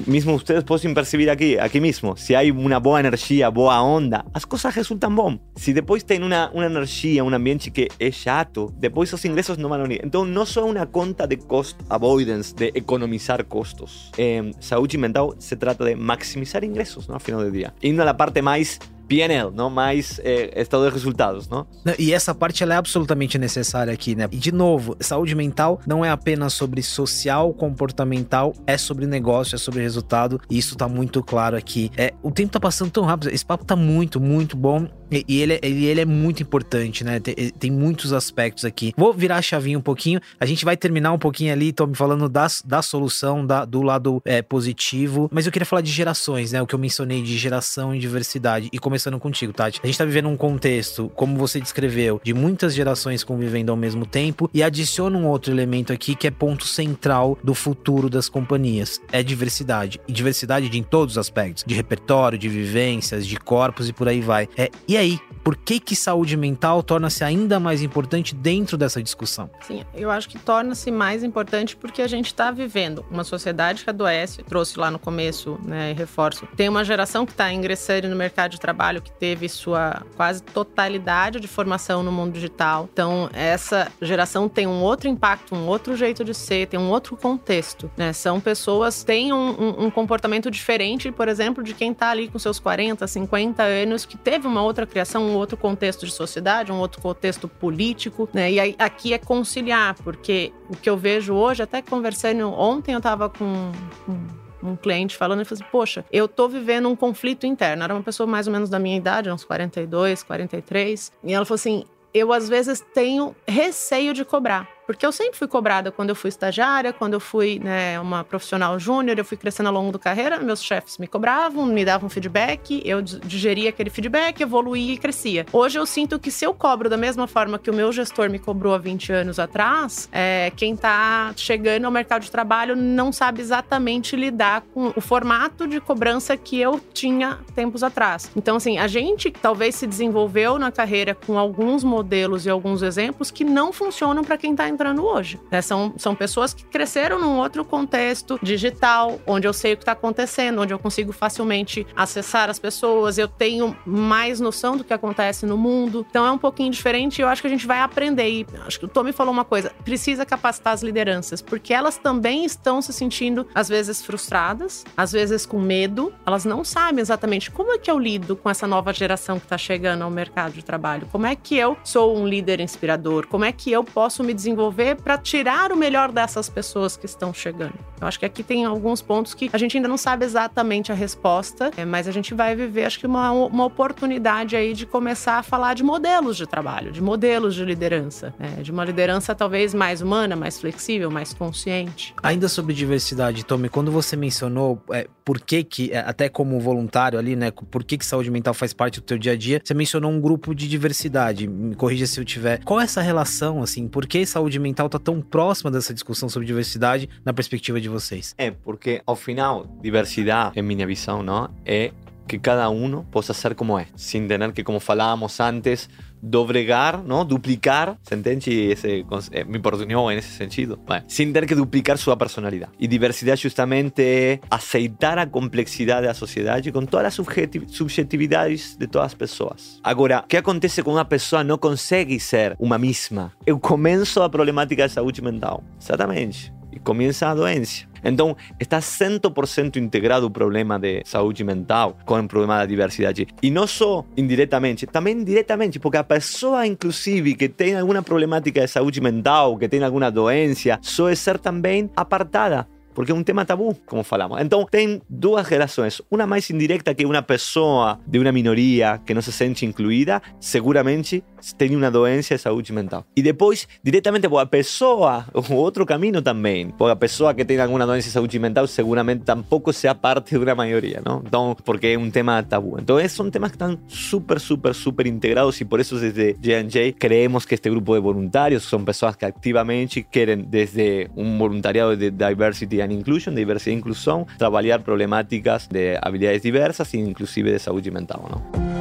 mesmo 0.07 0.37
vocês 0.37 0.63
podem 0.63 0.93
perceber 0.93 1.29
aqui, 1.29 1.57
aqui 1.57 1.79
mesmo, 1.79 2.15
se 2.15 2.35
há 2.35 2.41
uma 2.53 2.79
boa 2.79 2.99
energia, 2.99 3.51
boa 3.51 3.81
onda, 3.81 4.25
as 4.33 4.45
coisas 4.45 4.73
resultam 4.73 5.13
bom. 5.13 5.37
Se 5.55 5.73
depois 5.73 6.03
tem 6.03 6.21
uma, 6.23 6.49
uma 6.51 6.65
energia, 6.65 7.23
um 7.23 7.33
ambiente 7.33 7.69
que 7.69 7.87
é 7.99 8.11
chato, 8.11 8.73
depois 8.77 9.11
os 9.13 9.23
ingressos 9.25 9.57
não 9.57 9.69
vão 9.69 9.83
unir. 9.83 10.01
Então, 10.03 10.25
não 10.25 10.45
só 10.45 10.65
uma 10.65 10.85
conta 10.85 11.27
de 11.27 11.37
cost 11.37 11.77
avoidance, 11.89 12.53
de 12.53 12.71
economizar 12.75 13.43
custos. 13.45 14.11
Eh, 14.17 14.51
saúde 14.59 14.97
mental 14.97 15.35
se 15.41 15.55
trata 15.55 15.83
de 15.83 15.95
maximizar 15.95 16.63
ingresos, 16.63 17.09
¿no? 17.09 17.15
A 17.15 17.19
final 17.19 17.43
del 17.43 17.51
día. 17.51 17.73
Indo 17.81 18.03
a 18.03 18.05
la 18.05 18.15
parte 18.15 18.41
más 18.41 18.79
PNL, 19.11 19.51
não 19.53 19.69
mais 19.69 20.21
é, 20.23 20.61
estado 20.61 20.87
de 20.87 20.93
resultados, 20.93 21.49
não? 21.49 21.67
E 21.99 22.13
essa 22.13 22.33
parte 22.33 22.63
ela 22.63 22.75
é 22.75 22.77
absolutamente 22.77 23.37
necessária 23.37 23.91
aqui, 23.91 24.15
né? 24.15 24.29
E 24.31 24.37
de 24.37 24.53
novo, 24.53 24.95
saúde 25.01 25.35
mental 25.35 25.81
não 25.85 26.05
é 26.05 26.09
apenas 26.09 26.53
sobre 26.53 26.81
social, 26.81 27.53
comportamental, 27.53 28.53
é 28.65 28.77
sobre 28.77 29.05
negócio, 29.05 29.55
é 29.55 29.57
sobre 29.57 29.81
resultado. 29.81 30.39
E 30.49 30.57
isso 30.57 30.77
tá 30.77 30.87
muito 30.87 31.21
claro 31.21 31.57
aqui. 31.57 31.91
É, 31.97 32.13
o 32.23 32.31
tempo 32.31 32.53
tá 32.53 32.59
passando 32.59 32.89
tão 32.89 33.03
rápido, 33.03 33.29
esse 33.33 33.45
papo 33.45 33.65
tá 33.65 33.75
muito, 33.75 34.17
muito 34.17 34.55
bom. 34.55 34.87
E, 35.11 35.41
ele, 35.41 35.59
ele, 35.61 35.85
ele 35.85 35.99
é 35.99 36.05
muito 36.05 36.41
importante, 36.41 37.03
né? 37.03 37.19
Tem, 37.19 37.35
tem, 37.35 37.69
muitos 37.69 38.13
aspectos 38.13 38.63
aqui. 38.63 38.93
Vou 38.95 39.13
virar 39.13 39.37
a 39.37 39.41
chavinha 39.41 39.77
um 39.77 39.81
pouquinho. 39.81 40.21
A 40.39 40.45
gente 40.45 40.63
vai 40.63 40.77
terminar 40.77 41.11
um 41.11 41.19
pouquinho 41.19 41.51
ali, 41.51 41.73
tô 41.73 41.85
me 41.85 41.95
falando 41.95 42.29
da, 42.29 42.47
da 42.63 42.81
solução, 42.81 43.45
da, 43.45 43.65
do 43.65 43.81
lado 43.81 44.21
é, 44.23 44.41
positivo. 44.41 45.29
Mas 45.29 45.45
eu 45.45 45.51
queria 45.51 45.65
falar 45.65 45.81
de 45.81 45.91
gerações, 45.91 46.53
né? 46.53 46.61
O 46.61 46.67
que 46.67 46.73
eu 46.73 46.79
mencionei 46.79 47.21
de 47.21 47.37
geração 47.37 47.93
e 47.93 47.99
diversidade. 47.99 48.69
E 48.71 48.79
começar 48.79 49.00
começando 49.01 49.19
contigo, 49.19 49.51
Tati. 49.51 49.79
A 49.83 49.87
gente 49.87 49.97
tá 49.97 50.05
vivendo 50.05 50.29
um 50.29 50.37
contexto, 50.37 51.11
como 51.15 51.35
você 51.35 51.59
descreveu, 51.59 52.21
de 52.23 52.33
muitas 52.33 52.75
gerações 52.75 53.23
convivendo 53.23 53.71
ao 53.71 53.77
mesmo 53.77 54.05
tempo 54.05 54.49
e 54.53 54.61
adiciona 54.61 55.17
um 55.17 55.27
outro 55.27 55.51
elemento 55.51 55.91
aqui 55.91 56.13
que 56.13 56.27
é 56.27 56.31
ponto 56.31 56.67
central 56.67 57.37
do 57.43 57.55
futuro 57.55 58.09
das 58.09 58.29
companhias. 58.29 59.01
É 59.11 59.23
diversidade. 59.23 59.99
E 60.07 60.11
diversidade 60.11 60.69
de, 60.69 60.77
em 60.77 60.83
todos 60.83 61.15
os 61.15 61.17
aspectos. 61.17 61.63
De 61.65 61.73
repertório, 61.73 62.37
de 62.37 62.47
vivências, 62.47 63.25
de 63.25 63.37
corpos 63.37 63.89
e 63.89 63.93
por 63.93 64.07
aí 64.07 64.21
vai. 64.21 64.47
É, 64.55 64.69
e 64.87 64.95
aí, 64.95 65.19
por 65.43 65.55
que 65.55 65.79
que 65.79 65.95
saúde 65.95 66.37
mental 66.37 66.83
torna-se 66.83 67.23
ainda 67.23 67.59
mais 67.59 67.81
importante 67.81 68.35
dentro 68.35 68.77
dessa 68.77 69.01
discussão? 69.01 69.49
Sim, 69.61 69.83
eu 69.95 70.11
acho 70.11 70.29
que 70.29 70.37
torna-se 70.37 70.91
mais 70.91 71.23
importante 71.23 71.75
porque 71.75 72.03
a 72.03 72.07
gente 72.07 72.27
está 72.27 72.51
vivendo 72.51 73.03
uma 73.09 73.23
sociedade 73.23 73.83
que 73.83 73.89
adoece, 73.89 74.43
trouxe 74.43 74.77
lá 74.77 74.91
no 74.91 74.99
começo, 74.99 75.59
né, 75.65 75.93
reforço. 75.97 76.47
Tem 76.55 76.69
uma 76.69 76.83
geração 76.83 77.25
que 77.25 77.31
está 77.31 77.51
ingressando 77.51 78.07
no 78.07 78.15
mercado 78.15 78.51
de 78.51 78.59
trabalho 78.59 78.90
que 78.99 79.11
teve 79.11 79.47
sua 79.47 80.01
quase 80.17 80.41
totalidade 80.41 81.39
de 81.39 81.47
formação 81.47 82.01
no 82.01 82.11
mundo 82.11 82.33
digital. 82.33 82.89
Então, 82.91 83.29
essa 83.31 83.91
geração 84.01 84.49
tem 84.49 84.65
um 84.65 84.81
outro 84.81 85.07
impacto, 85.07 85.53
um 85.53 85.67
outro 85.67 85.95
jeito 85.95 86.25
de 86.25 86.33
ser, 86.33 86.67
tem 86.67 86.79
um 86.79 86.89
outro 86.89 87.15
contexto, 87.15 87.91
né? 87.95 88.11
São 88.11 88.39
pessoas 88.39 89.03
têm 89.03 89.31
um, 89.31 89.51
um, 89.51 89.85
um 89.85 89.91
comportamento 89.91 90.49
diferente, 90.49 91.11
por 91.11 91.27
exemplo, 91.27 91.63
de 91.63 91.75
quem 91.75 91.91
está 91.91 92.09
ali 92.09 92.27
com 92.27 92.39
seus 92.39 92.59
40, 92.59 93.05
50 93.05 93.61
anos, 93.61 94.05
que 94.05 94.17
teve 94.17 94.47
uma 94.47 94.63
outra 94.63 94.87
criação, 94.87 95.23
um 95.23 95.35
outro 95.35 95.55
contexto 95.55 96.05
de 96.05 96.11
sociedade, 96.11 96.71
um 96.71 96.79
outro 96.79 97.01
contexto 97.01 97.47
político, 97.47 98.27
né? 98.33 98.51
E 98.51 98.59
aí, 98.59 98.75
aqui 98.79 99.13
é 99.13 99.19
conciliar, 99.19 99.95
porque 100.03 100.51
o 100.67 100.75
que 100.75 100.89
eu 100.89 100.97
vejo 100.97 101.33
hoje, 101.33 101.61
até 101.61 101.81
conversando 101.81 102.51
ontem, 102.51 102.93
eu 102.93 102.97
estava 102.97 103.29
com, 103.29 103.71
com 104.05 104.40
um 104.63 104.75
cliente 104.75 105.17
falando 105.17 105.41
e 105.41 105.45
falou 105.45 105.61
assim: 105.61 105.71
Poxa, 105.71 106.05
eu 106.11 106.27
tô 106.27 106.47
vivendo 106.47 106.89
um 106.89 106.95
conflito 106.95 107.45
interno. 107.45 107.83
Era 107.83 107.93
uma 107.93 108.03
pessoa 108.03 108.27
mais 108.27 108.47
ou 108.47 108.53
menos 108.53 108.69
da 108.69 108.79
minha 108.79 108.97
idade, 108.97 109.29
uns 109.29 109.43
42, 109.43 110.23
43. 110.23 111.11
E 111.23 111.33
ela 111.33 111.45
falou 111.45 111.55
assim: 111.55 111.83
Eu 112.13 112.31
às 112.33 112.47
vezes 112.47 112.83
tenho 112.93 113.35
receio 113.47 114.13
de 114.13 114.25
cobrar. 114.25 114.67
Porque 114.91 115.05
eu 115.05 115.11
sempre 115.13 115.37
fui 115.37 115.47
cobrada 115.47 115.89
quando 115.89 116.09
eu 116.09 116.15
fui 116.15 116.27
estagiária, 116.27 116.91
quando 116.91 117.13
eu 117.13 117.19
fui 117.21 117.59
né, 117.59 117.97
uma 117.97 118.25
profissional 118.25 118.77
júnior, 118.77 119.17
eu 119.17 119.23
fui 119.23 119.37
crescendo 119.37 119.67
ao 119.67 119.73
longo 119.73 119.93
da 119.93 119.97
carreira, 119.97 120.37
meus 120.39 120.61
chefes 120.61 120.97
me 120.97 121.07
cobravam, 121.07 121.65
me 121.65 121.85
davam 121.85 122.09
feedback, 122.09 122.81
eu 122.83 123.01
digeria 123.01 123.69
aquele 123.69 123.89
feedback, 123.89 124.41
evoluía 124.41 124.93
e 124.93 124.97
crescia. 124.97 125.45
Hoje 125.53 125.79
eu 125.79 125.85
sinto 125.85 126.19
que 126.19 126.29
se 126.29 126.45
eu 126.45 126.53
cobro 126.53 126.89
da 126.89 126.97
mesma 126.97 127.25
forma 127.25 127.57
que 127.57 127.69
o 127.69 127.73
meu 127.73 127.89
gestor 127.93 128.29
me 128.29 128.37
cobrou 128.37 128.73
há 128.73 128.77
20 128.77 129.13
anos 129.13 129.39
atrás, 129.39 130.09
é, 130.11 130.51
quem 130.57 130.73
está 130.73 131.31
chegando 131.37 131.85
ao 131.85 131.91
mercado 131.91 132.23
de 132.23 132.31
trabalho 132.31 132.75
não 132.75 133.13
sabe 133.13 133.39
exatamente 133.39 134.17
lidar 134.17 134.61
com 134.73 134.91
o 134.93 134.99
formato 134.99 135.67
de 135.67 135.79
cobrança 135.79 136.35
que 136.35 136.59
eu 136.59 136.81
tinha 136.93 137.39
tempos 137.55 137.81
atrás. 137.81 138.29
Então, 138.35 138.57
assim, 138.57 138.77
a 138.77 138.87
gente 138.87 139.31
talvez 139.31 139.75
se 139.75 139.87
desenvolveu 139.87 140.59
na 140.59 140.69
carreira 140.69 141.15
com 141.15 141.39
alguns 141.39 141.81
modelos 141.81 142.45
e 142.45 142.49
alguns 142.49 142.81
exemplos 142.81 143.31
que 143.31 143.45
não 143.45 143.71
funcionam 143.71 144.21
para 144.21 144.37
quem 144.37 144.51
está 144.51 144.67
entrando 144.67 144.80
hoje. 144.99 145.39
Né? 145.51 145.61
São, 145.61 145.93
são 145.97 146.15
pessoas 146.15 146.53
que 146.53 146.63
cresceram 146.65 147.19
num 147.19 147.37
outro 147.37 147.63
contexto 147.63 148.39
digital, 148.41 149.19
onde 149.25 149.47
eu 149.47 149.53
sei 149.53 149.73
o 149.73 149.77
que 149.77 149.83
está 149.83 149.91
acontecendo, 149.91 150.61
onde 150.61 150.73
eu 150.73 150.79
consigo 150.79 151.11
facilmente 151.11 151.85
acessar 151.95 152.49
as 152.49 152.59
pessoas, 152.59 153.17
eu 153.17 153.27
tenho 153.27 153.75
mais 153.85 154.39
noção 154.39 154.75
do 154.77 154.83
que 154.83 154.93
acontece 154.93 155.45
no 155.45 155.57
mundo. 155.57 156.05
Então 156.09 156.25
é 156.25 156.31
um 156.31 156.37
pouquinho 156.37 156.71
diferente 156.71 157.19
e 157.19 157.21
eu 157.21 157.27
acho 157.27 157.41
que 157.41 157.47
a 157.47 157.51
gente 157.51 157.67
vai 157.67 157.79
aprender. 157.79 158.29
E 158.29 158.47
acho 158.65 158.79
que 158.79 158.85
o 158.85 158.87
Tommy 158.87 159.11
falou 159.11 159.33
uma 159.33 159.45
coisa: 159.45 159.71
precisa 159.83 160.25
capacitar 160.25 160.73
as 160.73 160.81
lideranças, 160.81 161.41
porque 161.41 161.73
elas 161.73 161.97
também 161.97 162.45
estão 162.45 162.81
se 162.81 162.93
sentindo, 162.93 163.47
às 163.53 163.69
vezes, 163.69 164.03
frustradas, 164.03 164.83
às 164.95 165.11
vezes 165.11 165.45
com 165.45 165.59
medo. 165.59 166.13
Elas 166.25 166.45
não 166.45 166.63
sabem 166.63 167.01
exatamente 167.01 167.51
como 167.51 167.73
é 167.73 167.77
que 167.77 167.89
eu 167.89 167.99
lido 167.99 168.35
com 168.35 168.49
essa 168.49 168.67
nova 168.67 168.93
geração 168.93 169.39
que 169.39 169.45
está 169.45 169.57
chegando 169.57 170.03
ao 170.03 170.09
mercado 170.09 170.53
de 170.53 170.63
trabalho. 170.63 171.07
Como 171.11 171.25
é 171.25 171.35
que 171.35 171.57
eu 171.57 171.77
sou 171.83 172.17
um 172.17 172.27
líder 172.27 172.59
inspirador? 172.59 173.27
Como 173.27 173.45
é 173.45 173.51
que 173.51 173.71
eu 173.71 173.83
posso 173.83 174.23
me 174.23 174.33
desenvolver 174.33 174.60
desenvolver 174.61 174.95
para 174.97 175.17
tirar 175.17 175.71
o 175.71 175.75
melhor 175.75 176.11
dessas 176.11 176.47
pessoas 176.47 176.95
que 176.95 177.05
estão 177.05 177.33
chegando. 177.33 177.73
Eu 177.99 178.07
acho 178.07 178.19
que 178.19 178.25
aqui 178.25 178.43
tem 178.43 178.65
alguns 178.65 179.01
pontos 179.01 179.33
que 179.33 179.49
a 179.51 179.57
gente 179.57 179.77
ainda 179.77 179.87
não 179.87 179.97
sabe 179.97 180.25
exatamente 180.25 180.91
a 180.91 180.95
resposta, 180.95 181.71
é, 181.77 181.85
mas 181.85 182.07
a 182.07 182.11
gente 182.11 182.33
vai 182.33 182.55
viver, 182.55 182.85
acho 182.85 182.99
que, 182.99 183.05
uma, 183.05 183.31
uma 183.31 183.65
oportunidade 183.65 184.55
aí 184.55 184.73
de 184.73 184.85
começar 184.85 185.37
a 185.37 185.43
falar 185.43 185.73
de 185.73 185.83
modelos 185.83 186.37
de 186.37 186.47
trabalho, 186.47 186.91
de 186.91 187.01
modelos 187.01 187.55
de 187.55 187.63
liderança, 187.63 188.33
né? 188.39 188.57
de 188.61 188.71
uma 188.71 188.83
liderança 188.83 189.35
talvez 189.35 189.73
mais 189.73 190.01
humana, 190.01 190.35
mais 190.35 190.59
flexível, 190.59 191.11
mais 191.11 191.33
consciente. 191.33 192.13
Ainda 192.23 192.47
sobre 192.47 192.73
diversidade, 192.73 193.45
Tommy, 193.45 193.69
quando 193.69 193.91
você 193.91 194.15
mencionou 194.15 194.81
é, 194.91 195.07
por 195.23 195.39
que 195.39 195.63
que, 195.63 195.91
é, 195.91 195.99
até 195.99 196.27
como 196.27 196.59
voluntário 196.59 197.17
ali, 197.19 197.35
né, 197.35 197.51
por 197.51 197.83
que 197.83 197.97
que 197.97 198.05
saúde 198.05 198.31
mental 198.31 198.53
faz 198.53 198.73
parte 198.73 198.99
do 198.99 199.03
teu 199.03 199.17
dia 199.17 199.33
a 199.33 199.35
dia, 199.35 199.61
você 199.63 199.73
mencionou 199.73 200.11
um 200.11 200.19
grupo 200.19 200.55
de 200.55 200.67
diversidade, 200.67 201.47
me 201.47 201.75
corrija 201.75 202.05
se 202.07 202.19
eu 202.19 202.25
tiver. 202.25 202.63
Qual 202.63 202.81
é 202.81 202.83
essa 202.83 203.01
relação, 203.01 203.61
assim, 203.61 203.87
por 203.87 204.07
que 204.07 204.25
saúde 204.25 204.50
mental 204.59 204.89
tá 204.89 204.99
tão 204.99 205.21
próxima 205.21 205.71
dessa 205.71 205.93
discussão 205.93 206.29
sobre 206.29 206.47
diversidade 206.47 207.09
na 207.23 207.33
perspectiva 207.33 207.79
de 207.79 207.89
vocês? 207.89 208.33
É, 208.37 208.51
porque 208.51 209.01
ao 209.05 209.15
final, 209.15 209.65
diversidade, 209.81 210.59
em 210.59 210.61
minha 210.61 210.85
visão, 210.85 211.23
não, 211.23 211.49
é 211.65 211.91
que 212.27 212.39
cada 212.39 212.69
uno 212.69 213.05
possa 213.11 213.33
ser 213.33 213.55
como 213.55 213.77
é, 213.77 213.87
sem 213.95 214.27
ter 214.27 214.53
que, 214.53 214.63
como 214.63 214.79
falávamos 214.79 215.39
antes, 215.39 215.89
doblegar, 216.21 217.03
¿no? 217.03 217.25
Duplicar, 217.25 217.97
¿se? 218.03 218.71
Ese, 218.71 219.05
eh, 219.31 219.45
me 219.45 219.59
oportunidad 219.59 220.11
en 220.11 220.19
ese 220.19 220.31
sentido. 220.31 220.77
Bueno, 220.85 221.03
sin 221.07 221.33
tener 221.33 221.47
que 221.47 221.55
duplicar 221.55 221.97
su 221.97 222.15
personalidad. 222.17 222.69
Y 222.77 222.87
diversidad 222.87 223.37
justamente 223.41 224.41
aceitar 224.49 225.19
a 225.19 225.29
complexidad 225.29 226.01
de 226.01 226.07
la 226.07 226.13
sociedad 226.13 226.63
y 226.63 226.71
con 226.71 226.87
todas 226.87 227.03
las 227.03 227.13
subjetividades 227.15 228.77
de 228.77 228.87
todas 228.87 229.11
las 229.11 229.15
personas. 229.15 229.79
Ahora, 229.83 230.25
¿qué 230.27 230.37
acontece 230.37 230.83
cuando 230.83 231.01
una 231.01 231.09
persona 231.09 231.43
no 231.43 231.59
consigue 231.59 232.19
ser 232.19 232.55
una 232.59 232.77
misma? 232.77 233.35
Eu 233.45 233.59
comienzo 233.59 234.23
a 234.23 234.29
problemática 234.29 234.83
de 234.83 234.89
salud 234.89 235.17
mental. 235.19 235.61
Exactamente. 235.77 236.60
Y 236.71 236.79
comienza 236.79 237.29
a 237.29 237.35
doencia. 237.35 237.87
Então, 238.03 238.35
está 238.59 238.79
100% 238.79 239.77
integrado 239.77 240.25
o 240.25 240.31
problema 240.31 240.79
de 240.79 241.03
saúde 241.05 241.43
mental 241.43 241.97
com 242.05 242.19
o 242.19 242.27
problema 242.27 242.57
da 242.57 242.65
diversidade. 242.65 243.27
E 243.41 243.51
não 243.51 243.67
só 243.67 244.03
indiretamente, 244.17 244.87
também 244.87 245.23
diretamente, 245.23 245.79
porque 245.79 245.97
a 245.97 246.03
pessoa, 246.03 246.65
inclusive, 246.65 247.35
que 247.35 247.47
tem 247.47 247.77
alguma 247.77 248.01
problemática 248.01 248.61
de 248.61 248.67
saúde 248.67 248.99
mental, 249.01 249.57
que 249.57 249.69
tem 249.69 249.83
alguma 249.83 250.09
doença, 250.09 250.79
é 250.79 251.15
ser 251.15 251.37
também 251.37 251.89
apartada 251.95 252.67
porque 252.93 253.11
é 253.11 253.15
um 253.15 253.23
tema 253.23 253.45
tabu, 253.45 253.75
como 253.85 254.03
falamos. 254.03 254.39
Então, 254.41 254.65
tem 254.69 255.01
duas 255.09 255.47
relações. 255.47 256.01
Uma 256.09 256.27
mais 256.27 256.49
indireta, 256.49 256.93
que 256.93 257.05
uma 257.05 257.21
pessoa 257.21 257.99
de 258.05 258.19
uma 258.19 258.31
minoria 258.31 258.99
que 259.05 259.13
não 259.13 259.21
se 259.21 259.31
sente 259.31 259.65
incluída, 259.65 260.21
seguramente 260.39 261.23
tem 261.57 261.75
uma 261.75 261.89
doença 261.89 262.35
de 262.35 262.41
saúde 262.41 262.71
mental. 262.71 263.05
E 263.15 263.21
depois, 263.21 263.67
diretamente, 263.83 264.27
porque 264.27 264.43
a 264.43 264.45
pessoa, 264.45 265.25
outro 265.49 265.85
caminho 265.85 266.21
também, 266.21 266.69
porque 266.69 266.91
a 266.91 266.95
pessoa 266.95 267.33
que 267.33 267.43
tem 267.43 267.59
alguma 267.59 267.85
doença 267.85 268.07
de 268.07 268.13
saúde 268.13 268.37
mental, 268.39 268.67
seguramente 268.67 269.23
tampouco 269.23 269.73
seja 269.73 269.95
parte 269.95 270.37
de 270.37 270.37
uma 270.37 270.55
maioria, 270.55 271.01
não? 271.05 271.21
Então, 271.25 271.55
porque 271.65 271.87
é 271.87 271.97
um 271.97 272.09
tema 272.09 272.41
tabu. 272.43 272.77
Então, 272.79 272.97
são 273.09 273.29
temas 273.29 273.51
que 273.51 273.55
estão 273.55 273.77
super, 273.87 274.39
super, 274.39 274.73
super 274.73 275.07
integrados 275.07 275.59
e 275.59 275.65
por 275.65 275.79
isso, 275.79 275.99
desde 275.99 276.33
J&J, 276.39 276.93
creemos 276.93 277.45
que 277.45 277.55
este 277.55 277.69
grupo 277.69 277.95
de 277.95 278.01
voluntários 278.01 278.63
são 278.63 278.83
pessoas 278.83 279.15
que 279.15 279.25
ativamente 279.25 280.03
querem, 280.03 280.37
desde 280.37 281.09
um 281.15 281.37
voluntariado 281.37 281.97
de 281.97 282.11
diversity 282.11 282.81
and 282.81 282.91
inclusion, 282.91 283.33
de 283.33 283.41
diversidad 283.41 283.71
e 283.73 283.77
inclusión, 283.77 284.25
trabajar 284.37 284.83
problemáticas 284.83 285.67
de 285.67 285.97
habilidades 286.01 286.41
diversas 286.41 286.93
e 286.93 286.99
inclusive 286.99 287.51
de 287.51 287.59
saúde 287.59 287.91
mental. 287.91 288.21
¿no? 288.29 288.80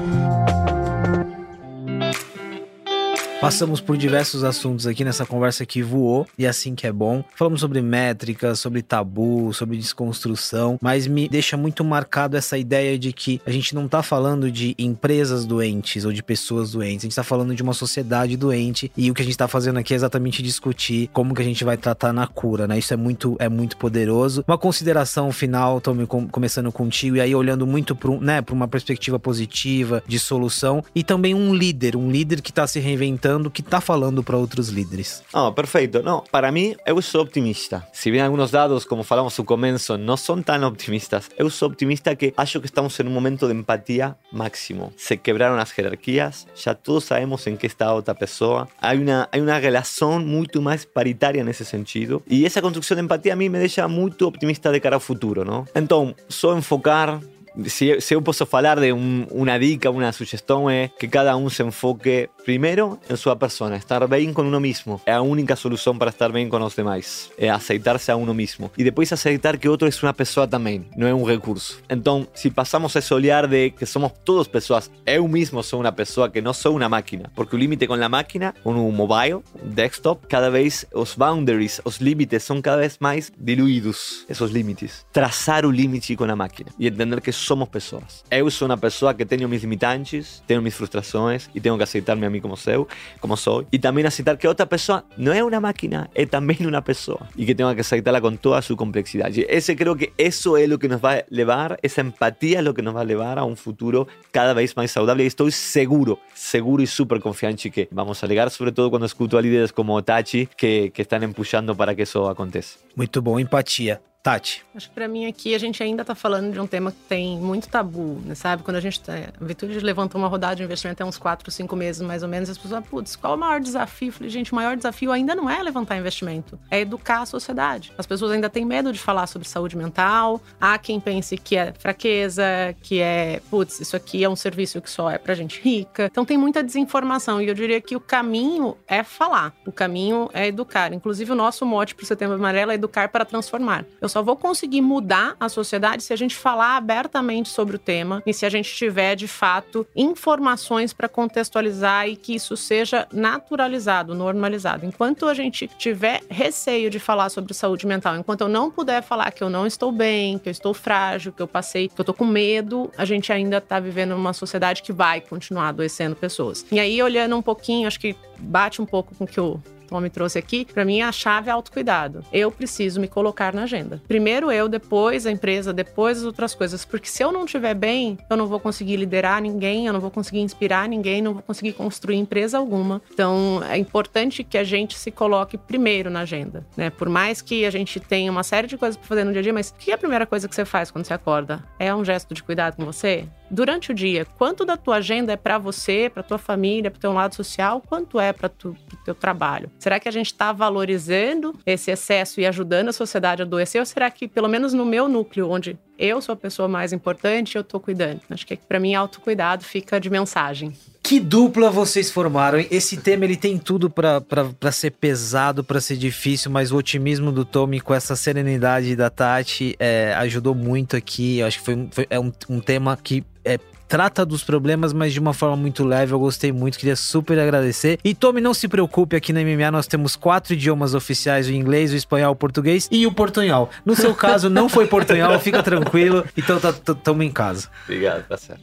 Passamos 3.41 3.81
por 3.81 3.97
diversos 3.97 4.45
assuntos 4.45 4.87
aqui 4.87 5.03
nessa 5.03 5.25
conversa 5.25 5.65
que 5.65 5.83
voou, 5.83 6.27
e 6.37 6.47
assim 6.47 6.75
que 6.75 6.87
é 6.87 6.93
bom. 6.93 7.25
Falamos 7.35 7.61
sobre 7.61 7.81
métricas, 7.81 8.61
sobre 8.61 8.83
tabu, 8.83 9.51
sobre 9.55 9.79
desconstrução, 9.79 10.79
mas 10.79 11.07
me 11.07 11.27
deixa 11.27 11.57
muito 11.57 11.83
marcado 11.83 12.37
essa 12.37 12.59
ideia 12.59 12.99
de 12.99 13.15
que 13.15 13.41
a 13.47 13.51
gente 13.51 13.75
não 13.75 13.89
tá 13.89 14.03
falando 14.03 14.53
de 14.53 14.75
empresas 14.79 15.47
doentes 15.47 16.05
ou 16.05 16.13
de 16.13 16.23
pessoas 16.23 16.73
doentes, 16.73 17.05
a 17.05 17.07
gente 17.07 17.17
tá 17.17 17.25
falando 17.25 17.55
de 17.55 17.63
uma 17.63 17.73
sociedade 17.73 18.37
doente, 18.37 18.93
e 18.95 19.11
o 19.11 19.15
que 19.15 19.23
a 19.23 19.25
gente 19.25 19.39
tá 19.39 19.49
fazendo 19.49 19.79
aqui 19.79 19.95
é 19.95 19.97
exatamente 19.97 20.43
discutir 20.43 21.09
como 21.11 21.35
que 21.35 21.41
a 21.41 21.45
gente 21.45 21.65
vai 21.65 21.79
tratar 21.79 22.13
na 22.13 22.27
cura, 22.27 22.69
né? 22.69 22.79
Isso 22.79 22.93
é 22.93 22.97
muito, 22.97 23.37
é 23.39 23.49
muito 23.49 23.79
poderoso. 23.79 24.45
Uma 24.47 24.59
consideração 24.59 25.33
final, 25.33 25.81
Tommy, 25.81 26.07
começando 26.07 26.71
contigo, 26.71 27.17
e 27.17 27.23
aí 27.23 27.35
olhando 27.35 27.67
muito 27.67 27.97
para 27.97 28.11
né, 28.21 28.45
uma 28.51 28.69
perspectiva 28.69 29.19
positiva, 29.19 30.03
de 30.07 30.19
solução, 30.19 30.85
e 30.95 31.03
também 31.03 31.33
um 31.35 31.55
líder, 31.55 31.97
um 31.97 32.11
líder 32.11 32.43
que 32.43 32.53
tá 32.53 32.67
se 32.67 32.79
reinventando 32.79 33.30
que 33.51 33.61
está 33.61 33.81
falando 33.81 34.23
para 34.23 34.37
outros 34.37 34.69
líderes. 34.69 35.23
Oh, 35.33 35.53
perfeito. 35.53 36.03
Não, 36.03 36.25
para 36.33 36.51
mim, 36.51 36.75
eu 36.87 37.01
sou 37.03 37.23
optimista. 37.23 37.87
Se 37.93 38.11
bem 38.11 38.21
alguns 38.21 38.51
dados, 38.51 38.85
como 38.85 39.03
falamos 39.03 39.37
no 39.37 39.45
começo, 39.45 39.97
não 39.99 40.17
são 40.17 40.43
tão 40.43 40.67
optimistas, 40.67 41.29
eu 41.37 41.51
sou 41.51 41.69
optimista 41.69 42.17
que 42.17 42.33
acho 42.37 42.61
que 42.61 42.67
estamos 42.67 42.99
em 42.99 43.07
um 43.07 43.11
momento 43.11 43.47
de 43.47 43.55
empatia 43.55 44.17
máximo. 44.33 44.93
Se 44.97 45.17
quebraram 45.17 45.57
as 45.59 45.77
hierarquias, 45.77 46.47
já 46.55 46.75
todos 46.75 47.05
sabemos 47.05 47.47
em 47.47 47.57
que 47.57 47.67
está 47.67 47.87
a 47.87 47.95
outra 47.95 48.15
pessoa. 48.15 48.67
Há 48.81 48.95
uma, 48.95 49.29
há 49.31 49.39
uma 49.39 49.59
relação 49.59 50.19
muito 50.19 50.61
mais 50.63 50.85
paritária 50.85 51.45
nesse 51.45 51.65
sentido. 51.65 52.23
E 52.29 52.45
essa 52.45 52.63
construção 52.63 52.97
de 52.97 53.03
empatia 53.03 53.33
a 53.33 53.37
mim 53.37 53.49
me 53.49 53.59
deixa 53.59 53.87
muito 53.87 54.27
optimista 54.27 54.73
de 54.73 54.81
cara 54.81 54.97
ao 54.97 55.01
futuro, 55.01 55.45
não? 55.45 55.67
Então, 55.75 56.15
só 56.29 56.57
enfocar 56.57 57.21
si, 57.67 58.01
si 58.01 58.15
eu 58.15 58.23
posso 58.23 58.47
falar 58.47 58.81
de 58.81 58.93
un, 58.93 59.27
una 59.31 59.59
dica, 59.59 59.91
una 59.91 60.13
sugestión 60.13 60.71
es 60.71 60.91
que 60.99 61.09
cada 61.09 61.37
uno 61.37 61.51
se 61.51 61.63
enfoque 61.63 62.31
primero 62.45 62.99
en 63.09 63.17
su 63.17 63.37
persona, 63.39 63.77
estar 63.77 64.09
bien 64.09 64.35
con 64.35 64.47
uno 64.47 64.61
mismo. 64.61 65.01
Es 65.07 65.13
la 65.13 65.21
única 65.21 65.57
solución 65.57 65.99
para 65.99 66.11
estar 66.11 66.33
bien 66.33 66.49
con 66.49 66.61
los 66.61 66.75
demás. 66.77 67.31
Es 67.37 67.51
aceitarse 67.51 68.13
a 68.13 68.17
uno 68.17 68.35
mismo. 68.35 68.71
Y 68.77 68.83
después 68.83 69.13
aceitar 69.13 69.59
que 69.59 69.69
otro 69.69 69.89
es 69.89 70.03
una 70.03 70.13
persona 70.13 70.49
también, 70.49 70.89
no 70.97 71.07
es 71.07 71.15
un 71.15 71.27
recurso. 71.27 71.77
Entonces, 71.89 72.31
si 72.35 72.51
pasamos 72.51 72.97
a 72.97 72.99
ese 72.99 73.15
olear 73.15 73.49
de 73.49 73.75
que 73.77 73.87
somos 73.87 74.13
todos 74.25 74.49
personas, 74.49 74.91
yo 75.07 75.27
mismo 75.29 75.63
soy 75.63 75.81
una 75.81 75.95
persona 75.95 76.33
que 76.33 76.43
no 76.43 76.55
soy 76.55 76.75
una 76.75 76.89
máquina, 76.89 77.31
porque 77.35 77.57
el 77.57 77.61
límite 77.61 77.87
con 77.87 78.01
la 78.01 78.09
máquina, 78.09 78.55
con 78.63 78.77
un 78.77 78.97
mobile, 78.97 79.35
un 79.35 79.75
desktop, 79.75 80.27
cada 80.27 80.49
vez 80.49 80.87
los 80.93 81.17
boundaries, 81.17 81.83
los 81.85 82.01
límites 82.01 82.43
son 82.43 82.63
cada 82.63 82.79
vez 82.79 83.01
más 83.01 83.33
diluidos, 83.37 84.25
esos 84.29 84.53
límites. 84.53 85.07
Trazar 85.13 85.67
un 85.67 85.77
límite 85.77 86.17
con 86.17 86.29
la 86.29 86.37
máquina 86.37 86.73
y 86.79 86.87
entender 86.87 87.21
que 87.23 87.33
somos 87.41 87.69
pessoas. 87.69 88.25
Eu 88.31 88.51
sou 88.51 88.67
uma 88.67 88.77
pessoa 88.77 89.15
que 89.15 89.25
tenho 89.25 89.49
mis 89.49 89.63
limitantes, 89.63 90.43
tenho 90.47 90.63
mis 90.63 90.75
frustrações 90.75 91.49
e 91.55 91.61
tenho 91.61 91.77
que 91.77 91.83
aceitar-me 91.83 92.27
a 92.27 92.31
mim 92.31 92.41
como 92.41 92.57
sou, 92.57 92.89
como 93.21 93.37
sou. 93.37 93.67
E 93.73 93.79
também 93.79 94.05
aceitar 94.05 94.37
que 94.37 94.47
outra 94.47 94.67
pessoa 94.67 95.05
não 95.17 95.33
é 95.33 95.43
uma 95.43 95.61
máquina, 95.61 96.11
é 96.15 96.27
também 96.27 96.59
uma 96.61 96.83
pessoa. 96.83 97.29
E 97.37 97.45
que 97.45 97.55
tenho 97.55 97.75
que 97.75 97.81
aceitarla 97.81 98.21
com 98.21 98.37
toda 98.37 98.59
a 98.59 98.63
sua 98.63 98.77
complexidade. 98.77 99.45
Esse 99.49 99.75
creo 99.75 99.97
que 99.97 100.13
isso 100.19 100.57
é 100.57 100.65
o 100.65 100.79
que 100.79 100.89
nos 100.89 101.01
vai 101.01 101.25
levar, 101.31 101.77
essa 101.83 102.01
empatia 102.01 102.61
é 102.61 102.69
o 102.69 102.75
que 102.75 102.83
nos 102.83 102.95
vai 102.95 103.05
levar 103.05 103.39
a 103.39 103.45
um 103.45 103.57
futuro 103.57 104.07
cada 104.33 104.55
vez 104.55 104.75
mais 104.75 104.91
saudável. 104.91 105.25
E 105.25 105.27
estou 105.27 105.51
seguro, 105.51 106.19
seguro 106.35 106.83
e 106.83 106.87
super 106.87 107.21
confiante 107.21 107.71
que 107.71 107.89
vamos 107.91 108.23
a 108.23 108.27
legar, 108.27 108.51
sobretudo 108.51 108.91
quando 108.91 109.07
escuto 109.07 109.37
a 109.37 109.41
líderes 109.41 109.71
como 109.71 110.01
Tachi 110.03 110.49
que, 110.57 110.91
que 110.91 111.03
estão 111.03 111.23
empuxando 111.23 111.75
para 111.75 111.95
que 111.95 112.03
isso 112.03 112.25
aconteça. 112.27 112.79
Muito 112.97 113.21
bom, 113.23 113.39
empatia. 113.39 114.01
Tati. 114.23 114.63
Acho 114.75 114.89
que 114.89 114.95
para 114.95 115.09
mim 115.09 115.27
aqui 115.27 115.55
a 115.55 115.59
gente 115.59 115.83
ainda 115.83 116.03
está 116.03 116.15
falando 116.15 116.53
de 116.53 116.61
um 116.61 116.67
tema 116.67 116.93
que 116.93 116.99
tem 117.09 117.39
muito 117.39 117.69
tabu, 117.69 118.21
né, 118.23 118.35
sabe? 118.35 118.63
Quando 118.63 118.77
a 118.77 118.81
gente 118.81 119.01
tá, 119.01 119.15
a 119.15 119.45
Virtude 119.45 119.81
levantou 119.81 120.21
uma 120.21 120.29
rodada 120.29 120.57
de 120.57 120.63
investimento 120.63 121.03
há 121.03 121.07
uns 121.07 121.17
4, 121.17 121.51
5 121.51 121.75
meses 121.75 122.03
mais 122.03 122.23
ou 122.23 122.29
menos, 122.29 122.51
as 122.51 122.59
pessoas, 122.59 122.85
putz, 122.85 123.17
qual 123.17 123.33
é 123.33 123.37
o 123.37 123.39
maior 123.39 123.61
desafio? 123.61 124.13
Falei, 124.13 124.29
gente, 124.29 124.53
o 124.53 124.55
maior 124.55 124.77
desafio 124.77 125.11
ainda 125.11 125.35
não 125.35 125.49
é 125.49 125.63
levantar 125.63 125.97
investimento, 125.97 126.59
é 126.71 126.81
educar 126.81 127.23
a 127.23 127.27
sociedade. 127.27 127.95
As 127.97 128.07
pessoas 128.07 128.33
ainda 128.33 128.51
têm 128.51 128.63
medo 128.65 128.93
de 128.93 128.99
falar 128.99 129.27
sobre 129.27 129.49
saúde 129.49 129.75
mental. 129.75 130.39
Há 130.61 130.77
quem 130.77 131.01
pense 131.01 131.39
que 131.39 131.57
é 131.57 131.73
fraqueza, 131.79 132.45
que 132.83 133.01
é, 133.01 133.41
putz, 133.51 133.81
isso 133.81 133.97
aqui 133.97 134.23
é 134.23 134.29
um 134.29 134.37
serviço 134.37 134.83
que 134.83 134.91
só 134.91 135.11
é 135.11 135.17
pra 135.17 135.35
gente 135.35 135.63
rica. 135.63 136.09
Então 136.11 136.27
tem 136.27 136.37
muita 136.37 136.63
desinformação 136.63 137.41
e 137.41 137.49
eu 137.49 137.55
diria 137.55 137.81
que 137.81 137.97
o 137.97 138.01
caminho 138.01 138.77
é 138.87 139.03
falar, 139.03 139.55
o 139.67 139.73
caminho 139.73 140.29
é 140.35 140.47
educar. 140.47 140.93
Inclusive 140.93 141.33
o 141.33 141.35
nosso 141.35 141.65
mote 141.65 141.95
para 141.95 142.05
o 142.05 142.07
Setembro 142.07 142.37
Amarelo 142.37 142.71
é 142.71 142.75
educar 142.75 143.09
para 143.09 143.25
transformar. 143.25 143.87
Eu 143.99 144.10
só 144.11 144.23
vou 144.23 144.37
conseguir 144.37 144.81
mudar 144.81 145.37
a 145.41 145.49
sociedade 145.49 146.03
se 146.03 146.13
a 146.13 146.17
gente 146.17 146.37
falar 146.37 146.77
abertamente 146.77 147.49
sobre 147.49 147.77
o 147.77 147.79
tema 147.79 148.23
e 148.27 148.35
se 148.35 148.45
a 148.45 148.51
gente 148.51 148.75
tiver, 148.75 149.15
de 149.17 149.27
fato, 149.27 149.87
informações 149.97 150.93
para 150.93 151.09
contextualizar 151.09 152.09
e 152.09 152.17
que 152.17 152.35
isso 152.35 152.57
seja 152.57 153.07
naturalizado, 153.13 154.15
normalizado. 154.15 154.85
Enquanto 154.85 155.27
a 155.27 155.35
gente 155.35 155.69
tiver 155.79 156.21
receio 156.29 156.91
de 156.91 156.99
falar 156.99 157.31
sobre 157.31 157.55
saúde 157.55 157.87
mental, 157.87 158.17
enquanto 158.17 158.43
eu 158.43 158.49
não 158.49 158.71
puder 158.71 159.03
falar 159.03 159.31
que 159.31 159.43
eu 159.43 159.49
não 159.49 159.67
estou 159.67 159.93
bem, 159.93 160.39
que 160.39 160.49
eu 160.49 160.53
estou 160.53 160.75
frágil, 160.75 161.33
que 161.33 161.41
eu 161.41 161.49
passei, 161.49 161.89
que 161.89 161.99
eu 161.99 162.03
estou 162.03 162.15
com 162.15 162.27
medo, 162.27 162.91
a 162.99 163.05
gente 163.05 163.33
ainda 163.33 163.59
está 163.59 163.79
vivendo 163.79 164.11
numa 164.11 164.33
sociedade 164.33 164.83
que 164.83 164.93
vai 164.93 165.21
continuar 165.21 165.69
adoecendo 165.69 166.17
pessoas. 166.17 166.67
E 166.71 166.81
aí, 166.81 167.03
olhando 167.03 167.37
um 167.37 167.43
pouquinho, 167.43 167.87
acho 167.87 168.01
que 168.01 168.17
bate 168.39 168.83
um 168.83 168.87
pouco 168.87 169.15
com 169.15 169.25
o 169.25 169.27
que 169.27 169.41
o 169.41 169.61
Tommy 169.91 170.09
trouxe 170.09 170.39
aqui, 170.39 170.65
para 170.65 170.85
mim 170.85 171.03
a 171.03 171.13
chave 171.13 171.51
é 171.51 171.53
autocuidado. 171.53 172.25
Eu 172.33 172.51
preciso 172.51 173.01
me 173.01 173.09
colocar 173.09 173.53
na 173.53 173.65
agenda. 173.65 174.01
Primeiro 174.07 174.51
eu, 174.51 174.69
depois 174.69 175.27
a 175.27 175.31
empresa, 175.31 175.73
depois 175.73 176.19
as 176.19 176.25
outras 176.25 176.55
coisas, 176.55 176.85
porque 176.85 177.09
se 177.09 177.23
eu 177.23 177.33
não 177.33 177.45
estiver 177.45 177.75
bem, 177.75 178.17
eu 178.31 178.37
não 178.37 178.47
vou 178.47 178.61
conseguir 178.61 178.97
liderar 178.97 179.43
ninguém, 179.43 179.87
eu 179.87 179.93
não 179.93 180.01
vou 180.01 180.11
conseguir 180.11 180.41
inspirar 180.41 180.89
ninguém, 180.89 181.21
não 181.21 181.35
vou 181.35 181.43
conseguir 181.43 181.73
construir 181.73 182.17
empresa 182.17 182.57
alguma. 182.57 183.03
Então 183.13 183.63
é 183.69 183.77
importante 183.77 184.45
que 184.45 184.57
a 184.57 184.65
gente 184.65 184.97
se 184.97 185.11
coloque 185.11 185.59
primeiro 185.59 186.09
na 186.09 186.21
agenda, 186.21 186.65
né? 186.77 186.91
Por 186.91 187.09
mais 187.09 187.43
que 187.43 187.65
a 187.65 187.71
gente 187.71 187.99
tenha 187.99 188.31
uma 188.31 188.43
série 188.43 188.69
de 188.69 188.79
coisas 188.79 188.97
para 188.97 189.09
fazer 189.09 189.25
no 189.25 189.33
dia 189.33 189.41
a 189.41 189.43
dia, 189.43 189.53
mas 189.53 189.71
o 189.71 189.75
que 189.75 189.91
é 189.91 189.95
a 189.95 189.99
primeira 189.99 190.25
coisa 190.25 190.49
que 190.49 190.55
você 190.55 190.65
faz 190.65 190.91
quando 190.91 191.05
você 191.05 191.15
acorda? 191.15 191.65
É 191.79 191.95
um 191.95 192.05
gesto 192.05 192.33
de 192.33 192.43
cuidado 192.43 192.77
com 192.77 192.85
você? 192.85 193.27
Durante 193.51 193.91
o 193.91 193.95
dia, 193.95 194.25
quanto 194.39 194.65
da 194.65 194.77
tua 194.77 194.99
agenda 194.99 195.33
é 195.33 195.37
para 195.37 195.59
você, 195.59 196.09
para 196.09 196.23
tua 196.23 196.39
família, 196.39 196.89
para 196.89 197.01
teu 197.01 197.13
lado 197.13 197.35
social, 197.35 197.83
quanto 197.85 198.21
é 198.21 198.33
para 198.33 198.49
o 198.65 198.77
teu 199.05 199.15
trabalho? 199.15 199.69
Será 199.77 199.99
que 199.99 200.09
a 200.09 200.13
gente 200.13 200.27
está 200.27 200.53
valorizando 200.53 201.59
esse 201.67 201.91
excesso 201.91 202.41
e 202.41 202.47
ajudando 202.47 202.91
a 202.91 202.93
sociedade 202.93 203.43
a 203.43 203.45
adoecer? 203.45 203.81
Ou 203.81 203.87
será 203.87 204.09
que, 204.09 204.29
pelo 204.29 204.49
menos 204.49 204.73
no 204.73 204.87
meu 204.87 205.09
núcleo, 205.09 205.51
onde 205.51 205.77
eu 205.99 206.21
sou 206.21 206.33
a 206.33 206.37
pessoa 206.37 206.69
mais 206.69 206.93
importante, 206.93 207.57
eu 207.57 207.63
estou 207.63 207.81
cuidando? 207.81 208.21
Acho 208.31 208.47
que 208.47 208.57
para 208.57 208.79
mim, 208.79 208.95
autocuidado 208.95 209.65
fica 209.65 209.99
de 209.99 210.09
mensagem. 210.09 210.73
Que 211.03 211.19
dupla 211.19 211.71
vocês 211.71 212.11
formaram. 212.11 212.65
Esse 212.71 212.97
tema 212.97 213.25
ele 213.25 213.37
tem 213.37 213.59
tudo 213.59 213.91
para 213.91 214.73
ser 214.73 214.93
pesado, 214.93 215.65
para 215.65 215.81
ser 215.81 215.97
difícil, 215.97 216.51
mas 216.51 216.71
o 216.71 216.77
otimismo 216.77 217.33
do 217.33 217.45
Tommy 217.45 217.81
com 217.81 217.95
essa 217.95 218.15
serenidade 218.15 218.95
da 218.95 219.11
Tati 219.11 219.75
é, 219.79 220.15
ajudou 220.19 220.55
muito 220.55 220.97
aqui. 220.97 221.39
Eu 221.39 221.47
acho 221.47 221.59
que 221.59 221.65
foi, 221.65 221.89
foi 221.91 222.07
é 222.11 222.21
um, 222.21 222.31
um 222.49 222.61
tema 222.61 222.97
que 223.03 223.25
é, 223.45 223.59
trata 223.91 224.25
dos 224.25 224.45
problemas, 224.45 224.93
mas 224.93 225.13
de 225.13 225.19
uma 225.19 225.35
forma 225.35 225.57
muito 225.57 225.85
leve. 225.85 226.13
Eu 226.13 226.19
gostei 226.21 226.53
muito, 226.53 226.79
queria 226.79 226.95
super 226.95 227.39
agradecer. 227.41 227.99
E 228.05 228.15
Tommy, 228.15 228.41
não 228.41 228.55
se 228.55 228.69
preocupe, 228.69 229.17
aqui 229.17 229.33
na 229.33 229.41
MMA 229.41 229.71
nós 229.73 229.89
temos 229.89 230.15
quatro 230.15 230.55
idiomas 230.55 230.95
oficiais: 230.95 231.49
o 231.49 231.53
inglês, 231.53 231.93
o 231.93 231.97
espanhol, 231.97 232.33
o 232.33 232.37
português 232.37 232.89
e 232.91 233.07
o 233.07 233.13
portunhol. 233.13 233.69
No 233.85 233.97
seu 233.97 234.15
caso, 234.15 234.49
não 234.49 234.69
foi 234.69 234.87
portunhol, 234.87 235.37
fica 235.41 235.63
tranquilo. 235.63 236.25
Então 236.37 236.61
tá, 236.61 236.73
em 237.21 237.31
casa. 237.33 237.69
Obrigado, 237.85 238.29
tá 238.29 238.37
certo. 238.37 238.63